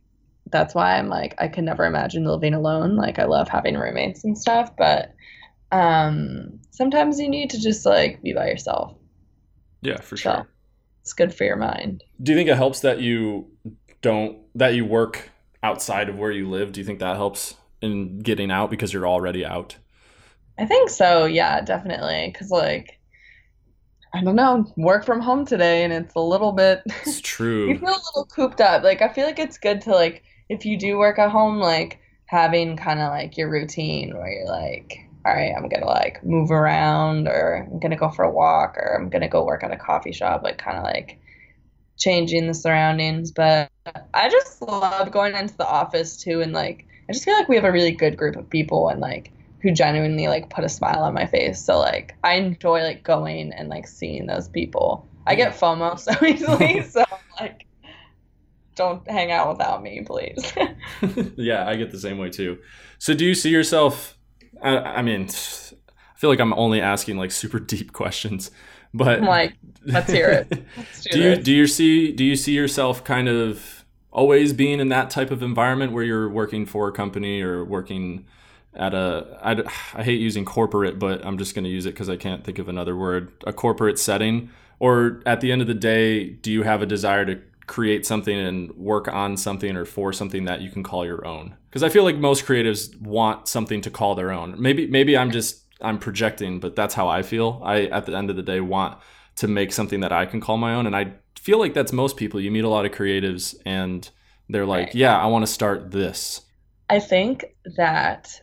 that's 0.51 0.75
why 0.75 0.97
I'm 0.97 1.09
like 1.09 1.35
I 1.39 1.47
can 1.47 1.65
never 1.65 1.85
imagine 1.85 2.23
living 2.25 2.53
alone. 2.53 2.95
Like 2.95 3.19
I 3.19 3.25
love 3.25 3.49
having 3.49 3.75
roommates 3.75 4.23
and 4.23 4.37
stuff, 4.37 4.71
but 4.77 5.13
um 5.71 6.59
sometimes 6.71 7.19
you 7.19 7.27
need 7.29 7.49
to 7.51 7.59
just 7.59 7.85
like 7.85 8.21
be 8.21 8.33
by 8.33 8.47
yourself. 8.47 8.93
Yeah, 9.81 9.99
for 10.01 10.17
So- 10.17 10.31
sure. 10.33 10.47
It's 11.01 11.13
good 11.13 11.35
for 11.35 11.43
your 11.43 11.55
mind. 11.57 12.03
Do 12.23 12.31
you 12.31 12.37
think 12.37 12.49
it 12.49 12.55
helps 12.57 12.79
that 12.79 12.99
you 12.99 13.47
don't 14.01 14.39
that 14.55 14.73
you 14.73 14.85
work 14.85 15.29
outside 15.61 16.09
of 16.09 16.17
where 16.17 16.31
you 16.31 16.49
live? 16.49 16.71
Do 16.71 16.79
you 16.79 16.85
think 16.85 16.97
that 16.99 17.15
helps 17.15 17.53
in 17.79 18.17
getting 18.19 18.49
out 18.49 18.71
because 18.71 18.91
you're 18.91 19.07
already 19.07 19.45
out? 19.45 19.75
I 20.57 20.65
think 20.65 20.89
so, 20.89 21.25
yeah, 21.25 21.61
definitely. 21.61 22.33
Cause 22.37 22.49
like 22.51 22.99
I 24.13 24.23
don't 24.23 24.35
know, 24.37 24.65
work 24.77 25.05
from 25.05 25.19
home 25.19 25.45
today 25.45 25.83
and 25.83 25.91
it's 25.91 26.15
a 26.15 26.19
little 26.21 26.53
bit 26.53 26.83
It's 27.05 27.19
true. 27.21 27.67
you 27.69 27.77
feel 27.79 27.89
a 27.89 28.05
little 28.15 28.25
cooped 28.33 28.61
up. 28.61 28.83
Like 28.83 29.01
I 29.01 29.09
feel 29.09 29.25
like 29.25 29.39
it's 29.39 29.57
good 29.57 29.81
to 29.81 29.91
like 29.91 30.23
if 30.49 30.65
you 30.65 30.77
do 30.77 30.97
work 30.97 31.19
at 31.19 31.31
home, 31.31 31.59
like 31.59 31.99
having 32.27 32.77
kind 32.77 32.99
of 32.99 33.09
like 33.11 33.37
your 33.37 33.49
routine 33.49 34.15
where 34.15 34.31
you're 34.31 34.47
like, 34.47 34.97
all 35.25 35.33
right, 35.33 35.53
I'm 35.57 35.67
gonna 35.69 35.85
like 35.87 36.23
move 36.23 36.51
around, 36.51 37.27
or 37.27 37.67
I'm 37.71 37.79
gonna 37.79 37.97
go 37.97 38.09
for 38.09 38.23
a 38.23 38.31
walk, 38.31 38.77
or 38.77 38.95
I'm 38.99 39.09
gonna 39.09 39.27
go 39.27 39.43
work 39.45 39.63
at 39.63 39.71
a 39.71 39.77
coffee 39.77 40.11
shop, 40.11 40.43
like 40.43 40.57
kind 40.57 40.77
of 40.77 40.83
like 40.83 41.19
changing 41.97 42.47
the 42.47 42.53
surroundings. 42.53 43.31
But 43.31 43.71
I 44.13 44.29
just 44.29 44.61
love 44.61 45.11
going 45.11 45.35
into 45.35 45.57
the 45.57 45.67
office 45.67 46.17
too, 46.17 46.41
and 46.41 46.53
like 46.53 46.85
I 47.09 47.13
just 47.13 47.25
feel 47.25 47.35
like 47.35 47.49
we 47.49 47.55
have 47.55 47.65
a 47.65 47.71
really 47.71 47.91
good 47.91 48.17
group 48.17 48.35
of 48.35 48.49
people, 48.49 48.89
and 48.89 49.01
like 49.01 49.31
who 49.65 49.71
genuinely 49.71 50.28
like 50.28 50.47
put 50.51 50.63
a 50.63 50.69
smile 50.69 51.01
on 51.04 51.15
my 51.15 51.25
face. 51.25 51.60
So 51.60 51.80
like 51.80 52.13
I 52.23 52.36
enjoy 52.36 52.84
like 52.84 53.04
going 53.04 53.51
and 53.51 53.67
like 53.67 53.88
seeing 53.88 54.28
those 54.28 54.47
people. 54.47 55.10
I 55.25 55.34
get 55.34 55.54
FOMO 55.54 55.99
so 56.08 56.13
easily, 56.23 56.84
so 56.89 57.04
like 57.39 57.65
don't 58.75 59.10
hang 59.10 59.32
out 59.32 59.49
without 59.49 59.82
me, 59.82 60.04
please. 60.06 60.54
yeah, 61.36 61.67
I 61.67 61.78
get 61.78 61.89
the 61.89 61.99
same 61.99 62.19
way 62.19 62.30
too. 62.30 62.60
So, 62.99 63.15
do 63.15 63.25
you 63.25 63.34
see 63.34 63.49
yourself? 63.49 64.19
I, 64.62 64.78
I 64.78 65.01
mean, 65.01 65.23
I 65.23 66.17
feel 66.17 66.30
like 66.30 66.39
I'm 66.39 66.54
only 66.54 66.80
asking 66.80 67.17
like 67.17 67.32
super 67.32 67.58
deep 67.58 67.91
questions, 67.91 68.51
but 68.93 69.19
I'm 69.19 69.25
like, 69.25 69.56
let's 69.84 70.12
hear 70.12 70.30
it. 70.30 70.63
Let's 70.78 71.04
do, 71.06 71.10
do 71.10 71.21
you 71.21 71.36
do 71.38 71.54
you 71.54 71.65
see 71.65 72.12
do 72.12 72.23
you 72.23 72.36
see 72.36 72.54
yourself 72.54 73.04
kind 73.04 73.28
of 73.28 73.84
always 74.12 74.54
being 74.54 74.80
in 74.80 74.89
that 74.89 75.10
type 75.10 75.32
of 75.32 75.41
environment 75.41 75.91
where 75.91 76.04
you're 76.04 76.30
working 76.30 76.67
for 76.67 76.88
a 76.88 76.91
company 76.91 77.41
or 77.41 77.65
working 77.65 78.28
at 78.75 78.93
a 78.93 79.38
I, 79.41 79.99
I 79.99 80.03
hate 80.03 80.19
using 80.19 80.45
corporate 80.45 80.99
but 80.99 81.25
i'm 81.25 81.38
just 81.38 81.55
going 81.55 81.63
to 81.65 81.69
use 81.69 81.85
it 81.85 81.91
because 81.91 82.09
i 82.09 82.15
can't 82.15 82.43
think 82.43 82.59
of 82.59 82.69
another 82.69 82.95
word 82.95 83.31
a 83.45 83.53
corporate 83.53 83.99
setting 83.99 84.49
or 84.79 85.21
at 85.25 85.41
the 85.41 85.51
end 85.51 85.61
of 85.61 85.67
the 85.67 85.73
day 85.73 86.29
do 86.29 86.51
you 86.51 86.63
have 86.63 86.81
a 86.81 86.85
desire 86.85 87.25
to 87.25 87.39
create 87.67 88.05
something 88.05 88.38
and 88.38 88.71
work 88.75 89.07
on 89.07 89.35
something 89.38 89.75
or 89.75 89.85
for 89.85 90.13
something 90.13 90.45
that 90.45 90.61
you 90.61 90.69
can 90.69 90.83
call 90.83 91.05
your 91.05 91.25
own 91.25 91.55
because 91.69 91.83
i 91.83 91.89
feel 91.89 92.03
like 92.03 92.17
most 92.17 92.45
creatives 92.45 92.99
want 93.01 93.47
something 93.47 93.81
to 93.81 93.89
call 93.89 94.13
their 94.15 94.31
own 94.31 94.55
maybe 94.61 94.88
maybe 94.88 95.17
i'm 95.17 95.31
just 95.31 95.63
i'm 95.81 95.97
projecting 95.97 96.59
but 96.59 96.75
that's 96.75 96.93
how 96.93 97.07
i 97.07 97.21
feel 97.21 97.61
i 97.63 97.85
at 97.85 98.05
the 98.05 98.15
end 98.15 98.29
of 98.29 98.35
the 98.35 98.43
day 98.43 98.59
want 98.59 98.97
to 99.38 99.47
make 99.47 99.73
something 99.73 99.99
that 99.99 100.11
I 100.11 100.25
can 100.25 100.39
call 100.41 100.57
my 100.57 100.73
own. 100.73 100.85
And 100.88 100.95
I 100.95 101.13
feel 101.38 101.59
like 101.59 101.73
that's 101.73 101.91
most 101.91 102.17
people. 102.17 102.39
You 102.39 102.51
meet 102.51 102.63
a 102.63 102.69
lot 102.69 102.85
of 102.85 102.91
creatives 102.91 103.55
and 103.65 104.09
they're 104.49 104.65
like, 104.65 104.88
Right. 104.88 104.95
yeah, 104.95 105.17
I 105.21 105.27
want 105.27 105.45
to 105.45 105.51
start 105.51 105.91
this. 105.91 106.41
I 106.89 106.99
think 106.99 107.45
that 107.77 108.41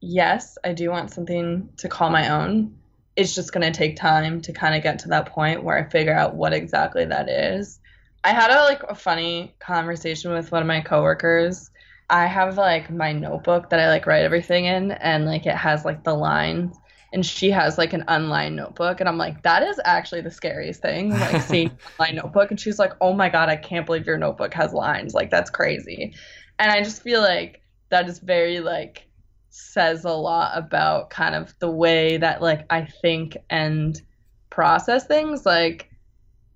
yes, 0.00 0.56
I 0.64 0.72
do 0.72 0.90
want 0.90 1.10
something 1.10 1.68
to 1.78 1.88
call 1.88 2.10
my 2.10 2.28
own. 2.30 2.76
It's 3.16 3.34
just 3.34 3.52
going 3.52 3.70
to 3.70 3.76
take 3.76 3.96
time 3.96 4.40
to 4.42 4.52
kind 4.52 4.74
of 4.74 4.82
get 4.82 4.98
to 5.00 5.08
that 5.08 5.26
point 5.26 5.62
where 5.62 5.76
I 5.76 5.88
figure 5.88 6.14
out 6.14 6.34
what 6.34 6.52
exactly 6.52 7.04
that 7.04 7.28
is. 7.28 7.80
I 8.24 8.32
had 8.32 8.50
a 8.50 8.62
like 8.64 8.82
a 8.84 8.94
funny 8.94 9.54
conversation 9.58 10.32
with 10.32 10.52
one 10.52 10.62
of 10.62 10.68
my 10.68 10.80
coworkers. 10.80 11.70
I 12.08 12.26
have 12.26 12.58
like 12.58 12.90
my 12.90 13.12
notebook 13.12 13.70
that 13.70 13.80
I 13.80 13.88
like 13.88 14.06
write 14.06 14.24
everything 14.24 14.64
in 14.64 14.92
and 14.92 15.26
like 15.26 15.46
it 15.46 15.54
has 15.54 15.84
like 15.84 16.04
the 16.04 16.14
lines 16.14 16.76
and 17.12 17.24
she 17.24 17.50
has 17.50 17.78
like 17.78 17.92
an 17.92 18.04
unlined 18.08 18.56
notebook 18.56 19.00
and 19.00 19.08
I'm 19.08 19.16
like 19.16 19.42
that 19.42 19.62
is 19.62 19.80
actually 19.84 20.20
the 20.20 20.30
scariest 20.30 20.82
thing 20.82 21.10
like 21.10 21.40
seeing 21.48 21.70
my 21.98 22.10
notebook 22.10 22.50
and 22.50 22.58
she's 22.58 22.78
like 22.78 22.92
oh 23.00 23.12
my 23.12 23.28
god 23.28 23.48
I 23.48 23.56
can't 23.56 23.86
believe 23.86 24.06
your 24.06 24.18
notebook 24.18 24.52
has 24.54 24.72
lines 24.72 25.14
like 25.14 25.30
that's 25.30 25.50
crazy 25.50 26.14
and 26.58 26.70
I 26.70 26.82
just 26.82 27.02
feel 27.02 27.20
like 27.20 27.62
that 27.90 28.08
is 28.08 28.18
very 28.18 28.60
like 28.60 29.06
says 29.50 30.04
a 30.04 30.12
lot 30.12 30.56
about 30.56 31.10
kind 31.10 31.34
of 31.34 31.54
the 31.58 31.70
way 31.70 32.16
that 32.16 32.40
like 32.40 32.64
I 32.70 32.86
think 33.02 33.36
and 33.50 34.00
process 34.48 35.06
things 35.06 35.44
like 35.44 35.90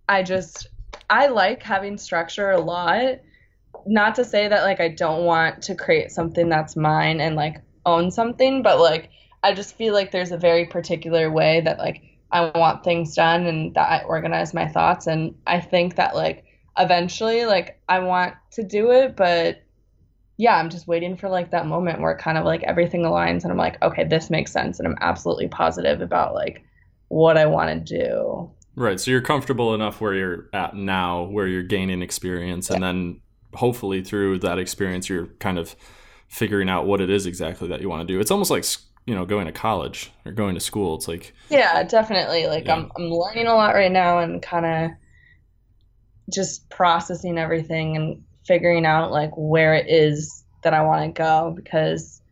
I 0.09 0.23
just 0.23 0.69
I 1.11 1.27
like 1.27 1.63
having 1.63 1.99
structure 1.99 2.51
a 2.51 2.61
lot. 2.61 3.21
Not 3.87 4.15
to 4.15 4.25
say 4.25 4.49
that 4.49 4.63
like 4.63 4.81
I 4.81 4.89
don't 4.89 5.25
want 5.25 5.63
to 5.65 5.75
create 5.75 6.13
something 6.13 6.49
that's 6.49 6.77
mine 6.77 7.21
and 7.21 7.37
like 7.37 7.61
own 7.85 8.11
something, 8.11 8.63
but 8.63 8.79
like 8.79 9.11
I 9.43 9.53
just 9.53 9.77
feel 9.77 9.93
like 9.93 10.11
there's 10.11 10.33
a 10.33 10.39
very 10.39 10.65
particular 10.67 11.31
way 11.31 11.61
that 11.63 11.79
like 11.79 12.03
I 12.31 12.51
want 12.57 12.85
things 12.85 13.15
done 13.15 13.47
and 13.47 13.75
that 13.75 13.91
I 13.91 14.05
organize 14.05 14.55
my 14.55 14.69
thoughts 14.69 15.07
and 15.07 15.35
I 15.47 15.61
think 15.61 15.97
that 15.97 16.15
like 16.15 16.45
eventually 16.79 17.45
like 17.45 17.81
I 17.89 17.99
want 17.99 18.35
to 18.53 18.63
do 18.63 18.93
it, 18.93 19.17
but 19.17 19.64
yeah, 20.37 20.57
I'm 20.57 20.71
just 20.71 20.89
waiting 20.89 21.17
for 21.17 21.29
like 21.29 21.51
that 21.51 21.67
moment 21.67 22.01
where 22.01 22.17
kind 22.17 22.39
of 22.39 22.45
like 22.45 22.63
everything 22.65 23.03
aligns 23.03 23.43
and 23.43 23.53
I'm 23.53 23.59
like, 23.59 23.81
okay, 23.83 24.05
this 24.05 24.31
makes 24.31 24.53
sense 24.53 24.79
and 24.79 24.89
I'm 24.89 24.99
absolutely 25.01 25.49
positive 25.49 26.01
about 26.01 26.35
like 26.35 26.65
what 27.09 27.37
I 27.39 27.47
want 27.47 27.87
to 27.87 27.99
do. 27.99 28.51
Right. 28.77 28.99
So 28.99 29.11
you're 29.11 29.21
comfortable 29.21 29.75
enough 29.75 30.01
where 30.01 30.15
you're 30.15 30.49
at 30.53 30.75
now, 30.75 31.25
where 31.25 31.47
you're 31.47 31.63
gaining 31.63 32.03
experience, 32.03 32.71
and 32.71 32.83
then 32.83 33.21
hopefully 33.55 34.03
through 34.03 34.41
that 34.41 34.59
experience, 34.59 35.09
you're 35.09 35.27
kind 35.39 35.59
of 35.59 35.77
figuring 36.27 36.69
out 36.69 36.87
what 36.87 37.01
it 37.01 37.09
is 37.09 37.27
exactly 37.27 37.69
that 37.69 37.81
you 37.81 37.89
want 37.89 38.07
to 38.07 38.13
do. 38.13 38.19
It's 38.19 38.33
almost 38.33 38.51
like 38.51 38.65
you 39.07 39.15
know 39.15 39.25
going 39.25 39.47
to 39.47 39.53
college 39.53 40.11
or 40.25 40.33
going 40.33 40.55
to 40.55 40.61
school. 40.61 40.97
It's 40.97 41.07
like 41.07 41.33
yeah, 41.51 41.85
definitely. 41.85 42.49
Like 42.49 42.67
yeah. 42.67 42.75
I'm 42.75 42.91
I'm 42.97 43.11
learning 43.11 43.47
a 43.47 43.55
lot 43.55 43.75
right 43.75 43.93
now 43.93 44.19
and 44.19 44.43
kind 44.43 44.67
of 44.67 44.91
just 46.33 46.69
processing 46.69 47.39
everything 47.39 47.97
and 47.97 48.25
figuring 48.47 48.87
out 48.87 49.11
like 49.11 49.31
where 49.37 49.75
it 49.75 49.87
is 49.89 50.45
that 50.63 50.75
I 50.75 50.83
want 50.83 51.05
to 51.05 51.23
go 51.23 51.53
because 51.55 52.23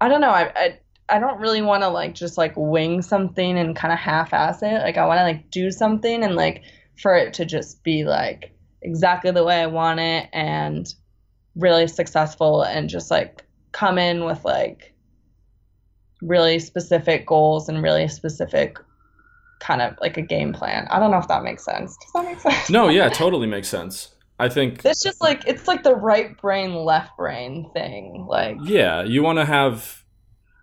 I 0.00 0.08
don't 0.08 0.20
know. 0.20 0.30
I, 0.30 0.52
I 0.54 0.78
I 1.08 1.18
don't 1.18 1.40
really 1.40 1.62
want 1.62 1.82
to 1.82 1.88
like 1.88 2.14
just 2.14 2.38
like 2.38 2.54
wing 2.56 3.02
something 3.02 3.58
and 3.58 3.76
kind 3.76 3.92
of 3.92 3.98
half-ass 3.98 4.62
it. 4.62 4.82
Like 4.82 4.96
I 4.96 5.06
want 5.06 5.18
to 5.18 5.24
like 5.24 5.50
do 5.50 5.70
something 5.70 6.22
and 6.22 6.36
like 6.36 6.62
for 7.00 7.14
it 7.16 7.34
to 7.34 7.44
just 7.44 7.82
be 7.82 8.04
like 8.04 8.52
exactly 8.80 9.30
the 9.30 9.44
way 9.44 9.60
I 9.60 9.66
want 9.66 10.00
it 10.00 10.28
and 10.32 10.92
really 11.54 11.86
successful 11.86 12.62
and 12.62 12.88
just 12.88 13.10
like 13.10 13.44
come 13.72 13.98
in 13.98 14.24
with 14.24 14.44
like 14.44 14.94
really 16.22 16.58
specific 16.58 17.26
goals 17.26 17.68
and 17.68 17.82
really 17.82 18.08
specific 18.08 18.78
kind 19.58 19.82
of 19.82 19.96
like 20.00 20.16
a 20.16 20.22
game 20.22 20.52
plan. 20.52 20.86
I 20.90 20.98
don't 20.98 21.10
know 21.10 21.18
if 21.18 21.28
that 21.28 21.42
makes 21.42 21.64
sense. 21.64 21.96
Does 21.96 22.12
that 22.14 22.24
make 22.24 22.40
sense? 22.40 22.70
No, 22.70 22.88
yeah, 22.88 23.08
totally 23.10 23.46
makes 23.46 23.68
sense. 23.68 24.11
I 24.42 24.48
think 24.48 24.84
it's 24.84 25.02
just 25.02 25.20
like 25.20 25.46
it's 25.46 25.68
like 25.68 25.82
the 25.82 25.94
right 25.94 26.36
brain 26.40 26.74
left 26.74 27.16
brain 27.16 27.70
thing. 27.72 28.26
Like 28.28 28.56
Yeah, 28.62 29.02
you 29.02 29.22
want 29.22 29.38
to 29.38 29.44
have 29.44 30.02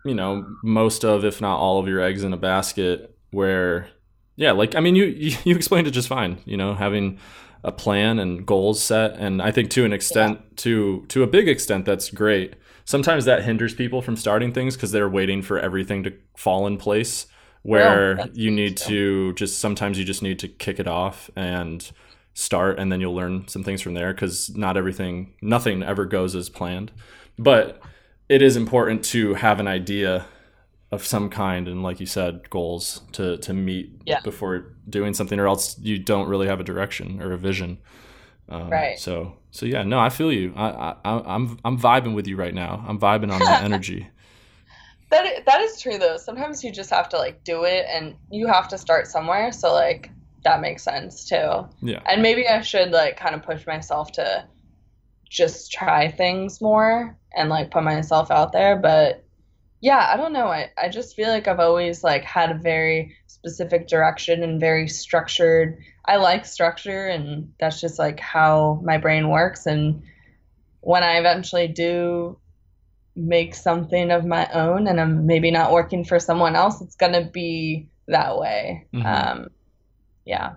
you 0.04 0.14
know 0.14 0.46
most 0.62 1.04
of 1.04 1.24
if 1.24 1.40
not 1.40 1.58
all 1.58 1.78
of 1.78 1.88
your 1.88 2.00
eggs 2.00 2.24
in 2.24 2.32
a 2.32 2.36
basket 2.36 3.16
where 3.30 3.88
yeah 4.36 4.52
like 4.52 4.74
i 4.74 4.80
mean 4.80 4.96
you 4.96 5.04
you 5.44 5.54
explained 5.54 5.86
it 5.86 5.92
just 5.92 6.08
fine 6.08 6.38
you 6.44 6.56
know 6.56 6.74
having 6.74 7.18
a 7.62 7.72
plan 7.72 8.18
and 8.18 8.46
goals 8.46 8.82
set 8.82 9.12
and 9.16 9.42
i 9.42 9.50
think 9.50 9.70
to 9.70 9.84
an 9.84 9.92
extent 9.92 10.38
yeah. 10.40 10.48
to 10.56 11.04
to 11.08 11.22
a 11.22 11.26
big 11.26 11.48
extent 11.48 11.84
that's 11.84 12.10
great 12.10 12.54
sometimes 12.84 13.26
that 13.26 13.44
hinders 13.44 13.74
people 13.74 14.00
from 14.00 14.16
starting 14.16 14.52
things 14.52 14.74
because 14.74 14.92
they're 14.92 15.10
waiting 15.10 15.42
for 15.42 15.58
everything 15.58 16.02
to 16.02 16.12
fall 16.36 16.66
in 16.66 16.76
place 16.76 17.26
where 17.62 18.26
you 18.32 18.50
need 18.50 18.74
to 18.74 19.34
just 19.34 19.58
sometimes 19.58 19.98
you 19.98 20.04
just 20.04 20.22
need 20.22 20.38
to 20.38 20.48
kick 20.48 20.80
it 20.80 20.88
off 20.88 21.30
and 21.36 21.92
start 22.34 22.78
and 22.78 22.90
then 22.90 23.00
you'll 23.00 23.14
learn 23.14 23.46
some 23.48 23.64
things 23.64 23.82
from 23.82 23.94
there 23.94 24.12
because 24.12 24.54
not 24.56 24.76
everything 24.76 25.34
nothing 25.42 25.82
ever 25.82 26.04
goes 26.04 26.34
as 26.34 26.48
planned. 26.48 26.92
But 27.38 27.80
it 28.28 28.42
is 28.42 28.56
important 28.56 29.04
to 29.06 29.34
have 29.34 29.60
an 29.60 29.66
idea 29.66 30.26
of 30.92 31.06
some 31.06 31.30
kind 31.30 31.68
and 31.68 31.82
like 31.82 32.00
you 32.00 32.06
said 32.06 32.48
goals 32.50 33.02
to 33.12 33.36
to 33.38 33.52
meet 33.52 34.00
yeah. 34.06 34.20
before 34.20 34.74
doing 34.88 35.14
something 35.14 35.38
or 35.38 35.46
else 35.46 35.78
you 35.78 35.98
don't 35.98 36.28
really 36.28 36.48
have 36.48 36.60
a 36.60 36.64
direction 36.64 37.20
or 37.22 37.32
a 37.32 37.38
vision. 37.38 37.78
Um, 38.48 38.68
right. 38.68 38.98
so 38.98 39.36
so 39.52 39.64
yeah 39.64 39.84
no 39.84 40.00
i 40.00 40.08
feel 40.08 40.32
you. 40.32 40.52
I, 40.56 40.96
I 41.04 41.34
i'm 41.34 41.58
i'm 41.64 41.78
vibing 41.78 42.14
with 42.14 42.26
you 42.26 42.36
right 42.36 42.54
now. 42.54 42.84
I'm 42.86 42.98
vibing 42.98 43.32
on 43.32 43.38
that 43.40 43.62
energy. 43.70 44.08
That 45.10 45.44
that 45.46 45.60
is 45.60 45.80
true 45.80 45.98
though. 45.98 46.16
Sometimes 46.16 46.64
you 46.64 46.72
just 46.72 46.90
have 46.90 47.08
to 47.10 47.18
like 47.18 47.44
do 47.44 47.64
it 47.64 47.86
and 47.88 48.16
you 48.30 48.46
have 48.46 48.68
to 48.68 48.78
start 48.78 49.06
somewhere. 49.06 49.52
So 49.52 49.72
like 49.72 50.10
that 50.44 50.60
makes 50.60 50.82
sense 50.82 51.24
too. 51.28 51.68
Yeah. 51.80 52.02
And 52.06 52.22
maybe 52.22 52.46
i 52.46 52.60
should 52.60 52.90
like 52.90 53.16
kind 53.18 53.34
of 53.34 53.42
push 53.42 53.66
myself 53.66 54.12
to 54.12 54.44
just 55.28 55.70
try 55.72 56.10
things 56.10 56.60
more 56.60 57.16
and 57.34 57.48
like 57.48 57.70
put 57.70 57.84
myself 57.84 58.30
out 58.32 58.52
there 58.52 58.76
but 58.76 59.24
yeah 59.80 60.10
i 60.12 60.16
don't 60.16 60.32
know. 60.32 60.48
I, 60.48 60.70
I 60.76 60.88
just 60.88 61.14
feel 61.14 61.28
like 61.28 61.48
i've 61.48 61.60
always 61.60 62.02
like 62.02 62.24
had 62.24 62.50
a 62.50 62.58
very 62.58 63.16
specific 63.26 63.88
direction 63.88 64.42
and 64.42 64.60
very 64.60 64.88
structured. 64.88 65.78
I 66.04 66.16
like 66.16 66.44
structure 66.44 67.06
and 67.06 67.52
that's 67.60 67.80
just 67.80 67.98
like 67.98 68.20
how 68.20 68.80
my 68.82 68.98
brain 68.98 69.28
works. 69.28 69.66
And 69.66 70.02
when 70.80 71.02
i 71.02 71.18
eventually 71.18 71.68
do 71.68 72.38
make 73.16 73.54
something 73.54 74.10
of 74.10 74.24
my 74.24 74.48
own 74.54 74.86
and 74.86 75.00
i'm 75.00 75.26
maybe 75.26 75.50
not 75.50 75.72
working 75.72 76.04
for 76.04 76.18
someone 76.18 76.54
else 76.54 76.80
it's 76.80 76.94
going 76.94 77.12
to 77.12 77.28
be 77.30 77.90
that 78.10 78.38
way. 78.38 78.86
Mm-hmm. 78.94 79.06
um, 79.06 79.50
yeah 80.30 80.54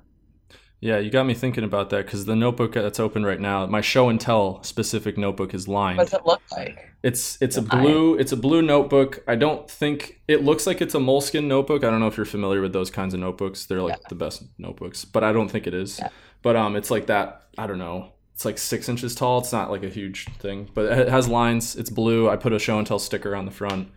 yeah, 0.83 0.97
you 0.97 1.09
got 1.09 1.25
me 1.25 1.33
thinking 1.33 1.63
about 1.63 1.91
that 1.91 2.05
because 2.05 2.25
the 2.25 2.35
notebook 2.35 2.73
that's 2.73 2.99
open 2.99 3.25
right 3.25 3.39
now, 3.39 3.65
my 3.67 3.79
show 3.79 4.09
and 4.09 4.19
tell 4.19 4.61
specific 4.63 5.17
notebook 5.17 5.53
is 5.53 5.65
lined. 5.65 5.97
What's 5.97 6.11
it 6.11 6.25
look 6.25 6.41
like? 6.51 6.91
It's 7.01 7.41
it's 7.41 7.55
a 7.55 7.61
blue 7.61 8.15
it's 8.15 8.33
a 8.33 8.35
blue 8.35 8.61
notebook. 8.61 9.23
I 9.25 9.35
don't 9.35 9.71
think 9.71 10.19
it 10.27 10.43
looks 10.43 10.67
like 10.67 10.81
it's 10.81 10.93
a 10.93 10.97
Moleskine 10.97 11.45
notebook. 11.45 11.85
I 11.85 11.89
don't 11.89 12.01
know 12.01 12.07
if 12.07 12.17
you're 12.17 12.25
familiar 12.25 12.59
with 12.59 12.73
those 12.73 12.91
kinds 12.91 13.13
of 13.13 13.21
notebooks. 13.21 13.65
They're 13.65 13.81
like 13.81 13.93
yeah. 13.93 14.07
the 14.09 14.15
best 14.15 14.43
notebooks, 14.57 15.05
but 15.05 15.23
I 15.23 15.31
don't 15.31 15.47
think 15.47 15.67
it 15.67 15.73
is. 15.73 15.99
Yeah. 15.99 16.09
But 16.41 16.57
um, 16.57 16.75
it's 16.75 16.91
like 16.91 17.05
that. 17.05 17.43
I 17.57 17.65
don't 17.65 17.79
know. 17.79 18.11
It's 18.33 18.43
like 18.43 18.57
six 18.57 18.89
inches 18.89 19.15
tall. 19.15 19.39
It's 19.39 19.53
not 19.53 19.71
like 19.71 19.83
a 19.83 19.89
huge 19.89 20.27
thing, 20.39 20.69
but 20.73 20.99
it 20.99 21.07
has 21.07 21.29
lines. 21.29 21.77
It's 21.77 21.89
blue. 21.89 22.29
I 22.29 22.35
put 22.35 22.51
a 22.51 22.59
show 22.59 22.77
and 22.77 22.85
tell 22.85 22.99
sticker 22.99 23.37
on 23.37 23.45
the 23.45 23.51
front. 23.51 23.87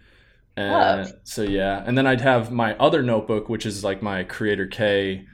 And 0.56 1.12
so 1.24 1.42
yeah, 1.42 1.82
and 1.84 1.98
then 1.98 2.06
I'd 2.06 2.20
have 2.20 2.52
my 2.52 2.76
other 2.76 3.02
notebook, 3.02 3.48
which 3.48 3.66
is 3.66 3.82
like 3.82 4.02
my 4.02 4.22
Creator 4.22 4.68
K 4.68 5.26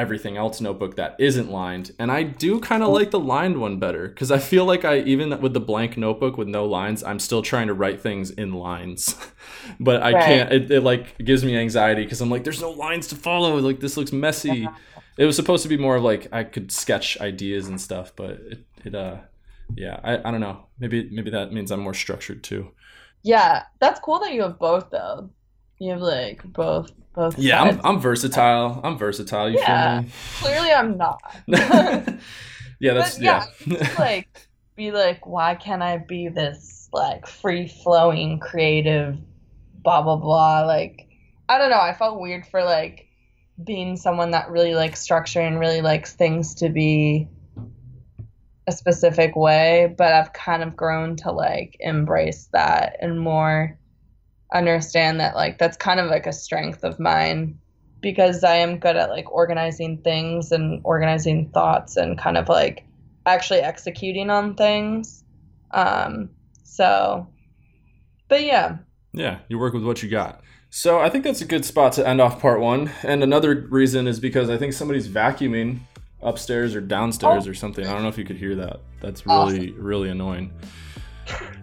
everything 0.00 0.38
else 0.38 0.62
notebook 0.62 0.96
that 0.96 1.14
isn't 1.18 1.50
lined 1.50 1.92
and 1.98 2.10
i 2.10 2.22
do 2.22 2.58
kind 2.58 2.82
of 2.82 2.88
like 2.88 3.10
the 3.10 3.20
lined 3.20 3.60
one 3.60 3.78
better 3.78 4.08
because 4.08 4.32
i 4.32 4.38
feel 4.38 4.64
like 4.64 4.82
i 4.82 5.00
even 5.00 5.38
with 5.42 5.52
the 5.52 5.60
blank 5.60 5.98
notebook 5.98 6.38
with 6.38 6.48
no 6.48 6.64
lines 6.64 7.04
i'm 7.04 7.18
still 7.18 7.42
trying 7.42 7.66
to 7.66 7.74
write 7.74 8.00
things 8.00 8.30
in 8.30 8.52
lines. 8.54 9.14
But 9.78 10.02
i 10.02 10.12
right. 10.12 10.24
can't 10.24 10.52
it, 10.52 10.70
it, 10.70 10.80
like 10.80 11.18
gives 11.18 11.44
me 11.44 11.56
anxiety 11.56 12.02
because 12.02 12.22
i'm 12.22 12.30
like 12.30 12.44
there's 12.44 12.62
no 12.62 12.70
lines 12.70 13.08
to 13.08 13.16
follow 13.16 13.58
like 13.58 13.78
this 13.80 13.96
looks 13.96 14.10
messy. 14.12 14.66
It 15.18 15.26
was 15.26 15.36
supposed 15.36 15.62
to 15.64 15.68
be 15.68 15.76
more 15.76 15.96
of 15.96 16.02
like 16.02 16.28
i 16.32 16.44
could 16.44 16.72
sketch 16.72 17.20
ideas 17.20 17.68
and 17.68 17.78
stuff 17.78 18.12
but 18.16 18.30
it, 18.30 18.66
it 18.84 18.94
uh 18.94 19.18
yeah 19.76 20.00
I, 20.02 20.16
I 20.18 20.30
don't 20.30 20.40
know. 20.40 20.66
Maybe 20.78 21.08
maybe 21.12 21.30
that 21.30 21.52
means 21.52 21.70
i'm 21.70 21.80
more 21.80 21.94
structured 21.94 22.42
too. 22.42 22.70
Yeah 23.22 23.64
that's 23.80 24.00
cool 24.00 24.18
that 24.20 24.32
you 24.32 24.42
have 24.42 24.58
both 24.58 24.88
though 24.90 25.30
you 25.80 25.92
have 25.92 26.00
like 26.00 26.44
both 26.44 26.92
both. 27.14 27.38
Yeah, 27.38 27.62
I'm, 27.62 27.80
I'm 27.82 28.00
versatile. 28.00 28.80
I'm 28.84 28.96
versatile. 28.96 29.50
You 29.50 29.58
yeah, 29.58 30.04
clearly 30.36 30.70
I'm 30.70 30.96
not. 30.96 31.20
yeah, 31.48 32.14
that's 32.80 33.16
but, 33.16 33.24
yeah. 33.24 33.44
yeah. 33.66 33.94
like 33.98 34.28
be 34.76 34.92
like, 34.92 35.26
why 35.26 35.54
can't 35.54 35.82
I 35.82 35.96
be 35.96 36.28
this 36.28 36.88
like 36.92 37.26
free 37.26 37.66
flowing 37.66 38.38
creative, 38.38 39.18
blah 39.82 40.02
blah 40.02 40.16
blah? 40.16 40.66
Like, 40.66 41.08
I 41.48 41.58
don't 41.58 41.70
know. 41.70 41.80
I 41.80 41.94
felt 41.94 42.20
weird 42.20 42.46
for 42.46 42.62
like 42.62 43.08
being 43.64 43.96
someone 43.96 44.30
that 44.32 44.50
really 44.50 44.74
likes 44.74 45.00
structure 45.00 45.40
and 45.40 45.58
really 45.58 45.80
likes 45.80 46.12
things 46.12 46.54
to 46.56 46.68
be 46.68 47.26
a 48.66 48.72
specific 48.72 49.34
way, 49.34 49.94
but 49.96 50.12
I've 50.12 50.32
kind 50.34 50.62
of 50.62 50.76
grown 50.76 51.16
to 51.16 51.32
like 51.32 51.76
embrace 51.80 52.48
that 52.52 52.96
and 53.00 53.18
more 53.18 53.79
understand 54.52 55.20
that 55.20 55.34
like 55.34 55.58
that's 55.58 55.76
kind 55.76 56.00
of 56.00 56.10
like 56.10 56.26
a 56.26 56.32
strength 56.32 56.84
of 56.84 56.98
mine 56.98 57.58
because 58.00 58.44
I 58.44 58.56
am 58.56 58.78
good 58.78 58.96
at 58.96 59.10
like 59.10 59.30
organizing 59.30 59.98
things 59.98 60.52
and 60.52 60.80
organizing 60.84 61.50
thoughts 61.50 61.96
and 61.96 62.18
kind 62.18 62.36
of 62.36 62.48
like 62.48 62.84
actually 63.26 63.60
executing 63.60 64.30
on 64.30 64.54
things. 64.54 65.24
Um, 65.72 66.30
so, 66.64 67.28
but 68.28 68.42
yeah. 68.42 68.78
Yeah, 69.12 69.40
you 69.48 69.58
work 69.58 69.74
with 69.74 69.84
what 69.84 70.02
you 70.02 70.08
got. 70.08 70.40
So 70.70 71.00
I 71.00 71.10
think 71.10 71.24
that's 71.24 71.40
a 71.40 71.46
good 71.46 71.64
spot 71.64 71.92
to 71.94 72.06
end 72.06 72.20
off 72.20 72.40
part 72.40 72.60
one. 72.60 72.92
And 73.02 73.22
another 73.22 73.66
reason 73.70 74.06
is 74.06 74.20
because 74.20 74.48
I 74.48 74.56
think 74.56 74.72
somebody's 74.72 75.08
vacuuming 75.08 75.80
upstairs 76.22 76.74
or 76.74 76.80
downstairs 76.80 77.46
oh. 77.46 77.50
or 77.50 77.54
something. 77.54 77.86
I 77.86 77.92
don't 77.92 78.02
know 78.02 78.08
if 78.08 78.18
you 78.18 78.24
could 78.24 78.36
hear 78.36 78.54
that. 78.56 78.80
That's 79.00 79.26
really, 79.26 79.70
awesome. 79.70 79.82
really 79.82 80.10
annoying. 80.10 80.52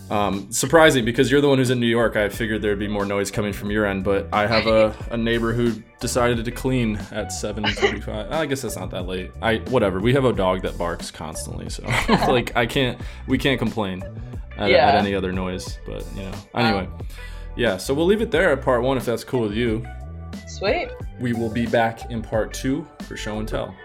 Um, 0.10 0.52
surprising 0.52 1.04
because 1.04 1.30
you're 1.30 1.42
the 1.42 1.50
one 1.50 1.58
who's 1.58 1.70
in 1.70 1.80
New 1.80 1.88
York. 1.88 2.16
I 2.16 2.30
figured 2.30 2.62
there'd 2.62 2.80
be 2.80 2.88
more 2.88 3.06
noise 3.06 3.30
coming 3.30 3.52
from 3.52 3.72
your 3.72 3.86
end, 3.86 4.04
but 4.06 4.28
I 4.32 4.48
have 4.48 4.68
a, 4.68 4.96
a 5.12 5.18
neighbor 5.18 5.52
who 5.52 5.74
decided 6.00 6.46
to 6.46 6.52
clean 6.52 6.96
at 7.12 7.28
7:45. 7.28 8.32
I 8.32 8.46
guess 8.46 8.62
that's 8.62 8.78
not 8.78 8.90
that 8.92 9.06
late. 9.06 9.32
I 9.42 9.58
whatever. 9.70 10.00
We 10.00 10.14
have 10.14 10.24
a 10.24 10.32
dog 10.32 10.62
that 10.62 10.78
barks 10.78 11.12
constantly, 11.12 11.70
so 11.70 11.84
like 12.10 12.56
I 12.56 12.66
can't 12.66 13.00
we 13.28 13.38
can't 13.38 13.60
complain 13.60 14.02
at, 14.58 14.70
yeah. 14.70 14.88
at, 14.88 14.96
any 14.96 15.14
other 15.14 15.32
noise. 15.34 15.78
But 15.86 16.06
you 16.16 16.24
know, 16.24 16.34
anyway, 16.56 16.88
yeah. 17.58 17.76
So 17.76 17.94
we'll 17.94 18.06
leave 18.06 18.22
it 18.22 18.32
there 18.32 18.52
at 18.52 18.62
part 18.62 18.84
one 18.84 18.98
if 18.98 19.06
that's 19.06 19.26
cool 19.26 19.42
with 19.42 19.54
you. 19.54 19.86
Sweet. 20.48 20.90
We 21.20 21.34
will 21.34 21.50
be 21.50 21.66
back 21.66 22.10
in 22.12 22.22
part 22.22 22.54
two 22.54 22.88
for 23.02 23.18
show 23.18 23.40
and 23.40 23.48
tell. 23.48 23.76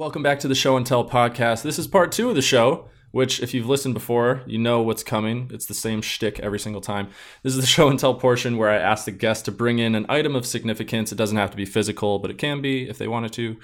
Welcome 0.00 0.22
back 0.22 0.40
to 0.40 0.48
the 0.48 0.54
Show 0.54 0.78
and 0.78 0.86
Tell 0.86 1.06
podcast. 1.06 1.60
This 1.60 1.78
is 1.78 1.86
part 1.86 2.10
two 2.10 2.30
of 2.30 2.34
the 2.34 2.40
show, 2.40 2.88
which, 3.10 3.42
if 3.42 3.52
you've 3.52 3.68
listened 3.68 3.92
before, 3.92 4.40
you 4.46 4.56
know 4.56 4.80
what's 4.80 5.02
coming. 5.02 5.50
It's 5.52 5.66
the 5.66 5.74
same 5.74 6.00
shtick 6.00 6.40
every 6.40 6.58
single 6.58 6.80
time. 6.80 7.08
This 7.42 7.54
is 7.54 7.60
the 7.60 7.66
Show 7.76 7.90
and 7.90 7.98
Tell 7.98 8.14
portion 8.14 8.56
where 8.56 8.70
I 8.70 8.76
ask 8.76 9.04
the 9.04 9.10
guest 9.10 9.44
to 9.44 9.52
bring 9.52 9.78
in 9.78 9.94
an 9.94 10.06
item 10.08 10.34
of 10.34 10.46
significance. 10.46 11.12
It 11.12 11.16
doesn't 11.16 11.36
have 11.36 11.50
to 11.50 11.56
be 11.58 11.66
physical, 11.66 12.18
but 12.18 12.30
it 12.30 12.38
can 12.38 12.62
be 12.62 12.88
if 12.88 12.96
they 12.96 13.08
wanted 13.08 13.34
to. 13.34 13.58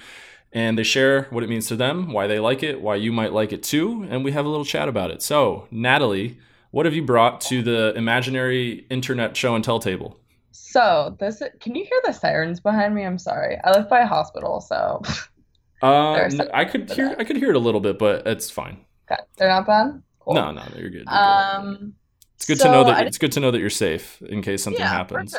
And 0.53 0.77
they 0.77 0.83
share 0.83 1.23
what 1.31 1.43
it 1.43 1.49
means 1.49 1.65
to 1.69 1.75
them, 1.75 2.13
why 2.13 2.27
they 2.27 2.37
like 2.37 2.61
it, 2.61 2.81
why 2.81 2.97
you 2.97 3.11
might 3.11 3.33
like 3.33 3.51
it 3.51 3.63
too, 3.63 4.05
and 4.07 4.23
we 4.23 4.31
have 4.33 4.45
a 4.45 4.49
little 4.49 4.63
chat 4.63 4.87
about 4.87 5.09
it. 5.09 5.23
So, 5.23 5.67
Natalie, 5.71 6.37
what 6.69 6.85
have 6.85 6.93
you 6.93 7.03
brought 7.03 7.41
to 7.49 7.63
the 7.63 7.95
imaginary 7.95 8.85
internet 8.91 9.35
show 9.35 9.55
and 9.55 9.63
tell 9.63 9.79
table? 9.79 10.19
So 10.51 11.15
this 11.19 11.41
can 11.59 11.73
you 11.73 11.83
hear 11.83 11.99
the 12.05 12.13
sirens 12.13 12.59
behind 12.59 12.93
me? 12.93 13.07
I'm 13.07 13.17
sorry. 13.17 13.57
I 13.63 13.71
live 13.71 13.89
by 13.89 14.01
a 14.01 14.05
hospital, 14.05 14.61
so 14.61 15.01
Um, 15.81 16.41
I 16.53 16.65
could 16.65 16.91
hear 16.91 17.15
I 17.19 17.23
could 17.23 17.37
hear 17.37 17.49
it 17.49 17.55
a 17.55 17.59
little 17.59 17.81
bit, 17.81 17.99
but 17.99 18.25
it's 18.25 18.49
fine. 18.49 18.79
okay. 19.11 19.21
They're 19.37 19.49
not 19.49 19.67
bad. 19.67 20.01
Cool. 20.19 20.33
No, 20.33 20.51
no, 20.51 20.63
you're 20.75 20.89
good. 20.89 20.93
You're 20.93 21.05
good. 21.05 21.07
Um, 21.07 21.93
It's 22.35 22.45
good 22.45 22.57
so 22.57 22.65
to 22.65 22.71
know 22.71 22.83
that 22.85 23.07
it's 23.07 23.17
good 23.17 23.31
to 23.33 23.39
know 23.39 23.51
that 23.51 23.59
you're 23.59 23.69
safe 23.69 24.21
in 24.23 24.41
case 24.41 24.63
something 24.63 24.81
yeah, 24.81 24.89
happens. 24.89 25.35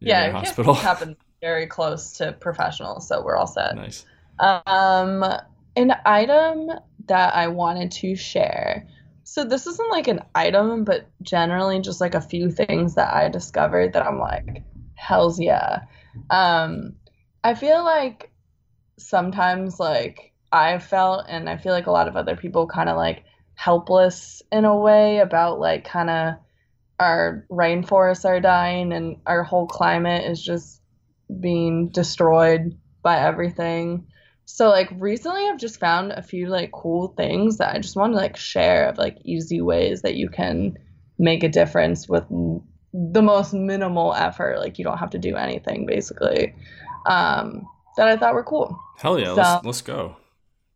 Yeah, 0.00 0.30
hospital. 0.30 0.74
happens 0.74 1.16
very 1.40 1.66
close 1.66 2.12
to 2.18 2.32
professionals, 2.32 3.08
so 3.08 3.22
we're 3.22 3.36
all 3.36 3.46
set. 3.46 3.76
nice. 3.76 4.04
Um, 4.38 5.24
an 5.76 5.94
item 6.04 6.70
that 7.06 7.34
I 7.34 7.48
wanted 7.48 7.90
to 7.92 8.16
share. 8.16 8.86
So 9.24 9.44
this 9.44 9.66
isn't 9.66 9.90
like 9.90 10.08
an 10.08 10.20
item, 10.34 10.84
but 10.84 11.08
generally 11.22 11.80
just 11.80 12.00
like 12.00 12.14
a 12.14 12.20
few 12.20 12.50
things 12.50 12.94
that 12.94 13.12
I 13.12 13.28
discovered 13.28 13.92
that 13.92 14.06
I'm 14.06 14.18
like, 14.18 14.62
hell's 14.94 15.40
yeah. 15.40 15.82
Um, 16.30 16.94
I 17.44 17.54
feel 17.54 17.84
like 17.84 18.30
sometimes 18.98 19.78
like 19.80 20.32
I 20.52 20.78
felt, 20.78 21.26
and 21.28 21.48
I 21.48 21.56
feel 21.56 21.72
like 21.72 21.86
a 21.86 21.92
lot 21.92 22.08
of 22.08 22.16
other 22.16 22.36
people 22.36 22.66
kind 22.66 22.88
of 22.88 22.96
like 22.96 23.24
helpless 23.54 24.42
in 24.52 24.64
a 24.64 24.76
way 24.76 25.18
about 25.18 25.58
like 25.58 25.84
kind 25.84 26.10
of 26.10 26.34
our 26.98 27.46
rainforests 27.50 28.24
are 28.24 28.40
dying 28.40 28.92
and 28.92 29.16
our 29.26 29.42
whole 29.42 29.66
climate 29.66 30.30
is 30.30 30.42
just 30.42 30.80
being 31.40 31.88
destroyed 31.88 32.78
by 33.02 33.18
everything. 33.18 34.06
So 34.44 34.68
like 34.68 34.88
recently 34.98 35.46
I've 35.46 35.58
just 35.58 35.80
found 35.80 36.12
a 36.12 36.22
few 36.22 36.46
like 36.48 36.70
cool 36.72 37.08
things 37.16 37.58
that 37.58 37.74
I 37.74 37.78
just 37.78 37.96
want 37.96 38.12
to 38.12 38.16
like 38.16 38.36
share 38.36 38.88
of 38.88 38.98
like 38.98 39.18
easy 39.24 39.60
ways 39.60 40.02
that 40.02 40.14
you 40.14 40.28
can 40.28 40.76
make 41.18 41.42
a 41.42 41.48
difference 41.48 42.08
with 42.08 42.24
the 42.92 43.22
most 43.22 43.52
minimal 43.52 44.14
effort. 44.14 44.58
Like 44.58 44.78
you 44.78 44.84
don't 44.84 44.98
have 44.98 45.10
to 45.10 45.18
do 45.18 45.36
anything 45.36 45.86
basically. 45.86 46.54
Um 47.06 47.66
that 47.96 48.08
I 48.08 48.16
thought 48.16 48.34
were 48.34 48.44
cool. 48.44 48.78
Hell 48.98 49.18
yeah, 49.18 49.34
So- 49.34 49.40
let's 49.40 49.64
let's 49.64 49.82
go. 49.82 50.16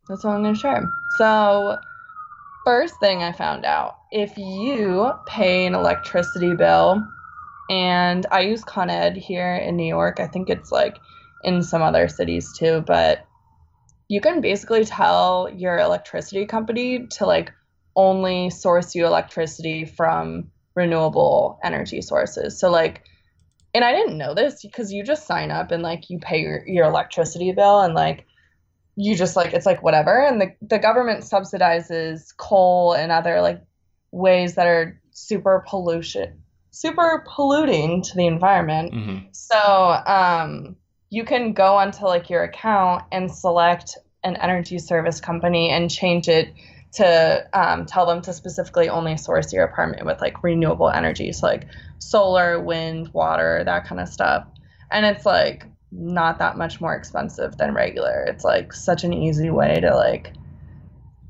That's 0.08 0.24
what 0.24 0.34
I'm 0.34 0.42
going 0.42 0.54
to 0.54 0.60
share. 0.60 0.82
So, 1.18 1.76
first 2.64 2.94
thing 3.00 3.22
I 3.22 3.30
found 3.30 3.64
out 3.64 3.96
if 4.10 4.36
you 4.36 5.12
pay 5.26 5.66
an 5.66 5.74
electricity 5.74 6.54
bill, 6.54 7.00
and 7.70 8.26
I 8.32 8.40
use 8.40 8.64
Con 8.64 8.90
Ed 8.90 9.16
here 9.16 9.54
in 9.54 9.76
New 9.76 9.86
York, 9.86 10.18
I 10.18 10.26
think 10.26 10.50
it's 10.50 10.72
like 10.72 10.98
in 11.44 11.62
some 11.62 11.80
other 11.82 12.08
cities 12.08 12.52
too, 12.58 12.82
but 12.86 13.24
you 14.08 14.20
can 14.20 14.40
basically 14.40 14.84
tell 14.84 15.48
your 15.48 15.78
electricity 15.78 16.44
company 16.44 17.06
to 17.06 17.26
like 17.26 17.52
only 17.94 18.50
source 18.50 18.94
you 18.96 19.06
electricity 19.06 19.84
from 19.84 20.50
renewable 20.74 21.60
energy 21.62 22.02
sources. 22.02 22.58
So, 22.58 22.70
like, 22.70 23.04
and 23.74 23.84
I 23.84 23.92
didn't 23.92 24.18
know 24.18 24.34
this 24.34 24.62
because 24.62 24.92
you 24.92 25.04
just 25.04 25.26
sign 25.26 25.50
up 25.50 25.70
and 25.70 25.82
like 25.82 26.10
you 26.10 26.18
pay 26.18 26.40
your, 26.40 26.66
your 26.66 26.86
electricity 26.86 27.52
bill 27.52 27.80
and 27.80 27.94
like 27.94 28.26
you 28.96 29.16
just 29.16 29.36
like 29.36 29.52
it's 29.52 29.66
like 29.66 29.82
whatever. 29.82 30.20
And 30.20 30.40
the, 30.40 30.54
the 30.60 30.78
government 30.78 31.24
subsidizes 31.24 32.36
coal 32.36 32.92
and 32.92 33.12
other 33.12 33.40
like 33.40 33.62
ways 34.10 34.56
that 34.56 34.66
are 34.66 35.00
super 35.12 35.64
pollution 35.68 36.42
super 36.72 37.24
polluting 37.26 38.00
to 38.00 38.16
the 38.16 38.26
environment. 38.26 38.92
Hmm 38.92 39.18
so 39.50 39.56
um 40.06 40.76
you 41.10 41.24
can 41.24 41.52
go 41.52 41.76
onto 41.76 42.04
like 42.04 42.30
your 42.30 42.44
account 42.44 43.02
and 43.10 43.30
select 43.30 43.98
an 44.22 44.36
energy 44.36 44.78
service 44.78 45.20
company 45.20 45.70
and 45.70 45.90
change 45.90 46.28
it 46.28 46.54
to 46.93 47.47
um, 47.53 47.86
tell 47.86 48.07
them 48.07 48.20
to 48.22 48.32
specifically 48.32 48.88
only 48.88 49.16
source 49.16 49.53
your 49.53 49.64
apartment 49.64 50.05
with 50.07 50.20
like 50.20 50.43
renewable 50.43 50.91
energy 50.91 51.32
so 51.32 51.47
like 51.47 51.66
solar 51.99 52.61
wind 52.61 53.09
water 53.12 53.62
that 53.64 53.86
kind 53.86 54.01
of 54.01 54.09
stuff 54.09 54.47
and 54.91 55.07
it's 55.07 55.24
like 55.24 55.66
not 55.93 56.38
that 56.38 56.57
much 56.57 56.80
more 56.80 56.95
expensive 56.95 57.57
than 57.57 57.74
regular 57.74 58.24
it's 58.28 58.45
like 58.45 58.72
such 58.72 59.05
an 59.05 59.12
easy 59.12 59.51
way 59.51 59.80
to 59.80 59.95
like 59.95 60.32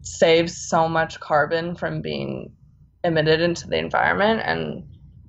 save 0.02 0.50
so 0.50 0.88
much 0.88 1.20
carbon 1.20 1.74
from 1.74 2.00
being 2.00 2.52
emitted 3.04 3.40
into 3.40 3.68
the 3.68 3.76
environment 3.76 4.40
and 4.44 4.84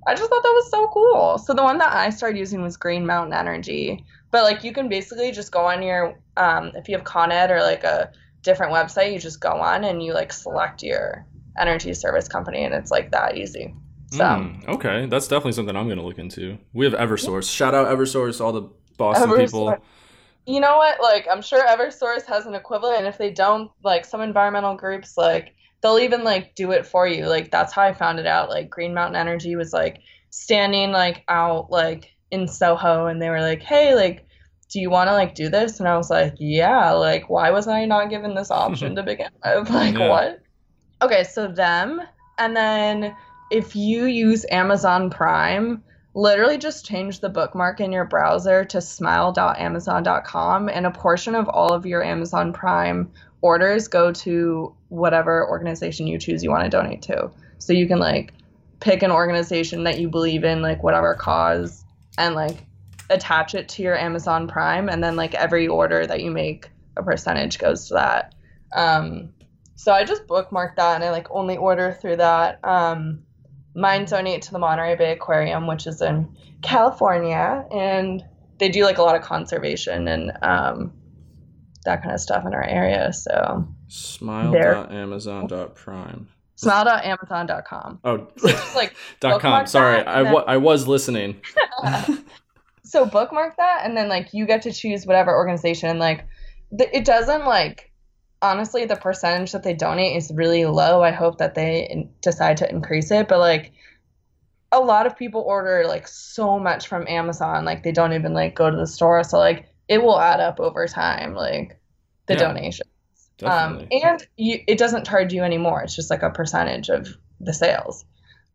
I 0.06 0.14
just 0.14 0.28
thought 0.28 0.42
that 0.42 0.48
was 0.48 0.70
so 0.70 0.88
cool. 0.88 1.38
So 1.38 1.54
the 1.54 1.62
one 1.62 1.78
that 1.78 1.92
I 1.92 2.10
started 2.10 2.38
using 2.38 2.62
was 2.62 2.76
Green 2.76 3.06
Mountain 3.06 3.34
Energy. 3.34 4.04
But 4.32 4.42
like 4.44 4.64
you 4.64 4.72
can 4.72 4.88
basically 4.88 5.30
just 5.30 5.52
go 5.52 5.60
on 5.66 5.82
your 5.82 6.18
um, 6.36 6.72
if 6.74 6.88
you 6.88 6.96
have 6.96 7.04
Con 7.04 7.30
Ed 7.30 7.50
or 7.50 7.60
like 7.60 7.84
a 7.84 8.10
different 8.42 8.72
website, 8.72 9.12
you 9.12 9.18
just 9.18 9.40
go 9.40 9.52
on 9.52 9.84
and 9.84 10.02
you 10.02 10.12
like 10.12 10.32
select 10.32 10.82
your 10.82 11.26
energy 11.58 11.94
service 11.94 12.28
company 12.28 12.64
and 12.64 12.74
it's 12.74 12.90
like 12.90 13.10
that 13.12 13.36
easy. 13.36 13.74
So 14.12 14.24
Mm, 14.24 14.68
okay, 14.68 15.06
that's 15.06 15.26
definitely 15.26 15.52
something 15.52 15.74
I'm 15.76 15.88
gonna 15.88 16.04
look 16.04 16.18
into. 16.18 16.58
We 16.72 16.84
have 16.84 16.94
EverSource. 16.94 17.50
Shout 17.54 17.74
out 17.74 17.86
EverSource, 17.88 18.40
all 18.40 18.52
the 18.52 18.68
Boston 18.98 19.34
people. 19.36 19.76
You 20.44 20.60
know 20.60 20.76
what? 20.76 21.00
Like 21.00 21.26
I'm 21.30 21.40
sure 21.42 21.66
EverSource 21.66 22.26
has 22.26 22.46
an 22.46 22.54
equivalent 22.54 22.98
and 22.98 23.06
if 23.06 23.16
they 23.16 23.30
don't, 23.30 23.70
like 23.82 24.04
some 24.04 24.20
environmental 24.20 24.76
groups 24.76 25.16
like 25.16 25.54
they'll 25.82 25.98
even 25.98 26.24
like 26.24 26.54
do 26.54 26.72
it 26.72 26.86
for 26.86 27.06
you. 27.06 27.26
Like 27.26 27.50
that's 27.50 27.72
how 27.72 27.82
I 27.82 27.92
found 27.92 28.18
it 28.18 28.26
out. 28.26 28.48
Like 28.48 28.70
Green 28.70 28.92
Mountain 28.94 29.16
Energy 29.16 29.56
was 29.56 29.72
like 29.72 30.00
standing 30.30 30.90
like 30.92 31.24
out 31.28 31.70
like 31.70 32.10
in 32.30 32.48
Soho 32.48 33.06
and 33.06 33.20
they 33.20 33.30
were 33.30 33.40
like, 33.40 33.62
"Hey, 33.62 33.94
like 33.94 34.26
do 34.72 34.80
you 34.80 34.90
want 34.90 35.08
to 35.08 35.12
like 35.12 35.34
do 35.34 35.48
this?" 35.48 35.80
And 35.80 35.88
I 35.88 35.96
was 35.96 36.10
like, 36.10 36.34
"Yeah, 36.38 36.92
like 36.92 37.28
why 37.28 37.50
was 37.50 37.68
I 37.68 37.84
not 37.84 38.10
given 38.10 38.34
this 38.34 38.50
option 38.64 38.96
to 38.96 39.02
begin 39.02 39.28
with? 39.44 39.70
Like 39.70 39.94
Yeah. 39.94 40.08
what?" 40.08 40.40
Okay, 41.02 41.24
so 41.24 41.48
them 41.48 42.00
and 42.38 42.56
then 42.56 43.14
if 43.50 43.76
you 43.76 44.06
use 44.06 44.46
Amazon 44.50 45.10
Prime, 45.10 45.82
literally 46.14 46.58
just 46.58 46.86
change 46.86 47.20
the 47.20 47.28
bookmark 47.28 47.80
in 47.80 47.92
your 47.92 48.04
browser 48.04 48.64
to 48.64 48.80
smile.amazon.com 48.80 50.68
and 50.68 50.86
a 50.86 50.90
portion 50.90 51.34
of 51.34 51.48
all 51.48 51.72
of 51.72 51.86
your 51.86 52.02
Amazon 52.02 52.52
Prime 52.52 53.10
orders 53.42 53.88
go 53.88 54.12
to 54.12 54.74
whatever 54.88 55.46
organization 55.48 56.06
you 56.06 56.18
choose 56.18 56.42
you 56.42 56.50
want 56.50 56.64
to 56.64 56.70
donate 56.70 57.02
to. 57.02 57.30
So 57.58 57.72
you 57.72 57.86
can 57.86 57.98
like 57.98 58.32
pick 58.80 59.02
an 59.02 59.10
organization 59.10 59.84
that 59.84 59.98
you 59.98 60.08
believe 60.08 60.44
in, 60.44 60.62
like 60.62 60.82
whatever 60.82 61.14
cause, 61.14 61.84
and 62.18 62.34
like 62.34 62.64
attach 63.10 63.54
it 63.54 63.68
to 63.70 63.82
your 63.82 63.96
Amazon 63.96 64.46
Prime, 64.48 64.88
and 64.88 65.02
then 65.02 65.16
like 65.16 65.34
every 65.34 65.66
order 65.68 66.06
that 66.06 66.20
you 66.22 66.30
make, 66.30 66.70
a 66.96 67.02
percentage 67.02 67.58
goes 67.58 67.88
to 67.88 67.94
that. 67.94 68.34
Um, 68.74 69.32
so 69.74 69.92
I 69.92 70.04
just 70.04 70.26
bookmarked 70.26 70.76
that, 70.76 70.94
and 70.96 71.04
I 71.04 71.10
like 71.10 71.30
only 71.30 71.56
order 71.56 71.96
through 72.00 72.16
that. 72.16 72.60
Um, 72.64 73.22
mine 73.74 74.04
donate 74.04 74.42
to 74.42 74.52
the 74.52 74.58
Monterey 74.58 74.96
Bay 74.96 75.12
Aquarium, 75.12 75.66
which 75.66 75.86
is 75.86 76.02
in 76.02 76.36
California, 76.62 77.64
and 77.72 78.22
they 78.58 78.68
do 78.68 78.84
like 78.84 78.98
a 78.98 79.02
lot 79.02 79.16
of 79.16 79.22
conservation 79.22 80.06
and 80.08 80.32
um, 80.42 80.92
that 81.84 82.02
kind 82.02 82.14
of 82.14 82.20
stuff 82.20 82.44
in 82.46 82.54
our 82.54 82.62
area. 82.64 83.12
So 83.12 83.66
Smile.amazon.prime. 83.88 86.28
smile.amazon.com. 86.54 87.98
Oh, 88.04 88.28
Just 88.40 88.76
like 88.76 88.94
dot 89.20 89.40
com. 89.40 89.66
Sorry, 89.66 90.04
I, 90.04 90.30
wa- 90.32 90.44
I 90.46 90.58
was 90.58 90.86
listening. 90.86 91.40
so 92.92 93.06
bookmark 93.06 93.56
that 93.56 93.80
and 93.84 93.96
then 93.96 94.08
like 94.08 94.34
you 94.34 94.46
get 94.46 94.62
to 94.62 94.72
choose 94.72 95.06
whatever 95.06 95.34
organization 95.34 95.88
and 95.88 95.98
like 95.98 96.26
th- 96.76 96.90
it 96.92 97.04
doesn't 97.06 97.46
like 97.46 97.90
honestly 98.42 98.84
the 98.84 98.96
percentage 98.96 99.52
that 99.52 99.62
they 99.62 99.72
donate 99.72 100.14
is 100.16 100.30
really 100.34 100.66
low 100.66 101.02
i 101.02 101.10
hope 101.10 101.38
that 101.38 101.54
they 101.54 101.88
in- 101.90 102.10
decide 102.20 102.56
to 102.58 102.68
increase 102.70 103.10
it 103.10 103.28
but 103.28 103.38
like 103.38 103.72
a 104.72 104.80
lot 104.80 105.06
of 105.06 105.16
people 105.16 105.40
order 105.40 105.84
like 105.86 106.06
so 106.06 106.58
much 106.58 106.86
from 106.86 107.06
amazon 107.08 107.64
like 107.64 107.82
they 107.82 107.92
don't 107.92 108.12
even 108.12 108.34
like 108.34 108.54
go 108.54 108.70
to 108.70 108.76
the 108.76 108.86
store 108.86 109.24
so 109.24 109.38
like 109.38 109.66
it 109.88 110.02
will 110.02 110.20
add 110.20 110.40
up 110.40 110.60
over 110.60 110.86
time 110.86 111.34
like 111.34 111.80
the 112.26 112.34
Yeah. 112.34 112.40
donation 112.48 112.86
um, 113.44 113.86
and 113.90 114.26
you, 114.36 114.60
it 114.68 114.78
doesn't 114.78 115.04
charge 115.06 115.32
you 115.32 115.42
anymore. 115.42 115.82
It's 115.82 115.96
just 115.96 116.10
like 116.10 116.22
a 116.22 116.30
percentage 116.30 116.88
of 116.90 117.08
the 117.40 117.52
sales. 117.52 118.04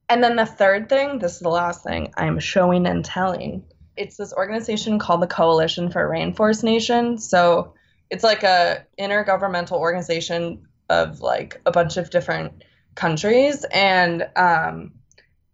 And 0.10 0.24
then 0.24 0.38
the 0.38 0.46
third 0.46 0.88
thing, 0.88 1.20
this 1.20 1.34
is 1.34 1.40
the 1.40 1.50
last 1.50 1.84
thing, 1.84 2.14
I'm 2.16 2.40
showing 2.40 2.88
and 2.88 3.04
telling. 3.04 3.66
It's 3.98 4.18
this 4.18 4.34
organization 4.34 5.00
called 5.00 5.22
the 5.22 5.28
Coalition 5.28 5.90
for 5.90 6.08
Rainforest 6.08 6.64
Nation. 6.64 7.18
So 7.18 7.74
it's 8.10 8.24
like 8.24 8.44
a 8.44 8.86
intergovernmental 9.00 9.74
organization 9.74 10.68
of 10.90 11.22
like 11.22 11.60
a 11.66 11.72
bunch 11.72 11.98
of 11.98 12.10
different 12.10 12.64
countries, 12.96 13.66
and 13.72 14.28
um, 14.36 14.94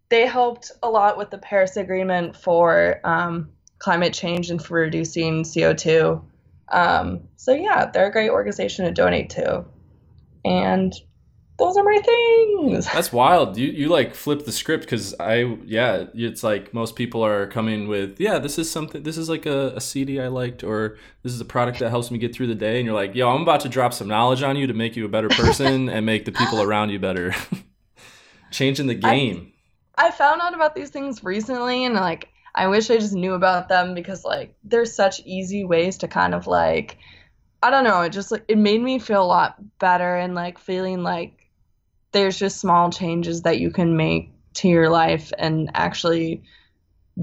they 0.10 0.28
helped 0.28 0.72
a 0.84 0.90
lot 0.90 1.18
with 1.18 1.32
the 1.32 1.40
Paris 1.40 1.76
Agreement 1.76 2.38
for 2.38 3.00
um, 3.04 3.50
climate 3.80 4.14
change 4.14 4.52
and 4.52 4.64
for 4.64 4.76
reducing 4.76 5.44
CO2 5.44 6.24
Um, 6.72 7.28
so 7.36 7.54
yeah, 7.54 7.90
they're 7.92 8.08
a 8.08 8.12
great 8.12 8.30
organization 8.30 8.86
to 8.86 8.92
donate 8.92 9.32
to. 9.32 9.66
And 10.46 10.94
those 11.60 11.78
are 11.78 11.84
my 11.84 12.00
things. 12.00 12.86
That's 12.86 13.14
wild. 13.14 13.58
You 13.58 13.68
you 13.68 13.90
like 13.90 14.16
flip 14.16 14.46
the 14.46 14.52
script 14.52 14.86
because 14.86 15.14
I 15.20 15.58
yeah, 15.66 16.06
it's 16.16 16.44
like 16.44 16.74
most 16.74 16.96
people 16.96 17.24
are 17.24 17.48
coming 17.48 17.88
with 17.88 18.20
yeah, 18.20 18.40
this 18.40 18.58
is 18.58 18.70
something. 18.70 19.04
This 19.04 19.18
is 19.18 19.30
like 19.30 19.46
a, 19.46 19.74
a 19.76 19.82
CD 19.82 20.20
I 20.20 20.30
liked, 20.30 20.64
or 20.64 20.98
this 21.22 21.32
is 21.32 21.40
a 21.40 21.46
product 21.46 21.80
that 21.80 21.90
helps 21.90 22.10
me 22.10 22.18
get 22.18 22.34
through 22.34 22.48
the 22.48 22.56
day. 22.56 22.78
And 22.78 22.86
you're 22.86 22.96
like, 22.96 23.14
yo, 23.14 23.30
I'm 23.30 23.44
about 23.44 23.60
to 23.62 23.70
drop 23.70 23.94
some 23.94 24.08
knowledge 24.08 24.42
on 24.42 24.56
you 24.56 24.68
to 24.68 24.74
make 24.74 24.96
you 24.96 25.06
a 25.06 25.10
better 25.10 25.30
person 25.30 25.90
and 25.90 26.06
make 26.06 26.26
the 26.26 26.32
people 26.32 26.62
around 26.62 26.90
you 26.90 27.00
better. 27.00 27.36
Changing 28.52 28.88
the 28.88 28.96
game. 28.96 29.54
I, 29.96 30.08
I 30.08 30.12
found 30.12 30.42
out 30.42 30.54
about 30.54 30.76
these 30.76 30.90
things 30.90 31.24
recently, 31.24 31.86
and 31.86 31.94
like 31.94 32.30
I 32.56 32.68
wish 32.68 32.90
I 32.90 32.98
just 32.98 33.14
knew 33.14 33.34
about 33.34 33.70
them 33.70 33.94
because 33.94 34.26
like 34.26 34.56
there's 34.64 34.96
such 34.96 35.22
easy 35.22 35.66
ways 35.66 36.00
to 36.00 36.08
kind 36.08 36.34
of 36.34 36.48
like 36.48 36.98
I 37.62 37.70
don't 37.70 37.84
know, 37.84 38.02
it 38.02 38.10
just 38.10 38.32
like 38.32 38.44
it 38.48 38.58
made 38.58 38.82
me 38.82 38.98
feel 38.98 39.24
a 39.24 39.26
lot 39.26 39.56
better 39.78 40.16
and 40.16 40.34
like 40.34 40.58
feeling 40.58 41.04
like 41.04 41.43
there's 42.14 42.38
just 42.38 42.60
small 42.60 42.90
changes 42.90 43.42
that 43.42 43.60
you 43.60 43.72
can 43.72 43.98
make 43.98 44.32
to 44.56 44.68
your 44.68 44.90
life 44.90 45.32
and 45.38 45.70
actually 45.74 46.44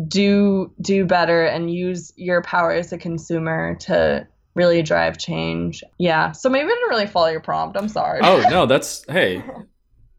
do 0.06 0.70
do 0.80 1.04
better 1.04 1.44
and 1.44 1.72
use 1.72 2.12
your 2.16 2.42
power 2.42 2.72
as 2.72 2.92
a 2.92 2.98
consumer 2.98 3.76
to 3.76 4.26
really 4.54 4.82
drive 4.82 5.18
change. 5.18 5.82
Yeah. 5.98 6.32
So 6.32 6.48
maybe 6.48 6.66
I 6.66 6.68
didn't 6.68 6.90
really 6.90 7.06
follow 7.06 7.28
your 7.28 7.40
prompt. 7.40 7.76
I'm 7.76 7.88
sorry. 7.88 8.20
Oh 8.22 8.44
no, 8.50 8.66
that's 8.66 9.04
hey, 9.08 9.42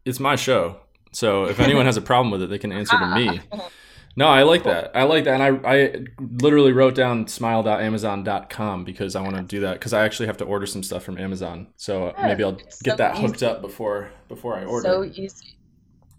it's 0.04 0.20
my 0.20 0.36
show. 0.36 0.80
So 1.12 1.44
if 1.44 1.60
anyone 1.60 1.86
has 1.86 1.96
a 1.96 2.02
problem 2.02 2.30
with 2.30 2.42
it, 2.42 2.50
they 2.50 2.58
can 2.58 2.72
answer 2.72 2.98
to 2.98 3.14
me. 3.14 3.40
No, 4.16 4.26
I 4.26 4.42
like 4.42 4.64
that. 4.64 4.90
I 4.94 5.04
like 5.04 5.24
that. 5.24 5.40
And 5.40 5.66
I, 5.66 5.72
I 5.72 6.04
literally 6.18 6.72
wrote 6.72 6.94
down 6.94 7.26
smile.amazon.com 7.26 8.84
because 8.84 9.16
I 9.16 9.22
want 9.22 9.36
to 9.36 9.42
do 9.42 9.60
that 9.60 9.74
because 9.74 9.92
I 9.92 10.04
actually 10.04 10.26
have 10.26 10.36
to 10.38 10.44
order 10.44 10.66
some 10.66 10.82
stuff 10.82 11.02
from 11.02 11.18
Amazon. 11.18 11.68
So 11.76 12.14
Yeah, 12.18 12.26
maybe 12.26 12.44
I'll 12.44 12.52
get 12.52 12.72
so 12.72 12.96
that 12.96 13.16
hooked 13.16 13.36
easy. 13.36 13.46
up 13.46 13.62
before 13.62 14.10
before 14.28 14.56
I 14.56 14.64
order. 14.64 14.86
So 14.86 15.04
easy. 15.04 15.56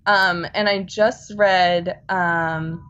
Um, 0.06 0.46
and 0.54 0.68
I 0.68 0.84
just 0.84 1.34
read 1.38 2.02
um, 2.10 2.90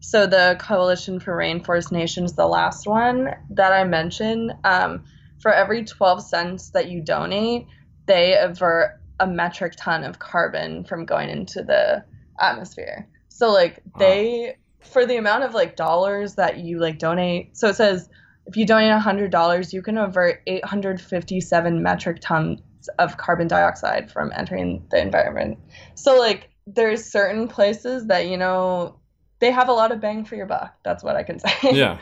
so 0.00 0.26
the 0.26 0.56
Coalition 0.60 1.20
for 1.20 1.36
Rainforest 1.36 1.92
Nations, 1.92 2.34
the 2.34 2.46
last 2.46 2.86
one 2.86 3.34
that 3.50 3.72
I 3.72 3.84
mentioned. 3.84 4.52
Um, 4.64 5.04
for 5.40 5.52
every 5.52 5.84
12 5.84 6.22
cents 6.22 6.70
that 6.70 6.90
you 6.90 7.02
donate, 7.02 7.66
they 8.06 8.36
avert 8.36 9.00
a 9.20 9.26
metric 9.26 9.74
ton 9.76 10.04
of 10.04 10.18
carbon 10.18 10.84
from 10.84 11.04
going 11.06 11.30
into 11.30 11.62
the 11.62 12.04
atmosphere. 12.38 13.08
So 13.40 13.50
like 13.50 13.80
they 13.98 14.56
for 14.82 15.06
the 15.06 15.16
amount 15.16 15.44
of 15.44 15.54
like 15.54 15.74
dollars 15.74 16.34
that 16.34 16.58
you 16.58 16.78
like 16.78 16.98
donate. 16.98 17.56
So 17.56 17.68
it 17.68 17.74
says 17.76 18.06
if 18.44 18.54
you 18.54 18.66
donate 18.66 18.92
$100, 18.92 19.72
you 19.72 19.80
can 19.80 19.96
avert 19.96 20.42
857 20.46 21.82
metric 21.82 22.18
tons 22.20 22.60
of 22.98 23.16
carbon 23.16 23.48
dioxide 23.48 24.10
from 24.10 24.30
entering 24.36 24.86
the 24.90 25.00
environment. 25.00 25.56
So 25.94 26.18
like 26.18 26.50
there's 26.66 27.02
certain 27.02 27.48
places 27.48 28.08
that 28.08 28.26
you 28.26 28.36
know 28.36 29.00
they 29.38 29.50
have 29.50 29.70
a 29.70 29.72
lot 29.72 29.90
of 29.90 30.02
bang 30.02 30.26
for 30.26 30.36
your 30.36 30.44
buck. 30.44 30.76
That's 30.84 31.02
what 31.02 31.16
I 31.16 31.22
can 31.22 31.38
say. 31.62 31.72
yeah. 31.72 31.98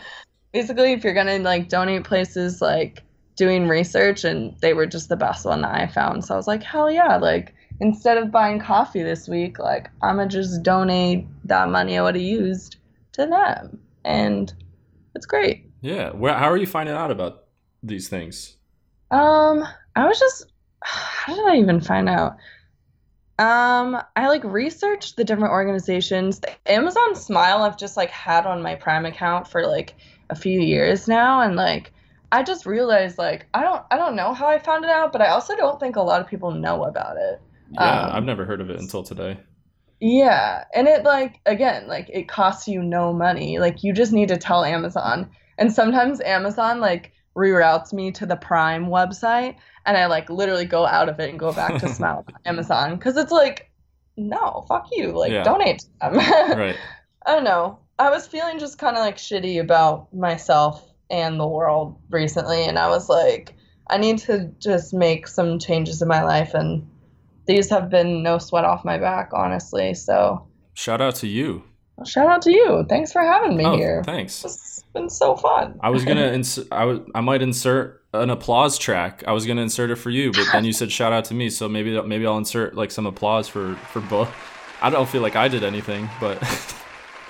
Basically, 0.52 0.92
if 0.92 1.04
you're 1.04 1.14
gonna 1.14 1.38
like 1.38 1.68
donate 1.68 2.02
places 2.02 2.60
like 2.60 3.04
doing 3.36 3.68
research, 3.68 4.24
and 4.24 4.58
they 4.60 4.74
were 4.74 4.86
just 4.86 5.08
the 5.08 5.16
best 5.16 5.44
one 5.44 5.60
that 5.60 5.72
I 5.72 5.86
found. 5.86 6.24
So 6.24 6.34
I 6.34 6.36
was 6.36 6.48
like, 6.48 6.64
hell 6.64 6.90
yeah! 6.90 7.16
Like 7.16 7.54
instead 7.80 8.18
of 8.18 8.30
buying 8.30 8.60
coffee 8.60 9.02
this 9.02 9.28
week, 9.28 9.58
like 9.58 9.90
I'm 10.02 10.16
gonna 10.16 10.28
just 10.28 10.62
donate 10.62 11.26
that 11.44 11.68
money 11.68 11.98
I 11.98 12.02
would 12.02 12.14
have 12.14 12.22
used 12.22 12.76
to 13.12 13.26
them, 13.26 13.78
and 14.04 14.52
it's 15.14 15.26
great. 15.26 15.64
Yeah. 15.80 16.10
Where 16.10 16.34
how 16.34 16.50
are 16.50 16.56
you 16.56 16.66
finding 16.66 16.94
out 16.94 17.10
about 17.10 17.44
these 17.82 18.08
things? 18.08 18.56
Um, 19.10 19.64
I 19.96 20.06
was 20.06 20.18
just 20.18 20.46
how 20.82 21.34
did 21.34 21.46
I 21.46 21.56
even 21.56 21.80
find 21.80 22.08
out? 22.08 22.36
Um, 23.38 23.96
I 24.16 24.26
like 24.26 24.42
researched 24.42 25.16
the 25.16 25.24
different 25.24 25.52
organizations. 25.52 26.40
The 26.40 26.50
Amazon 26.70 27.14
Smile 27.14 27.62
I've 27.62 27.78
just 27.78 27.96
like 27.96 28.10
had 28.10 28.46
on 28.46 28.62
my 28.62 28.74
Prime 28.74 29.06
account 29.06 29.46
for 29.46 29.64
like 29.66 29.94
a 30.30 30.34
few 30.34 30.60
years 30.60 31.08
now 31.08 31.40
and 31.40 31.56
like 31.56 31.92
I 32.30 32.42
just 32.42 32.66
realized 32.66 33.16
like 33.16 33.46
I 33.54 33.62
don't 33.62 33.82
I 33.90 33.96
don't 33.96 34.16
know 34.16 34.34
how 34.34 34.48
I 34.48 34.58
found 34.58 34.84
it 34.84 34.90
out, 34.90 35.12
but 35.12 35.22
I 35.22 35.28
also 35.28 35.56
don't 35.56 35.80
think 35.80 35.96
a 35.96 36.02
lot 36.02 36.20
of 36.20 36.26
people 36.26 36.50
know 36.50 36.84
about 36.84 37.16
it. 37.16 37.40
Yeah, 37.70 38.06
Um, 38.06 38.16
I've 38.16 38.24
never 38.24 38.44
heard 38.44 38.60
of 38.60 38.70
it 38.70 38.78
until 38.78 39.02
today. 39.02 39.38
Yeah, 40.00 40.64
and 40.74 40.86
it 40.86 41.02
like 41.04 41.40
again, 41.46 41.88
like 41.88 42.08
it 42.12 42.28
costs 42.28 42.68
you 42.68 42.82
no 42.82 43.12
money. 43.12 43.58
Like 43.58 43.82
you 43.82 43.92
just 43.92 44.12
need 44.12 44.28
to 44.28 44.36
tell 44.36 44.64
Amazon. 44.64 45.30
And 45.58 45.72
sometimes 45.72 46.20
Amazon 46.20 46.80
like 46.80 47.12
reroutes 47.36 47.92
me 47.92 48.12
to 48.12 48.26
the 48.26 48.36
Prime 48.36 48.86
website 48.86 49.56
and 49.86 49.96
I 49.96 50.06
like 50.06 50.30
literally 50.30 50.64
go 50.66 50.86
out 50.86 51.08
of 51.08 51.18
it 51.20 51.30
and 51.30 51.38
go 51.38 51.52
back 51.52 51.78
to 51.80 51.88
Smile 51.94 52.24
Amazon 52.44 52.98
cuz 52.98 53.16
it's 53.16 53.32
like 53.32 53.70
no, 54.16 54.64
fuck 54.68 54.86
you. 54.92 55.12
Like 55.12 55.32
Yeah. 55.32 55.42
donate 55.44 55.80
to 55.80 55.86
them. 56.00 56.14
Right. 56.58 56.76
I 57.26 57.34
don't 57.34 57.44
know. 57.44 57.78
I 57.98 58.10
was 58.10 58.26
feeling 58.26 58.58
just 58.58 58.78
kind 58.78 58.96
of 58.96 59.00
like 59.02 59.16
shitty 59.16 59.60
about 59.60 60.12
myself 60.14 60.84
and 61.10 61.38
the 61.40 61.46
world 61.46 61.96
recently 62.10 62.64
and 62.64 62.78
I 62.78 62.88
was 62.88 63.08
like 63.08 63.54
I 63.88 63.98
need 63.98 64.18
to 64.18 64.52
just 64.58 64.92
make 64.94 65.26
some 65.26 65.58
changes 65.58 66.02
in 66.02 66.08
my 66.08 66.22
life 66.22 66.54
and 66.54 66.86
these 67.48 67.68
have 67.70 67.90
been 67.90 68.22
no 68.22 68.38
sweat 68.38 68.64
off 68.64 68.84
my 68.84 68.96
back, 68.98 69.30
honestly. 69.34 69.94
So 69.94 70.46
Shout 70.74 71.00
out 71.00 71.16
to 71.16 71.26
you. 71.26 71.64
well, 71.96 72.04
shout 72.06 72.28
out 72.28 72.42
to 72.42 72.52
you. 72.52 72.86
Thanks 72.88 73.10
for 73.12 73.20
having 73.22 73.56
me 73.56 73.64
Oh, 73.64 73.76
here. 73.76 74.04
thanks. 74.04 74.44
It's 74.44 74.84
been 74.94 75.10
so 75.10 75.34
fun. 75.36 75.80
I 75.82 75.90
was 75.90 76.04
gonna 76.04 76.26
ins- 76.32 76.60
I 76.70 76.84
was 76.84 77.00
I 77.16 77.20
might 77.20 77.42
insert 77.42 78.04
an 78.14 78.30
applause 78.30 78.78
track. 78.78 79.24
I 79.26 79.32
was 79.32 79.44
gonna 79.44 79.62
insert 79.62 79.90
it 79.90 79.96
for 79.96 80.10
you, 80.10 80.30
but 80.30 80.46
then 80.52 80.64
you 80.64 80.72
said 80.72 80.92
shout 80.92 81.12
out 81.12 81.24
to 81.26 81.34
me, 81.34 81.50
so 81.50 81.68
maybe 81.68 82.00
maybe 82.02 82.24
I'll 82.26 82.38
insert 82.38 82.74
like 82.76 82.90
some 82.92 83.06
applause 83.06 83.48
for 83.48 83.74
for 83.92 84.00
both. 84.00 84.30
I 84.80 84.90
don't 84.90 85.08
feel 85.08 85.22
like 85.22 85.34
I 85.34 85.48
did 85.48 85.64
anything, 85.64 86.08
but 86.20 86.38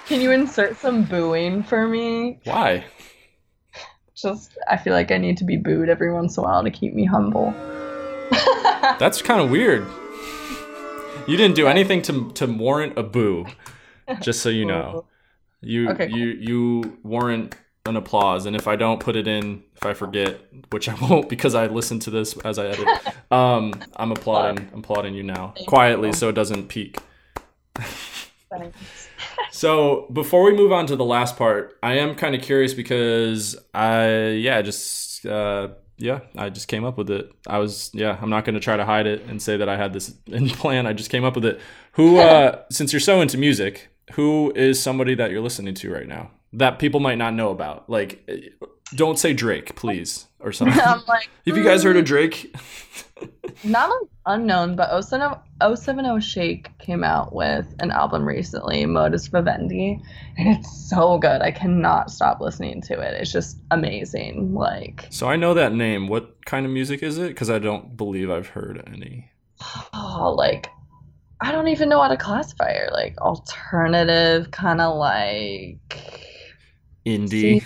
Can 0.07 0.21
you 0.21 0.31
insert 0.33 0.77
some 0.77 1.05
booing 1.05 1.63
for 1.63 1.87
me? 1.89 2.41
why? 2.45 2.85
Just, 4.15 4.59
I 4.69 4.77
feel 4.77 4.93
like 4.95 5.11
I 5.13 5.19
need 5.19 5.37
to 5.39 5.45
be 5.45 5.57
booed 5.57 5.89
every 5.89 6.13
once 6.13 6.37
in 6.37 6.43
a 6.43 6.47
while 6.47 6.65
to 6.65 6.71
keep 6.71 6.93
me 6.93 7.05
humble. 7.05 7.53
That's 8.99 9.23
kind 9.23 9.41
of 9.41 9.51
weird. 9.51 9.87
You 11.29 11.37
didn't 11.37 11.57
do 11.57 11.67
anything 11.67 12.03
to 12.03 12.31
to 12.33 12.47
warrant 12.47 12.99
a 12.99 13.03
boo. 13.03 13.47
Just 14.21 14.41
so 14.41 14.49
you 14.49 14.65
know, 14.65 15.05
you 15.61 15.91
Okay, 15.91 16.09
you 16.09 16.27
you 16.27 16.99
warrant 17.03 17.55
an 17.87 17.97
applause, 17.97 18.47
and 18.47 18.57
if 18.57 18.67
I 18.69 18.77
don't 18.77 19.01
put 19.01 19.17
it 19.17 19.27
in, 19.29 19.63
if 19.77 19.85
I 19.85 19.95
forget, 19.95 20.41
which 20.71 20.89
I 20.89 20.95
won't 21.03 21.29
because 21.29 21.55
I 21.55 21.67
listen 21.67 21.99
to 22.01 22.11
this 22.11 22.37
as 22.39 22.59
I 22.59 22.67
edit, 22.67 22.89
um, 23.31 23.75
I'm 23.97 24.13
applauding 24.13 24.69
I'm 24.73 24.81
applauding 24.81 25.15
you 25.15 25.23
now 25.23 25.55
quietly 25.67 26.13
so 26.13 26.29
it 26.29 26.35
doesn't 26.35 26.69
peak. 26.69 26.99
So 29.51 30.09
before 30.13 30.43
we 30.45 30.55
move 30.55 30.73
on 30.73 30.87
to 30.87 30.97
the 30.97 31.05
last 31.05 31.37
part, 31.37 31.79
I 31.83 31.95
am 31.99 32.15
kind 32.15 32.35
of 32.35 32.43
curious 32.43 32.75
because 32.75 33.57
I 33.75 34.31
yeah 34.31 34.63
just 34.63 35.27
uh, 35.27 35.69
yeah 35.99 36.21
I 36.37 36.49
just 36.49 36.69
came 36.69 36.85
up 36.85 36.97
with 36.97 37.11
it. 37.11 37.31
I 37.47 37.59
was 37.59 37.91
yeah 37.93 38.19
I'm 38.21 38.31
not 38.31 38.45
going 38.45 38.55
to 38.55 38.61
try 38.61 38.77
to 38.77 38.85
hide 38.85 39.07
it 39.07 39.23
and 39.27 39.43
say 39.43 39.57
that 39.57 39.69
I 39.69 39.77
had 39.77 39.93
this 39.93 40.15
in 40.27 40.49
plan. 40.49 40.87
I 40.87 40.93
just 40.93 41.11
came 41.11 41.25
up 41.25 41.35
with 41.35 41.45
it. 41.45 41.61
Who 41.93 42.19
uh, 42.19 42.63
since 42.71 42.93
you're 42.93 43.01
so 43.01 43.21
into 43.21 43.37
music, 43.39 43.89
who 44.13 44.53
is 44.55 44.83
somebody 44.83 45.15
that 45.17 45.31
you're 45.31 45.43
listening 45.43 45.75
to 45.75 45.93
right 45.93 46.07
now 46.07 46.31
that 46.53 46.79
people 46.79 47.01
might 47.01 47.19
not 47.19 47.35
know 47.35 47.51
about? 47.51 47.91
Like, 47.91 48.29
don't 48.95 49.19
say 49.19 49.33
Drake, 49.33 49.75
please, 49.77 50.27
or 50.41 50.53
something. 50.53 50.81
I'm 50.81 51.03
like, 51.07 51.29
Have 51.47 51.57
you 51.57 51.65
guys 51.65 51.83
heard 51.83 51.97
of 51.97 52.05
mm. 52.05 52.09
Drake? 52.09 52.55
not 53.65 53.91
unknown, 54.27 54.77
but 54.77 55.03
070, 55.03 55.37
070 55.75 56.21
Shake 56.21 56.77
came 56.79 57.03
out 57.03 57.35
with 57.35 57.67
an 57.81 57.91
album 57.91 58.27
recently, 58.27 58.87
Modus 58.87 59.27
Vivendi, 59.29 60.01
and 60.37 60.57
it's 60.57 60.89
so 60.89 61.19
good. 61.19 61.43
I 61.43 61.51
cannot 61.51 62.11
stop 62.11 62.41
listening 62.41 62.81
to 62.83 63.01
it. 63.01 63.21
It's 63.21 63.33
just 63.33 63.59
amazing. 63.71 64.55
Like, 64.55 65.07
So 65.11 65.29
I 65.29 65.37
know 65.37 65.55
that 65.55 65.73
name. 65.73 66.09
What 66.09 66.45
kind 66.45 66.65
of 66.67 66.73
music 66.73 67.03
is 67.03 67.19
it? 67.19 67.29
Because 67.29 67.51
I 67.51 67.59
don't 67.59 67.97
believe 67.97 68.31
I've 68.31 68.49
heard 68.49 68.83
any. 68.93 69.31
oh, 69.93 70.35
like 70.37 70.69
I 71.41 71.53
don't 71.53 71.69
even 71.69 71.89
know 71.89 72.01
how 72.01 72.09
to 72.09 72.17
classify 72.17 72.71
it. 72.71 72.93
Like 72.93 73.19
alternative, 73.19 74.51
kind 74.51 74.81
of 74.81 74.97
like 74.97 75.79
Indie. 77.07 77.65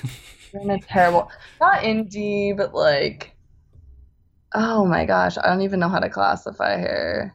Kind 0.53 0.71
of 0.71 0.87
terrible. 0.87 1.31
Not 1.61 1.83
indie, 1.83 2.57
but 2.57 2.75
like, 2.75 3.35
oh 4.55 4.85
my 4.85 5.05
gosh, 5.05 5.39
I 5.39 5.49
don't 5.49 5.63
even 5.63 5.81
know 5.81 5.89
how 5.89 6.01
to 6.01 6.11
classify 6.11 6.79
her, 6.79 7.35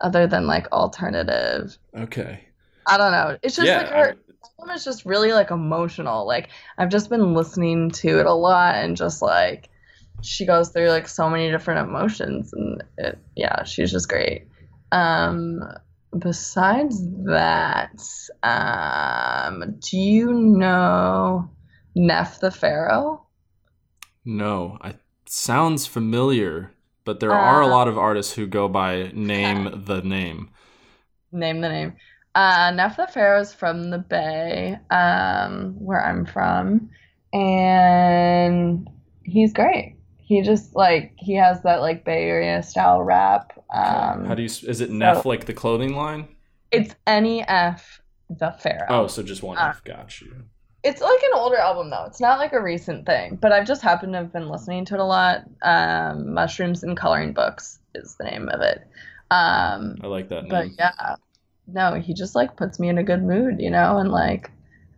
other 0.00 0.26
than 0.26 0.46
like 0.46 0.70
alternative. 0.72 1.76
okay. 1.96 2.44
I 2.88 2.96
don't 2.96 3.12
know. 3.12 3.38
It's 3.42 3.54
just 3.54 3.66
yeah. 3.66 3.78
like 3.78 3.88
her 3.88 4.16
album 4.58 4.74
is 4.74 4.84
just 4.84 5.04
really 5.04 5.32
like 5.32 5.50
emotional. 5.50 6.26
Like 6.26 6.48
I've 6.76 6.88
just 6.88 7.10
been 7.10 7.34
listening 7.34 7.90
to 7.90 8.18
it 8.20 8.26
a 8.26 8.32
lot 8.32 8.76
and 8.76 8.96
just 8.96 9.22
like 9.22 9.68
she 10.22 10.46
goes 10.46 10.70
through 10.70 10.88
like 10.88 11.06
so 11.06 11.28
many 11.28 11.50
different 11.50 11.88
emotions 11.88 12.52
and 12.52 12.82
it 12.96 13.18
yeah, 13.36 13.64
she's 13.64 13.92
just 13.92 14.08
great. 14.08 14.46
Um 14.90 15.60
besides 16.18 17.02
that, 17.26 18.00
um 18.42 19.76
do 19.80 19.98
you 19.98 20.32
know 20.32 21.50
Nef 21.98 22.40
the 22.40 22.50
Pharaoh? 22.50 23.26
No, 24.24 24.78
I 24.80 24.94
sounds 25.26 25.86
familiar, 25.86 26.72
but 27.04 27.18
there 27.20 27.36
are 27.36 27.60
a 27.60 27.66
Uh, 27.66 27.68
lot 27.68 27.88
of 27.88 27.98
artists 27.98 28.34
who 28.34 28.46
go 28.46 28.68
by 28.68 29.10
name 29.12 29.84
the 29.86 30.02
name. 30.02 30.50
Name 31.32 31.60
the 31.60 31.68
name. 31.68 31.96
Uh, 32.34 32.70
Nef 32.74 32.96
the 32.96 33.06
Pharaoh 33.06 33.40
is 33.40 33.52
from 33.52 33.90
the 33.90 33.98
Bay, 33.98 34.78
um, 34.90 35.74
where 35.78 36.04
I'm 36.04 36.24
from, 36.24 36.90
and 37.32 38.88
he's 39.24 39.52
great. 39.52 39.96
He 40.18 40.42
just 40.42 40.74
like 40.76 41.14
he 41.18 41.34
has 41.36 41.62
that 41.62 41.80
like 41.80 42.04
Bay 42.04 42.24
Area 42.28 42.62
style 42.62 43.02
rap. 43.02 43.52
Um, 43.74 44.24
How 44.26 44.34
do 44.34 44.42
you? 44.42 44.46
Is 44.48 44.80
it 44.80 44.90
Neff 44.90 45.24
like 45.24 45.46
the 45.46 45.54
clothing 45.54 45.94
line? 45.96 46.28
It's 46.70 46.94
N 47.06 47.26
E 47.26 47.42
F 47.42 48.00
the 48.30 48.52
Pharaoh. 48.52 48.88
Oh, 48.88 49.06
so 49.06 49.22
just 49.22 49.42
one 49.42 49.56
Uh, 49.56 49.70
F. 49.70 49.82
Got 49.84 50.20
you. 50.20 50.44
It's 50.88 51.02
like 51.02 51.22
an 51.22 51.32
older 51.34 51.56
album 51.56 51.90
though. 51.90 52.04
It's 52.06 52.20
not 52.20 52.38
like 52.38 52.54
a 52.54 52.62
recent 52.62 53.04
thing, 53.04 53.36
but 53.40 53.52
I've 53.52 53.66
just 53.66 53.82
happened 53.82 54.14
to 54.14 54.20
have 54.20 54.32
been 54.32 54.48
listening 54.48 54.86
to 54.86 54.94
it 54.94 55.00
a 55.00 55.04
lot. 55.04 55.44
Um, 55.62 56.32
Mushrooms 56.32 56.82
and 56.82 56.96
Coloring 56.96 57.34
Books 57.34 57.78
is 57.94 58.16
the 58.16 58.24
name 58.24 58.48
of 58.48 58.62
it. 58.62 58.86
Um, 59.30 59.98
I 60.02 60.06
like 60.06 60.30
that 60.30 60.48
but 60.48 60.66
name. 60.66 60.76
yeah, 60.78 61.16
no, 61.66 61.94
he 62.00 62.14
just 62.14 62.34
like 62.34 62.56
puts 62.56 62.80
me 62.80 62.88
in 62.88 62.96
a 62.96 63.02
good 63.02 63.22
mood, 63.22 63.60
you 63.60 63.70
know, 63.70 63.98
and 63.98 64.10
like 64.10 64.50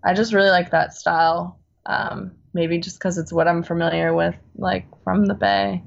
I 0.05 0.14
just 0.14 0.32
really 0.32 0.51
like 0.51 0.70
that 0.70 0.95
style. 0.95 1.59
Um, 1.86 2.32
maybe 2.53 2.78
just 2.78 2.99
because 2.99 3.18
it's 3.18 3.32
what 3.32 3.49
I'm 3.49 3.62
familiar 3.62 4.14
with, 4.14 4.36
like 4.55 4.86
from 5.03 5.26
the 5.26 5.34
Bay. 5.34 5.82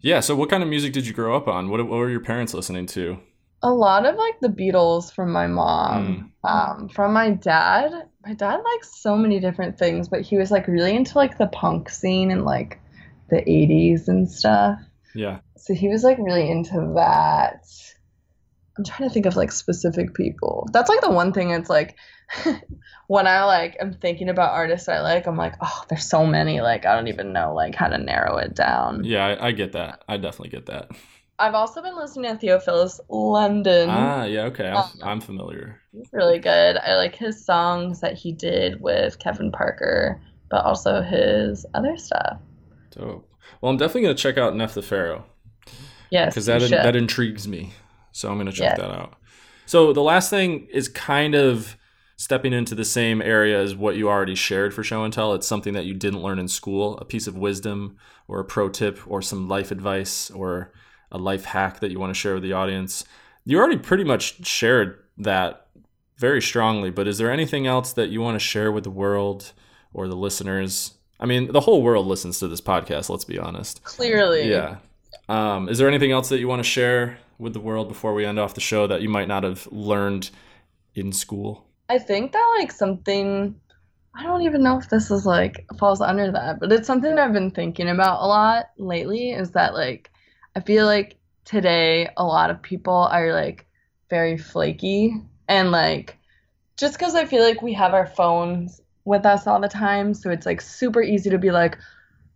Yeah. 0.00 0.20
So, 0.20 0.34
what 0.34 0.48
kind 0.48 0.62
of 0.62 0.68
music 0.68 0.92
did 0.92 1.06
you 1.06 1.12
grow 1.12 1.36
up 1.36 1.48
on? 1.48 1.68
What, 1.68 1.80
what 1.80 1.98
were 1.98 2.10
your 2.10 2.20
parents 2.20 2.54
listening 2.54 2.86
to? 2.86 3.18
A 3.62 3.70
lot 3.70 4.06
of 4.06 4.16
like 4.16 4.38
the 4.40 4.48
Beatles 4.48 5.12
from 5.12 5.32
my 5.32 5.46
mom. 5.46 6.32
Um, 6.44 6.88
from 6.88 7.12
my 7.12 7.30
dad, 7.30 7.92
my 8.26 8.34
dad 8.34 8.56
likes 8.56 9.00
so 9.00 9.16
many 9.16 9.38
different 9.38 9.78
things, 9.78 10.08
but 10.08 10.22
he 10.22 10.36
was 10.36 10.50
like 10.50 10.66
really 10.66 10.96
into 10.96 11.16
like 11.16 11.38
the 11.38 11.46
punk 11.46 11.88
scene 11.88 12.32
and 12.32 12.44
like 12.44 12.80
the 13.30 13.36
80s 13.36 14.08
and 14.08 14.28
stuff. 14.28 14.80
Yeah. 15.14 15.38
So 15.56 15.74
he 15.74 15.88
was 15.88 16.02
like 16.02 16.18
really 16.18 16.50
into 16.50 16.92
that. 16.96 17.64
I'm 18.76 18.84
trying 18.84 19.08
to 19.08 19.12
think 19.12 19.26
of 19.26 19.36
like 19.36 19.52
specific 19.52 20.12
people. 20.12 20.68
That's 20.72 20.88
like 20.88 21.02
the 21.02 21.10
one 21.10 21.32
thing 21.32 21.50
it's 21.50 21.70
like 21.70 21.96
when 23.06 23.28
I 23.28 23.44
like 23.44 23.76
am 23.80 23.92
thinking 23.92 24.28
about 24.28 24.50
artists 24.50 24.88
I 24.88 25.00
like, 25.00 25.26
I'm 25.28 25.36
like, 25.36 25.54
oh, 25.60 25.84
there's 25.88 26.08
so 26.08 26.26
many. 26.26 26.60
Like 26.60 26.84
I 26.84 26.96
don't 26.96 27.08
even 27.08 27.32
know 27.32 27.54
like 27.54 27.76
how 27.76 27.86
to 27.86 27.96
narrow 27.96 28.38
it 28.38 28.54
down. 28.54 29.04
Yeah, 29.04 29.24
I, 29.24 29.48
I 29.48 29.52
get 29.52 29.72
that. 29.72 30.02
I 30.08 30.16
definitely 30.16 30.50
get 30.50 30.66
that. 30.66 30.90
I've 31.38 31.54
also 31.54 31.82
been 31.82 31.96
listening 31.96 32.30
to 32.32 32.38
Theophilus 32.38 33.00
London. 33.08 33.90
Ah, 33.90 34.24
yeah. 34.24 34.44
Okay. 34.44 34.68
I'm, 34.68 34.76
Um, 34.76 34.90
I'm 35.02 35.20
familiar. 35.20 35.80
He's 35.92 36.08
really 36.12 36.38
good. 36.38 36.78
I 36.78 36.96
like 36.96 37.14
his 37.14 37.44
songs 37.44 38.00
that 38.00 38.14
he 38.14 38.32
did 38.32 38.80
with 38.80 39.18
Kevin 39.18 39.52
Parker, 39.52 40.20
but 40.50 40.64
also 40.64 41.02
his 41.02 41.66
other 41.74 41.96
stuff. 41.96 42.38
Dope. 42.90 43.28
Well, 43.60 43.70
I'm 43.70 43.76
definitely 43.76 44.02
gonna 44.02 44.14
check 44.14 44.38
out 44.38 44.56
Nef 44.56 44.74
the 44.74 44.82
Pharaoh. 44.82 45.24
Yes, 46.10 46.32
because 46.34 46.46
that 46.46 46.62
should. 46.62 46.72
that 46.72 46.96
intrigues 46.96 47.46
me. 47.46 47.72
So 48.12 48.30
I'm 48.30 48.38
gonna 48.38 48.52
check 48.52 48.78
Yeah. 48.78 48.86
that 48.86 48.90
out. 48.94 49.14
So 49.66 49.92
the 49.92 50.02
last 50.02 50.30
thing 50.30 50.66
is 50.72 50.88
kind 50.88 51.34
of 51.34 51.76
stepping 52.16 52.52
into 52.54 52.74
the 52.74 52.84
same 52.84 53.20
area 53.20 53.60
as 53.60 53.74
what 53.74 53.96
you 53.96 54.08
already 54.08 54.34
shared 54.34 54.72
for 54.72 54.82
show 54.82 55.04
and 55.04 55.12
tell. 55.12 55.34
It's 55.34 55.46
something 55.46 55.74
that 55.74 55.84
you 55.84 55.92
didn't 55.92 56.22
learn 56.22 56.38
in 56.38 56.48
school, 56.48 56.96
a 56.98 57.04
piece 57.04 57.26
of 57.26 57.36
wisdom 57.36 57.98
or 58.26 58.40
a 58.40 58.44
pro 58.44 58.68
tip 58.70 58.98
or 59.06 59.20
some 59.20 59.48
life 59.48 59.70
advice 59.70 60.30
or 60.30 60.72
a 61.16 61.18
life 61.18 61.44
hack 61.44 61.80
that 61.80 61.90
you 61.90 61.98
want 61.98 62.14
to 62.14 62.18
share 62.18 62.34
with 62.34 62.42
the 62.42 62.52
audience. 62.52 63.04
You 63.44 63.58
already 63.58 63.78
pretty 63.78 64.04
much 64.04 64.46
shared 64.46 65.02
that 65.18 65.66
very 66.16 66.40
strongly, 66.40 66.90
but 66.90 67.06
is 67.06 67.18
there 67.18 67.30
anything 67.30 67.66
else 67.66 67.92
that 67.94 68.10
you 68.10 68.20
want 68.20 68.36
to 68.36 68.40
share 68.40 68.70
with 68.70 68.84
the 68.84 68.90
world 68.90 69.52
or 69.92 70.08
the 70.08 70.16
listeners? 70.16 70.94
I 71.18 71.26
mean, 71.26 71.52
the 71.52 71.60
whole 71.60 71.82
world 71.82 72.06
listens 72.06 72.38
to 72.40 72.48
this 72.48 72.60
podcast, 72.60 73.08
let's 73.08 73.24
be 73.24 73.38
honest. 73.38 73.82
Clearly. 73.84 74.50
Yeah. 74.50 74.76
Um, 75.28 75.68
is 75.68 75.78
there 75.78 75.88
anything 75.88 76.12
else 76.12 76.28
that 76.28 76.38
you 76.38 76.48
want 76.48 76.60
to 76.60 76.68
share 76.68 77.18
with 77.38 77.52
the 77.52 77.60
world 77.60 77.88
before 77.88 78.14
we 78.14 78.24
end 78.24 78.38
off 78.38 78.54
the 78.54 78.60
show 78.60 78.86
that 78.86 79.02
you 79.02 79.08
might 79.08 79.28
not 79.28 79.42
have 79.42 79.66
learned 79.70 80.30
in 80.94 81.12
school? 81.12 81.66
I 81.88 81.98
think 81.98 82.32
that 82.32 82.56
like 82.58 82.72
something 82.72 83.54
I 84.18 84.22
don't 84.22 84.42
even 84.42 84.62
know 84.62 84.78
if 84.78 84.88
this 84.88 85.10
is 85.10 85.26
like 85.26 85.66
falls 85.78 86.00
under 86.00 86.30
that, 86.32 86.58
but 86.58 86.72
it's 86.72 86.86
something 86.86 87.18
I've 87.18 87.32
been 87.32 87.50
thinking 87.50 87.88
about 87.88 88.22
a 88.22 88.26
lot 88.26 88.66
lately 88.78 89.30
is 89.30 89.50
that 89.52 89.74
like 89.74 90.10
I 90.56 90.60
feel 90.60 90.86
like 90.86 91.18
today 91.44 92.08
a 92.16 92.24
lot 92.24 92.48
of 92.48 92.62
people 92.62 92.94
are 92.94 93.34
like 93.34 93.66
very 94.08 94.38
flaky 94.38 95.14
and 95.48 95.70
like 95.70 96.16
just 96.78 96.98
because 96.98 97.14
I 97.14 97.26
feel 97.26 97.42
like 97.42 97.60
we 97.60 97.74
have 97.74 97.92
our 97.92 98.06
phones 98.06 98.80
with 99.04 99.26
us 99.26 99.46
all 99.46 99.60
the 99.60 99.68
time, 99.68 100.14
so 100.14 100.30
it's 100.30 100.46
like 100.46 100.62
super 100.62 101.02
easy 101.02 101.28
to 101.30 101.38
be 101.38 101.50
like 101.50 101.78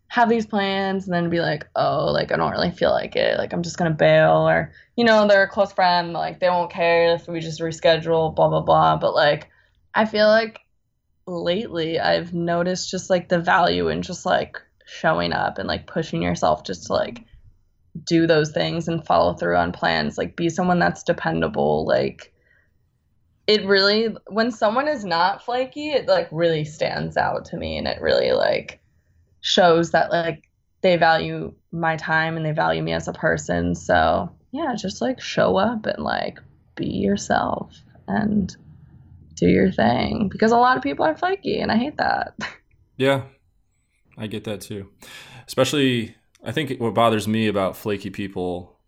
have 0.08 0.28
these 0.28 0.44
plans 0.44 1.04
and 1.04 1.14
then 1.14 1.30
be 1.30 1.40
like, 1.40 1.66
oh, 1.76 2.06
like 2.12 2.30
I 2.30 2.36
don't 2.36 2.50
really 2.50 2.70
feel 2.70 2.90
like 2.90 3.16
it, 3.16 3.38
like 3.38 3.54
I'm 3.54 3.62
just 3.62 3.78
gonna 3.78 3.90
bail, 3.90 4.46
or 4.46 4.70
you 4.96 5.04
know, 5.04 5.26
they're 5.26 5.44
a 5.44 5.48
close 5.48 5.72
friend, 5.72 6.12
like 6.12 6.40
they 6.40 6.50
won't 6.50 6.70
care 6.70 7.14
if 7.14 7.26
we 7.26 7.40
just 7.40 7.60
reschedule, 7.60 8.34
blah 8.36 8.48
blah 8.48 8.60
blah. 8.60 8.98
But 8.98 9.14
like 9.14 9.48
I 9.94 10.04
feel 10.04 10.28
like 10.28 10.60
lately 11.26 11.98
I've 11.98 12.34
noticed 12.34 12.90
just 12.90 13.08
like 13.08 13.30
the 13.30 13.40
value 13.40 13.88
in 13.88 14.02
just 14.02 14.26
like 14.26 14.58
showing 14.84 15.32
up 15.32 15.56
and 15.56 15.66
like 15.66 15.86
pushing 15.86 16.20
yourself 16.20 16.64
just 16.64 16.88
to 16.88 16.92
like 16.92 17.24
do 18.05 18.26
those 18.26 18.53
things 18.53 18.88
and 18.88 19.05
follow 19.05 19.34
through 19.34 19.57
on 19.57 19.72
plans, 19.72 20.16
like 20.16 20.36
be 20.36 20.49
someone 20.49 20.78
that's 20.78 21.03
dependable, 21.03 21.84
like 21.86 22.32
it 23.47 23.64
really 23.66 24.14
when 24.28 24.53
someone 24.53 24.86
is 24.86 25.05
not 25.05 25.45
flaky, 25.45 25.91
it 25.91 26.07
like 26.07 26.28
really 26.30 26.64
stands 26.64 27.16
out 27.16 27.45
to 27.47 27.57
me 27.57 27.76
and 27.76 27.88
it 27.88 28.01
really 28.01 28.32
like 28.32 28.80
shows 29.41 29.91
that 29.91 30.11
like 30.11 30.49
they 30.82 30.97
value 30.97 31.53
my 31.72 31.97
time 31.97 32.36
and 32.36 32.45
they 32.45 32.53
value 32.53 32.82
me 32.82 32.93
as 32.93 33.09
a 33.09 33.12
person. 33.12 33.74
So, 33.74 34.30
yeah, 34.53 34.74
just 34.76 35.01
like 35.01 35.20
show 35.20 35.57
up 35.57 35.86
and 35.86 36.03
like 36.03 36.38
be 36.74 36.86
yourself 36.86 37.76
and 38.09 38.55
do 39.34 39.47
your 39.47 39.72
thing 39.72 40.28
because 40.30 40.53
a 40.53 40.57
lot 40.57 40.76
of 40.76 40.82
people 40.82 41.05
are 41.05 41.16
flaky 41.16 41.61
and 41.61 41.70
I 41.70 41.76
hate 41.76 41.97
that. 41.99 42.34
Yeah, 42.97 43.22
I 44.18 44.26
get 44.26 44.45
that 44.45 44.61
too. 44.61 44.91
Especially, 45.47 46.14
I 46.45 46.53
think 46.53 46.80
what 46.80 46.95
bothers 46.95 47.28
me 47.28 47.49
about 47.49 47.76
flaky 47.76 48.11
people, 48.11 48.78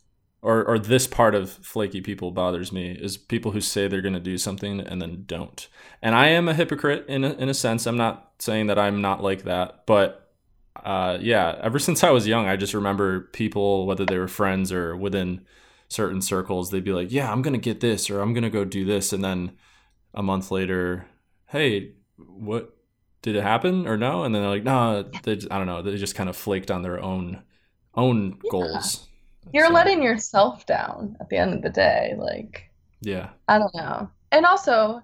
or, 0.40 0.64
or 0.64 0.78
this 0.78 1.06
part 1.06 1.34
of 1.34 1.50
flaky 1.50 2.00
people 2.00 2.30
bothers 2.30 2.72
me, 2.72 2.92
is 2.92 3.16
people 3.16 3.52
who 3.52 3.60
say 3.60 3.88
they're 3.88 4.00
going 4.00 4.14
to 4.14 4.20
do 4.20 4.38
something 4.38 4.80
and 4.80 5.00
then 5.00 5.24
don't. 5.26 5.68
And 6.00 6.14
I 6.14 6.28
am 6.28 6.48
a 6.48 6.54
hypocrite 6.54 7.06
in 7.08 7.24
a, 7.24 7.32
in 7.34 7.48
a 7.48 7.54
sense. 7.54 7.86
I'm 7.86 7.96
not 7.96 8.32
saying 8.38 8.68
that 8.68 8.78
I'm 8.78 9.00
not 9.00 9.22
like 9.22 9.44
that, 9.44 9.86
but 9.86 10.22
uh, 10.84 11.18
yeah, 11.20 11.58
ever 11.62 11.78
since 11.78 12.02
I 12.02 12.10
was 12.10 12.26
young, 12.26 12.46
I 12.46 12.56
just 12.56 12.74
remember 12.74 13.20
people, 13.20 13.86
whether 13.86 14.04
they 14.04 14.18
were 14.18 14.28
friends 14.28 14.72
or 14.72 14.96
within 14.96 15.44
certain 15.88 16.22
circles, 16.22 16.70
they'd 16.70 16.84
be 16.84 16.92
like, 16.92 17.12
"Yeah, 17.12 17.30
I'm 17.30 17.42
gonna 17.42 17.58
get 17.58 17.80
this," 17.80 18.08
or 18.10 18.20
"I'm 18.20 18.32
gonna 18.32 18.50
go 18.50 18.64
do 18.64 18.84
this," 18.84 19.12
and 19.12 19.22
then 19.22 19.52
a 20.14 20.22
month 20.22 20.50
later, 20.50 21.06
"Hey, 21.48 21.92
what 22.16 22.74
did 23.22 23.36
it 23.36 23.42
happen 23.42 23.86
or 23.86 23.96
no?" 23.96 24.24
And 24.24 24.34
then 24.34 24.42
they're 24.42 24.50
like, 24.50 24.64
"No, 24.64 25.02
they 25.22 25.36
just, 25.36 25.52
I 25.52 25.58
don't 25.58 25.66
know. 25.66 25.82
They 25.82 25.96
just 25.96 26.14
kind 26.16 26.28
of 26.30 26.36
flaked 26.36 26.70
on 26.70 26.82
their 26.82 27.00
own 27.02 27.42
own 27.94 28.38
goals." 28.48 29.08
You're 29.52 29.68
So, 29.68 29.72
letting 29.72 30.02
yourself 30.02 30.66
down 30.66 31.16
at 31.20 31.28
the 31.28 31.36
end 31.36 31.54
of 31.54 31.62
the 31.62 31.70
day. 31.70 32.14
Like, 32.18 32.70
yeah, 33.00 33.30
I 33.48 33.58
don't 33.58 33.74
know. 33.74 34.10
And 34.30 34.46
also, 34.46 35.02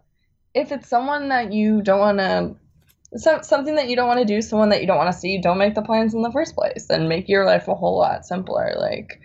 if 0.54 0.72
it's 0.72 0.88
someone 0.88 1.28
that 1.28 1.52
you 1.52 1.82
don't 1.82 2.00
want 2.00 2.18
to, 2.18 2.56
so, 3.18 3.40
something 3.42 3.76
that 3.76 3.88
you 3.88 3.96
don't 3.96 4.08
want 4.08 4.20
to 4.20 4.26
do, 4.26 4.42
someone 4.42 4.70
that 4.70 4.80
you 4.80 4.86
don't 4.86 4.98
want 4.98 5.12
to 5.12 5.18
see, 5.18 5.40
don't 5.40 5.58
make 5.58 5.74
the 5.74 5.82
plans 5.82 6.14
in 6.14 6.22
the 6.22 6.32
first 6.32 6.54
place 6.54 6.86
and 6.90 7.08
make 7.08 7.28
your 7.28 7.44
life 7.46 7.68
a 7.68 7.74
whole 7.74 7.98
lot 7.98 8.26
simpler. 8.26 8.74
Like, 8.78 9.20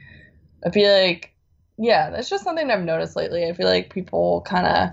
I 0.65 0.71
feel 0.71 0.91
like, 0.91 1.33
yeah, 1.77 2.09
that's 2.11 2.29
just 2.29 2.43
something 2.43 2.71
I've 2.71 2.83
noticed 2.83 3.15
lately. 3.15 3.45
I 3.47 3.53
feel 3.53 3.67
like 3.67 3.93
people 3.93 4.41
kind 4.43 4.67
of 4.67 4.89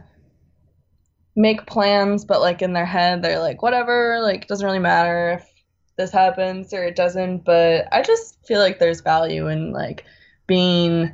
make 1.40 1.66
plans, 1.66 2.24
but 2.24 2.40
like 2.40 2.62
in 2.62 2.72
their 2.72 2.86
head, 2.86 3.22
they're 3.22 3.40
like, 3.40 3.62
whatever, 3.62 4.20
like, 4.22 4.42
it 4.42 4.48
doesn't 4.48 4.66
really 4.66 4.78
matter 4.78 5.40
if 5.40 5.46
this 5.96 6.10
happens 6.12 6.72
or 6.72 6.84
it 6.84 6.96
doesn't. 6.96 7.44
But 7.44 7.86
I 7.92 8.02
just 8.02 8.44
feel 8.46 8.60
like 8.60 8.78
there's 8.78 9.00
value 9.00 9.48
in 9.48 9.72
like 9.72 10.04
being 10.46 11.12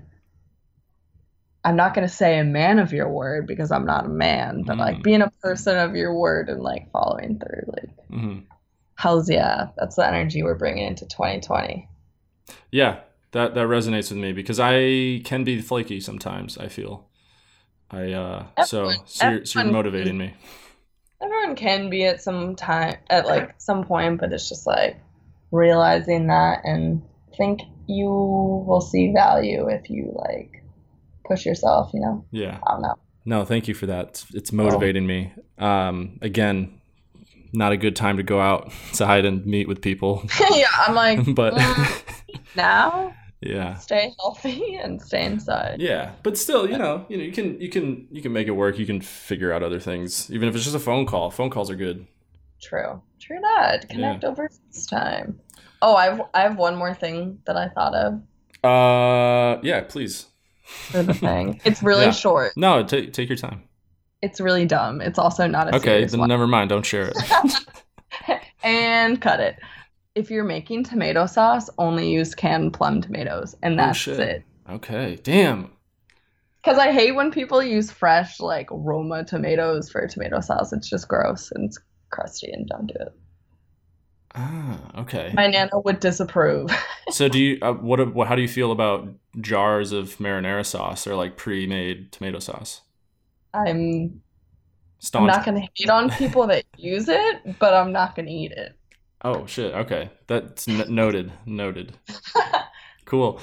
I'm 1.64 1.74
not 1.76 1.94
going 1.94 2.06
to 2.06 2.12
say 2.14 2.38
a 2.38 2.44
man 2.44 2.78
of 2.78 2.92
your 2.92 3.08
word 3.10 3.46
because 3.48 3.72
I'm 3.72 3.86
not 3.86 4.04
a 4.06 4.08
man, 4.08 4.62
but 4.64 4.78
like 4.78 4.98
Mm. 4.98 5.02
being 5.02 5.22
a 5.22 5.30
person 5.42 5.76
of 5.76 5.96
your 5.96 6.14
word 6.16 6.48
and 6.48 6.62
like 6.62 6.90
following 6.92 7.38
through. 7.40 7.62
Like, 7.66 7.90
hmm 8.08 8.38
hell's 8.98 9.28
yeah, 9.28 9.68
that's 9.76 9.96
the 9.96 10.06
energy 10.06 10.42
we're 10.42 10.54
bringing 10.54 10.86
into 10.86 11.04
2020. 11.06 11.88
yeah. 12.70 13.00
That 13.32 13.54
that 13.54 13.66
resonates 13.66 14.10
with 14.10 14.18
me 14.18 14.32
because 14.32 14.58
I 14.60 15.20
can 15.24 15.44
be 15.44 15.60
flaky 15.60 16.00
sometimes. 16.00 16.56
I 16.56 16.68
feel. 16.68 17.08
I 17.90 18.12
uh 18.12 18.46
so 18.64 18.84
Everyone- 18.88 19.06
so 19.06 19.28
you're, 19.30 19.44
so 19.44 19.60
you're 19.62 19.72
motivating 19.72 20.18
me. 20.18 20.34
Everyone 21.22 21.56
can 21.56 21.88
be 21.88 22.04
at 22.04 22.20
some 22.20 22.54
time, 22.56 22.96
at 23.08 23.26
like 23.26 23.54
some 23.58 23.84
point, 23.84 24.20
but 24.20 24.32
it's 24.32 24.48
just 24.48 24.66
like 24.66 24.98
realizing 25.50 26.26
that 26.26 26.60
and 26.64 27.02
think 27.36 27.60
you 27.86 28.06
will 28.06 28.80
see 28.82 29.12
value 29.12 29.68
if 29.68 29.88
you 29.88 30.12
like 30.14 30.62
push 31.24 31.46
yourself, 31.46 31.90
you 31.94 32.00
know? 32.00 32.24
Yeah. 32.32 32.58
I 32.66 32.72
don't 32.72 32.82
know. 32.82 32.94
No, 33.24 33.44
thank 33.44 33.66
you 33.66 33.74
for 33.74 33.86
that. 33.86 34.08
It's, 34.08 34.34
it's 34.34 34.52
motivating 34.52 35.06
me. 35.06 35.32
Um, 35.58 36.18
again, 36.22 36.80
not 37.52 37.72
a 37.72 37.76
good 37.76 37.96
time 37.96 38.18
to 38.18 38.22
go 38.22 38.40
outside 38.40 39.24
and 39.28 39.44
meet 39.46 39.68
with 39.68 39.80
people. 39.80 40.22
yeah, 40.52 40.66
I'm 40.86 40.94
like, 40.94 41.34
but 41.34 41.54
mm, 41.54 42.02
now 42.54 43.14
yeah. 43.40 43.74
stay 43.76 44.12
healthy 44.20 44.76
and 44.82 45.00
stay 45.00 45.24
inside. 45.24 45.80
Yeah, 45.80 46.12
but 46.22 46.36
still, 46.38 46.68
you 46.68 46.78
know, 46.78 47.04
you 47.08 47.16
know, 47.18 47.24
you 47.24 47.32
can 47.32 47.60
you 47.60 47.68
can 47.68 48.06
you 48.10 48.22
can 48.22 48.32
make 48.32 48.46
it 48.48 48.52
work. 48.52 48.78
You 48.78 48.86
can 48.86 49.00
figure 49.00 49.52
out 49.52 49.62
other 49.62 49.80
things, 49.80 50.30
even 50.30 50.48
if 50.48 50.54
it's 50.54 50.64
just 50.64 50.76
a 50.76 50.80
phone 50.80 51.06
call. 51.06 51.30
Phone 51.30 51.50
calls 51.50 51.70
are 51.70 51.76
good. 51.76 52.06
True. 52.62 53.02
True 53.20 53.38
that. 53.42 53.88
Connect 53.88 54.24
over 54.24 54.48
time 54.88 55.38
Oh, 55.82 55.94
I've 55.94 56.20
I 56.32 56.40
have 56.42 56.56
one 56.56 56.76
more 56.76 56.94
thing 56.94 57.38
that 57.46 57.56
I 57.56 57.68
thought 57.68 57.94
of 57.94 58.14
Uh, 58.64 59.60
yeah, 59.62 59.82
please. 59.82 60.26
for 60.64 61.02
the 61.02 61.12
thing. 61.14 61.60
It's 61.64 61.82
really 61.82 62.04
Yeah. 62.06 62.10
short. 62.12 62.52
No, 62.56 62.82
take 62.84 63.12
take 63.12 63.28
your 63.28 63.36
time. 63.38 63.62
It's 64.22 64.40
really 64.40 64.64
dumb. 64.64 65.00
It's 65.02 65.18
also 65.18 65.46
not 65.46 65.68
a 65.72 65.76
Okay, 65.76 66.04
then 66.06 66.20
one. 66.20 66.28
never 66.28 66.46
mind. 66.46 66.70
Don't 66.70 66.84
share 66.86 67.12
it. 67.14 67.16
and 68.62 69.20
cut 69.20 69.40
it. 69.40 69.56
If 70.16 70.30
you're 70.30 70.44
making 70.44 70.84
tomato 70.84 71.26
sauce, 71.26 71.68
only 71.76 72.10
use 72.10 72.34
canned 72.34 72.72
plum 72.72 73.02
tomatoes, 73.02 73.54
and 73.62 73.78
that's 73.78 73.98
shit. 73.98 74.18
it. 74.18 74.44
Okay, 74.68 75.18
damn. 75.22 75.70
Because 76.56 76.78
I 76.78 76.90
hate 76.90 77.12
when 77.12 77.30
people 77.30 77.62
use 77.62 77.90
fresh, 77.90 78.40
like 78.40 78.68
Roma 78.72 79.24
tomatoes 79.24 79.90
for 79.90 80.08
tomato 80.08 80.40
sauce. 80.40 80.72
It's 80.72 80.88
just 80.88 81.06
gross 81.06 81.52
and 81.54 81.66
it's 81.66 81.78
crusty, 82.10 82.50
and 82.50 82.66
don't 82.66 82.86
do 82.86 82.94
it. 82.98 83.12
Ah, 84.34 85.00
okay. 85.00 85.32
My 85.34 85.48
nana 85.48 85.78
would 85.84 86.00
disapprove. 86.00 86.70
So 87.08 87.28
do 87.28 87.38
you 87.38 87.58
uh, 87.62 87.72
what, 87.72 88.14
what 88.14 88.26
how 88.26 88.34
do 88.34 88.42
you 88.42 88.48
feel 88.48 88.72
about 88.72 89.08
jars 89.40 89.92
of 89.92 90.16
marinara 90.16 90.66
sauce 90.66 91.06
or 91.06 91.14
like 91.14 91.36
pre-made 91.36 92.10
tomato 92.10 92.40
sauce? 92.40 92.80
I'm 93.54 94.20
I'm 95.14 95.26
not 95.26 95.44
gonna 95.44 95.60
hate 95.60 95.88
on 95.88 96.10
people 96.10 96.48
that 96.48 96.64
use 96.76 97.08
it, 97.08 97.60
but 97.60 97.74
I'm 97.74 97.92
not 97.92 98.16
gonna 98.16 98.32
eat 98.32 98.50
it. 98.50 98.76
Oh 99.22 99.46
shit. 99.46 99.74
Okay, 99.74 100.10
that's 100.26 100.68
n- 100.68 100.94
noted. 100.94 101.32
Noted. 101.46 101.92
Cool. 103.04 103.38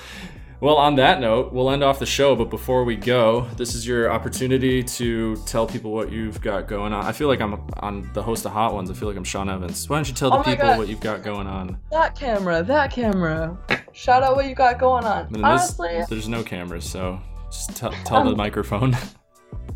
Well, 0.60 0.76
on 0.76 0.98
that 0.98 1.22
note, 1.22 1.54
we'll 1.54 1.70
end 1.72 1.86
off 1.86 1.98
the 1.98 2.06
show. 2.06 2.36
But 2.36 2.50
before 2.50 2.84
we 2.84 2.98
go, 2.98 3.48
this 3.56 3.76
is 3.76 3.88
your 3.88 4.12
opportunity 4.12 4.84
to 4.84 5.38
tell 5.46 5.66
people 5.66 5.94
what 5.94 6.12
you've 6.12 6.42
got 6.42 6.68
going 6.68 6.92
on. 6.92 7.06
I 7.06 7.14
feel 7.14 7.30
like 7.30 7.40
I'm 7.40 7.54
on 7.80 8.10
the 8.14 8.22
host 8.22 8.46
of 8.46 8.52
Hot 8.52 8.74
Ones. 8.74 8.92
I 8.92 8.94
feel 8.94 9.08
like 9.08 9.16
I'm 9.16 9.24
Sean 9.24 9.50
Evans. 9.50 9.88
Why 9.90 9.96
don't 9.98 10.10
you 10.10 10.14
tell 10.14 10.32
the 10.32 10.40
Oh 10.40 10.44
people 10.44 10.66
God. 10.68 10.78
what 10.80 10.90
you've 10.90 11.00
got 11.00 11.24
going 11.24 11.48
on? 11.48 11.78
That 11.92 12.14
camera, 12.20 12.62
that 12.62 12.92
camera. 12.92 13.58
Shout 13.94 14.22
out 14.22 14.36
what 14.36 14.48
you 14.50 14.54
got 14.54 14.80
going 14.80 15.06
on. 15.06 15.34
Honestly, 15.42 16.02
there's 16.10 16.28
no 16.28 16.44
cameras, 16.44 16.84
so 16.84 17.22
just 17.50 17.74
tell, 17.78 17.92
tell 18.04 18.26
the 18.26 18.32
Um, 18.32 18.38
microphone. 18.38 18.98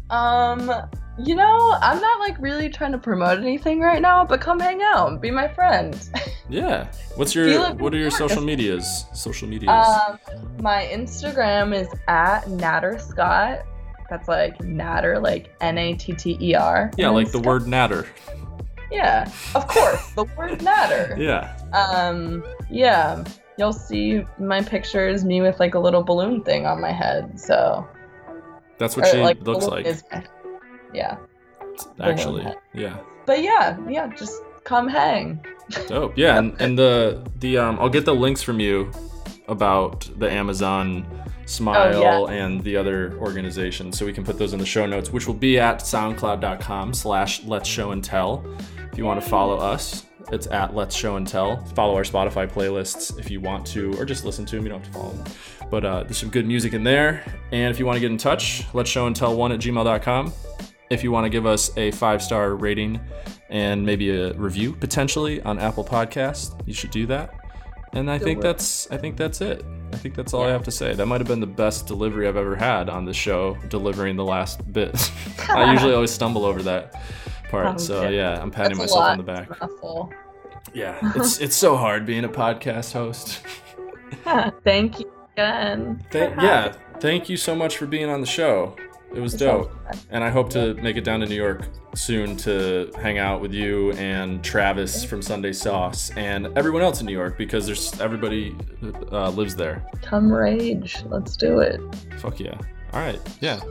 um, 0.09 0.71
you 1.19 1.35
know, 1.35 1.77
I'm 1.81 1.99
not 1.99 2.19
like 2.19 2.39
really 2.39 2.69
trying 2.69 2.91
to 2.91 2.97
promote 2.97 3.39
anything 3.39 3.79
right 3.79 4.01
now, 4.01 4.23
but 4.23 4.39
come 4.39 4.59
hang 4.59 4.81
out, 4.83 5.19
be 5.21 5.31
my 5.31 5.47
friend. 5.47 5.97
yeah. 6.49 6.87
What's 7.15 7.33
your 7.33 7.73
what 7.75 7.93
are 7.93 7.97
your 7.97 8.11
social 8.11 8.41
medias? 8.41 9.05
Social 9.13 9.47
medias. 9.47 9.69
Um, 9.69 10.19
my 10.61 10.89
Instagram 10.91 11.75
is 11.75 11.87
at 12.07 12.47
Natter 12.49 12.99
Scott. 12.99 13.65
That's 14.09 14.27
like 14.27 14.61
Natter, 14.61 15.19
like 15.19 15.53
N 15.59 15.77
A 15.77 15.93
T 15.95 16.13
T 16.13 16.37
E 16.39 16.55
R. 16.55 16.91
yeah, 16.97 17.09
like 17.09 17.31
the 17.31 17.39
word 17.39 17.67
natter. 17.67 18.07
Yeah, 18.91 19.29
of 19.53 19.67
course, 19.67 20.11
the 20.11 20.23
word 20.37 20.61
Natter. 20.61 21.17
Yeah. 21.19 21.57
Um, 21.73 22.43
yeah, 22.69 23.23
you'll 23.57 23.73
see 23.73 24.23
my 24.39 24.61
pictures, 24.61 25.25
me 25.25 25.41
with 25.41 25.59
like 25.59 25.73
a 25.75 25.79
little 25.79 26.03
balloon 26.03 26.43
thing 26.43 26.65
on 26.65 26.79
my 26.79 26.91
head. 26.91 27.37
So, 27.39 27.85
That's 28.77 28.95
what 28.95 29.05
or, 29.07 29.09
she 29.11 29.17
like 29.21 29.41
looks 29.41 29.65
like. 29.65 29.85
is 29.85 30.03
yeah, 30.93 31.17
Actually. 31.99 32.45
Yeah. 32.73 32.97
but 33.25 33.41
yeah, 33.41 33.77
yeah, 33.87 34.07
just 34.15 34.41
come 34.63 34.87
hang. 34.87 35.43
Dope. 35.87 36.17
Yeah, 36.17 36.37
and, 36.37 36.59
and 36.61 36.77
the 36.77 37.23
the 37.39 37.57
um 37.57 37.77
I'll 37.79 37.89
get 37.89 38.05
the 38.05 38.15
links 38.15 38.41
from 38.41 38.59
you 38.59 38.91
about 39.47 40.09
the 40.17 40.29
Amazon 40.31 41.05
Smile 41.45 41.95
Oh, 42.03 42.29
yeah. 42.29 42.43
and 42.45 42.61
the 42.63 42.75
other 42.75 43.17
organizations, 43.19 43.97
so 43.97 44.05
we 44.05 44.11
can 44.13 44.23
put 44.25 44.37
those 44.37 44.51
in 44.53 44.59
the 44.59 44.65
show 44.65 44.85
notes, 44.85 45.11
which 45.11 45.27
will 45.27 45.33
be 45.33 45.57
at 45.59 45.79
soundcloud.com/slash 45.79 47.43
Let's 47.45 47.69
Show 47.69 47.91
and 47.91 48.03
Tell. 48.03 48.43
If 48.91 48.97
you 48.97 49.05
want 49.05 49.21
to 49.21 49.29
follow 49.29 49.57
us, 49.57 50.05
it's 50.31 50.47
at 50.47 50.75
Let's 50.75 50.95
Show 50.95 51.15
and 51.15 51.25
Tell. 51.27 51.57
Follow 51.67 51.95
our 51.95 52.03
Spotify 52.03 52.51
playlists 52.51 53.17
if 53.17 53.31
you 53.31 53.39
want 53.39 53.65
to, 53.67 53.93
or 53.97 54.03
just 54.05 54.25
listen 54.25 54.45
to 54.47 54.55
them. 54.57 54.65
You 54.65 54.71
don't 54.71 54.83
have 54.83 54.91
to 54.93 54.99
follow 54.99 55.13
them. 55.13 55.25
But 55.69 55.85
uh, 55.85 56.03
there's 56.03 56.17
some 56.17 56.29
good 56.29 56.47
music 56.47 56.73
in 56.73 56.83
there. 56.83 57.23
And 57.51 57.71
if 57.71 57.79
you 57.79 57.85
want 57.85 57.97
to 57.97 57.99
get 57.99 58.11
in 58.11 58.17
touch, 58.17 58.65
let's 58.73 58.89
show 58.89 59.07
and 59.07 59.15
tell 59.15 59.35
one 59.35 59.51
at 59.51 59.59
gmail.com. 59.59 60.33
If 60.89 61.03
you 61.03 61.11
want 61.11 61.25
to 61.25 61.29
give 61.29 61.45
us 61.45 61.75
a 61.77 61.91
five 61.91 62.21
star 62.21 62.55
rating 62.55 62.99
and 63.49 63.85
maybe 63.85 64.09
a 64.09 64.33
review 64.33 64.73
potentially 64.73 65.41
on 65.41 65.59
Apple 65.59 65.83
Podcast, 65.83 66.65
you 66.65 66.73
should 66.73 66.91
do 66.91 67.05
that. 67.07 67.33
And 67.93 68.11
I 68.11 68.19
think 68.19 68.41
that's 68.41 68.89
I 68.91 68.97
think 68.97 69.17
that's 69.17 69.41
it. 69.41 69.65
I 69.93 69.97
think 69.97 70.15
that's 70.15 70.33
all 70.33 70.43
I 70.43 70.49
have 70.49 70.63
to 70.63 70.71
say. 70.71 70.93
That 70.93 71.05
might 71.05 71.21
have 71.21 71.27
been 71.27 71.39
the 71.39 71.47
best 71.47 71.87
delivery 71.87 72.27
I've 72.27 72.37
ever 72.37 72.55
had 72.55 72.89
on 72.89 73.05
the 73.05 73.13
show, 73.13 73.57
delivering 73.69 74.17
the 74.17 74.25
last 74.25 74.71
bit. 74.71 75.11
I 75.49 75.71
usually 75.71 75.93
always 75.93 76.11
stumble 76.11 76.45
over 76.45 76.61
that 76.63 76.93
part. 77.49 77.75
Oh, 77.75 77.77
so 77.77 78.09
yeah, 78.09 78.41
I'm 78.41 78.51
patting 78.51 78.77
myself 78.77 79.01
on 79.01 79.17
the 79.17 79.23
back. 79.23 79.49
It's 79.49 79.61
a 79.61 79.67
mouthful. 79.67 80.13
Yeah, 80.73 80.99
it's 81.15 81.39
it's 81.39 81.55
so 81.55 81.77
hard 81.77 82.05
being 82.05 82.25
a 82.25 82.29
podcast 82.29 82.93
host. 82.93 83.41
Thank 84.63 84.99
you 84.99 85.16
again. 85.37 86.03
For 86.09 86.17
yeah, 86.17 86.73
thank 86.99 87.29
you 87.29 87.37
so 87.37 87.55
much 87.55 87.77
for 87.77 87.85
being 87.85 88.09
on 88.09 88.21
the 88.21 88.27
show. 88.27 88.75
It 89.13 89.21
was 89.21 89.33
dope. 89.33 89.71
And 90.09 90.21
I 90.23 90.29
hope 90.29 90.49
to 90.49 90.73
make 90.75 90.97
it 90.97 91.05
down 91.05 91.21
to 91.21 91.25
New 91.25 91.35
York 91.35 91.63
soon 91.95 92.35
to 92.37 92.91
hang 92.97 93.17
out 93.17 93.39
with 93.39 93.53
you 93.53 93.93
and 93.93 94.43
Travis 94.43 95.05
from 95.05 95.21
Sunday 95.21 95.53
Sauce 95.53 96.11
and 96.17 96.47
everyone 96.57 96.81
else 96.81 96.99
in 96.99 97.05
New 97.05 97.13
York 97.13 97.37
because 97.37 97.65
there's 97.65 97.99
everybody 98.01 98.55
uh, 99.11 99.29
lives 99.29 99.55
there. 99.55 99.87
Come 100.01 100.31
rage. 100.31 100.97
Let's 101.05 101.37
do 101.37 101.59
it. 101.59 101.79
Fuck 102.17 102.41
yeah. 102.41 102.59
All 102.91 102.99
right. 102.99 103.19
Yeah. 103.39 103.61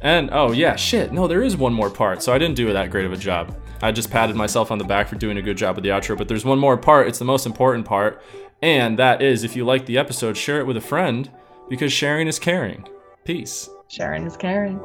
And 0.00 0.30
oh 0.32 0.52
yeah, 0.52 0.76
shit. 0.76 1.12
No, 1.12 1.26
there 1.26 1.42
is 1.42 1.56
one 1.56 1.74
more 1.74 1.90
part. 1.90 2.22
So 2.22 2.32
I 2.32 2.38
didn't 2.38 2.56
do 2.56 2.72
that 2.72 2.90
great 2.90 3.04
of 3.04 3.12
a 3.12 3.16
job. 3.18 3.54
I 3.82 3.92
just 3.92 4.10
patted 4.10 4.34
myself 4.34 4.70
on 4.70 4.78
the 4.78 4.84
back 4.84 5.08
for 5.08 5.16
doing 5.16 5.36
a 5.36 5.42
good 5.42 5.58
job 5.58 5.76
with 5.76 5.84
the 5.84 5.90
outro, 5.90 6.16
but 6.16 6.28
there's 6.28 6.46
one 6.46 6.58
more 6.58 6.78
part. 6.78 7.08
It's 7.08 7.18
the 7.18 7.26
most 7.26 7.44
important 7.44 7.84
part. 7.84 8.22
And 8.66 8.98
that 8.98 9.22
is 9.22 9.44
if 9.44 9.54
you 9.54 9.64
like 9.64 9.86
the 9.86 9.96
episode, 9.96 10.36
share 10.36 10.58
it 10.58 10.66
with 10.66 10.76
a 10.76 10.80
friend 10.80 11.30
because 11.68 11.92
sharing 11.92 12.26
is 12.26 12.40
caring. 12.40 12.84
Peace. 13.24 13.70
Sharing 13.86 14.26
is 14.26 14.36
caring. 14.36 14.80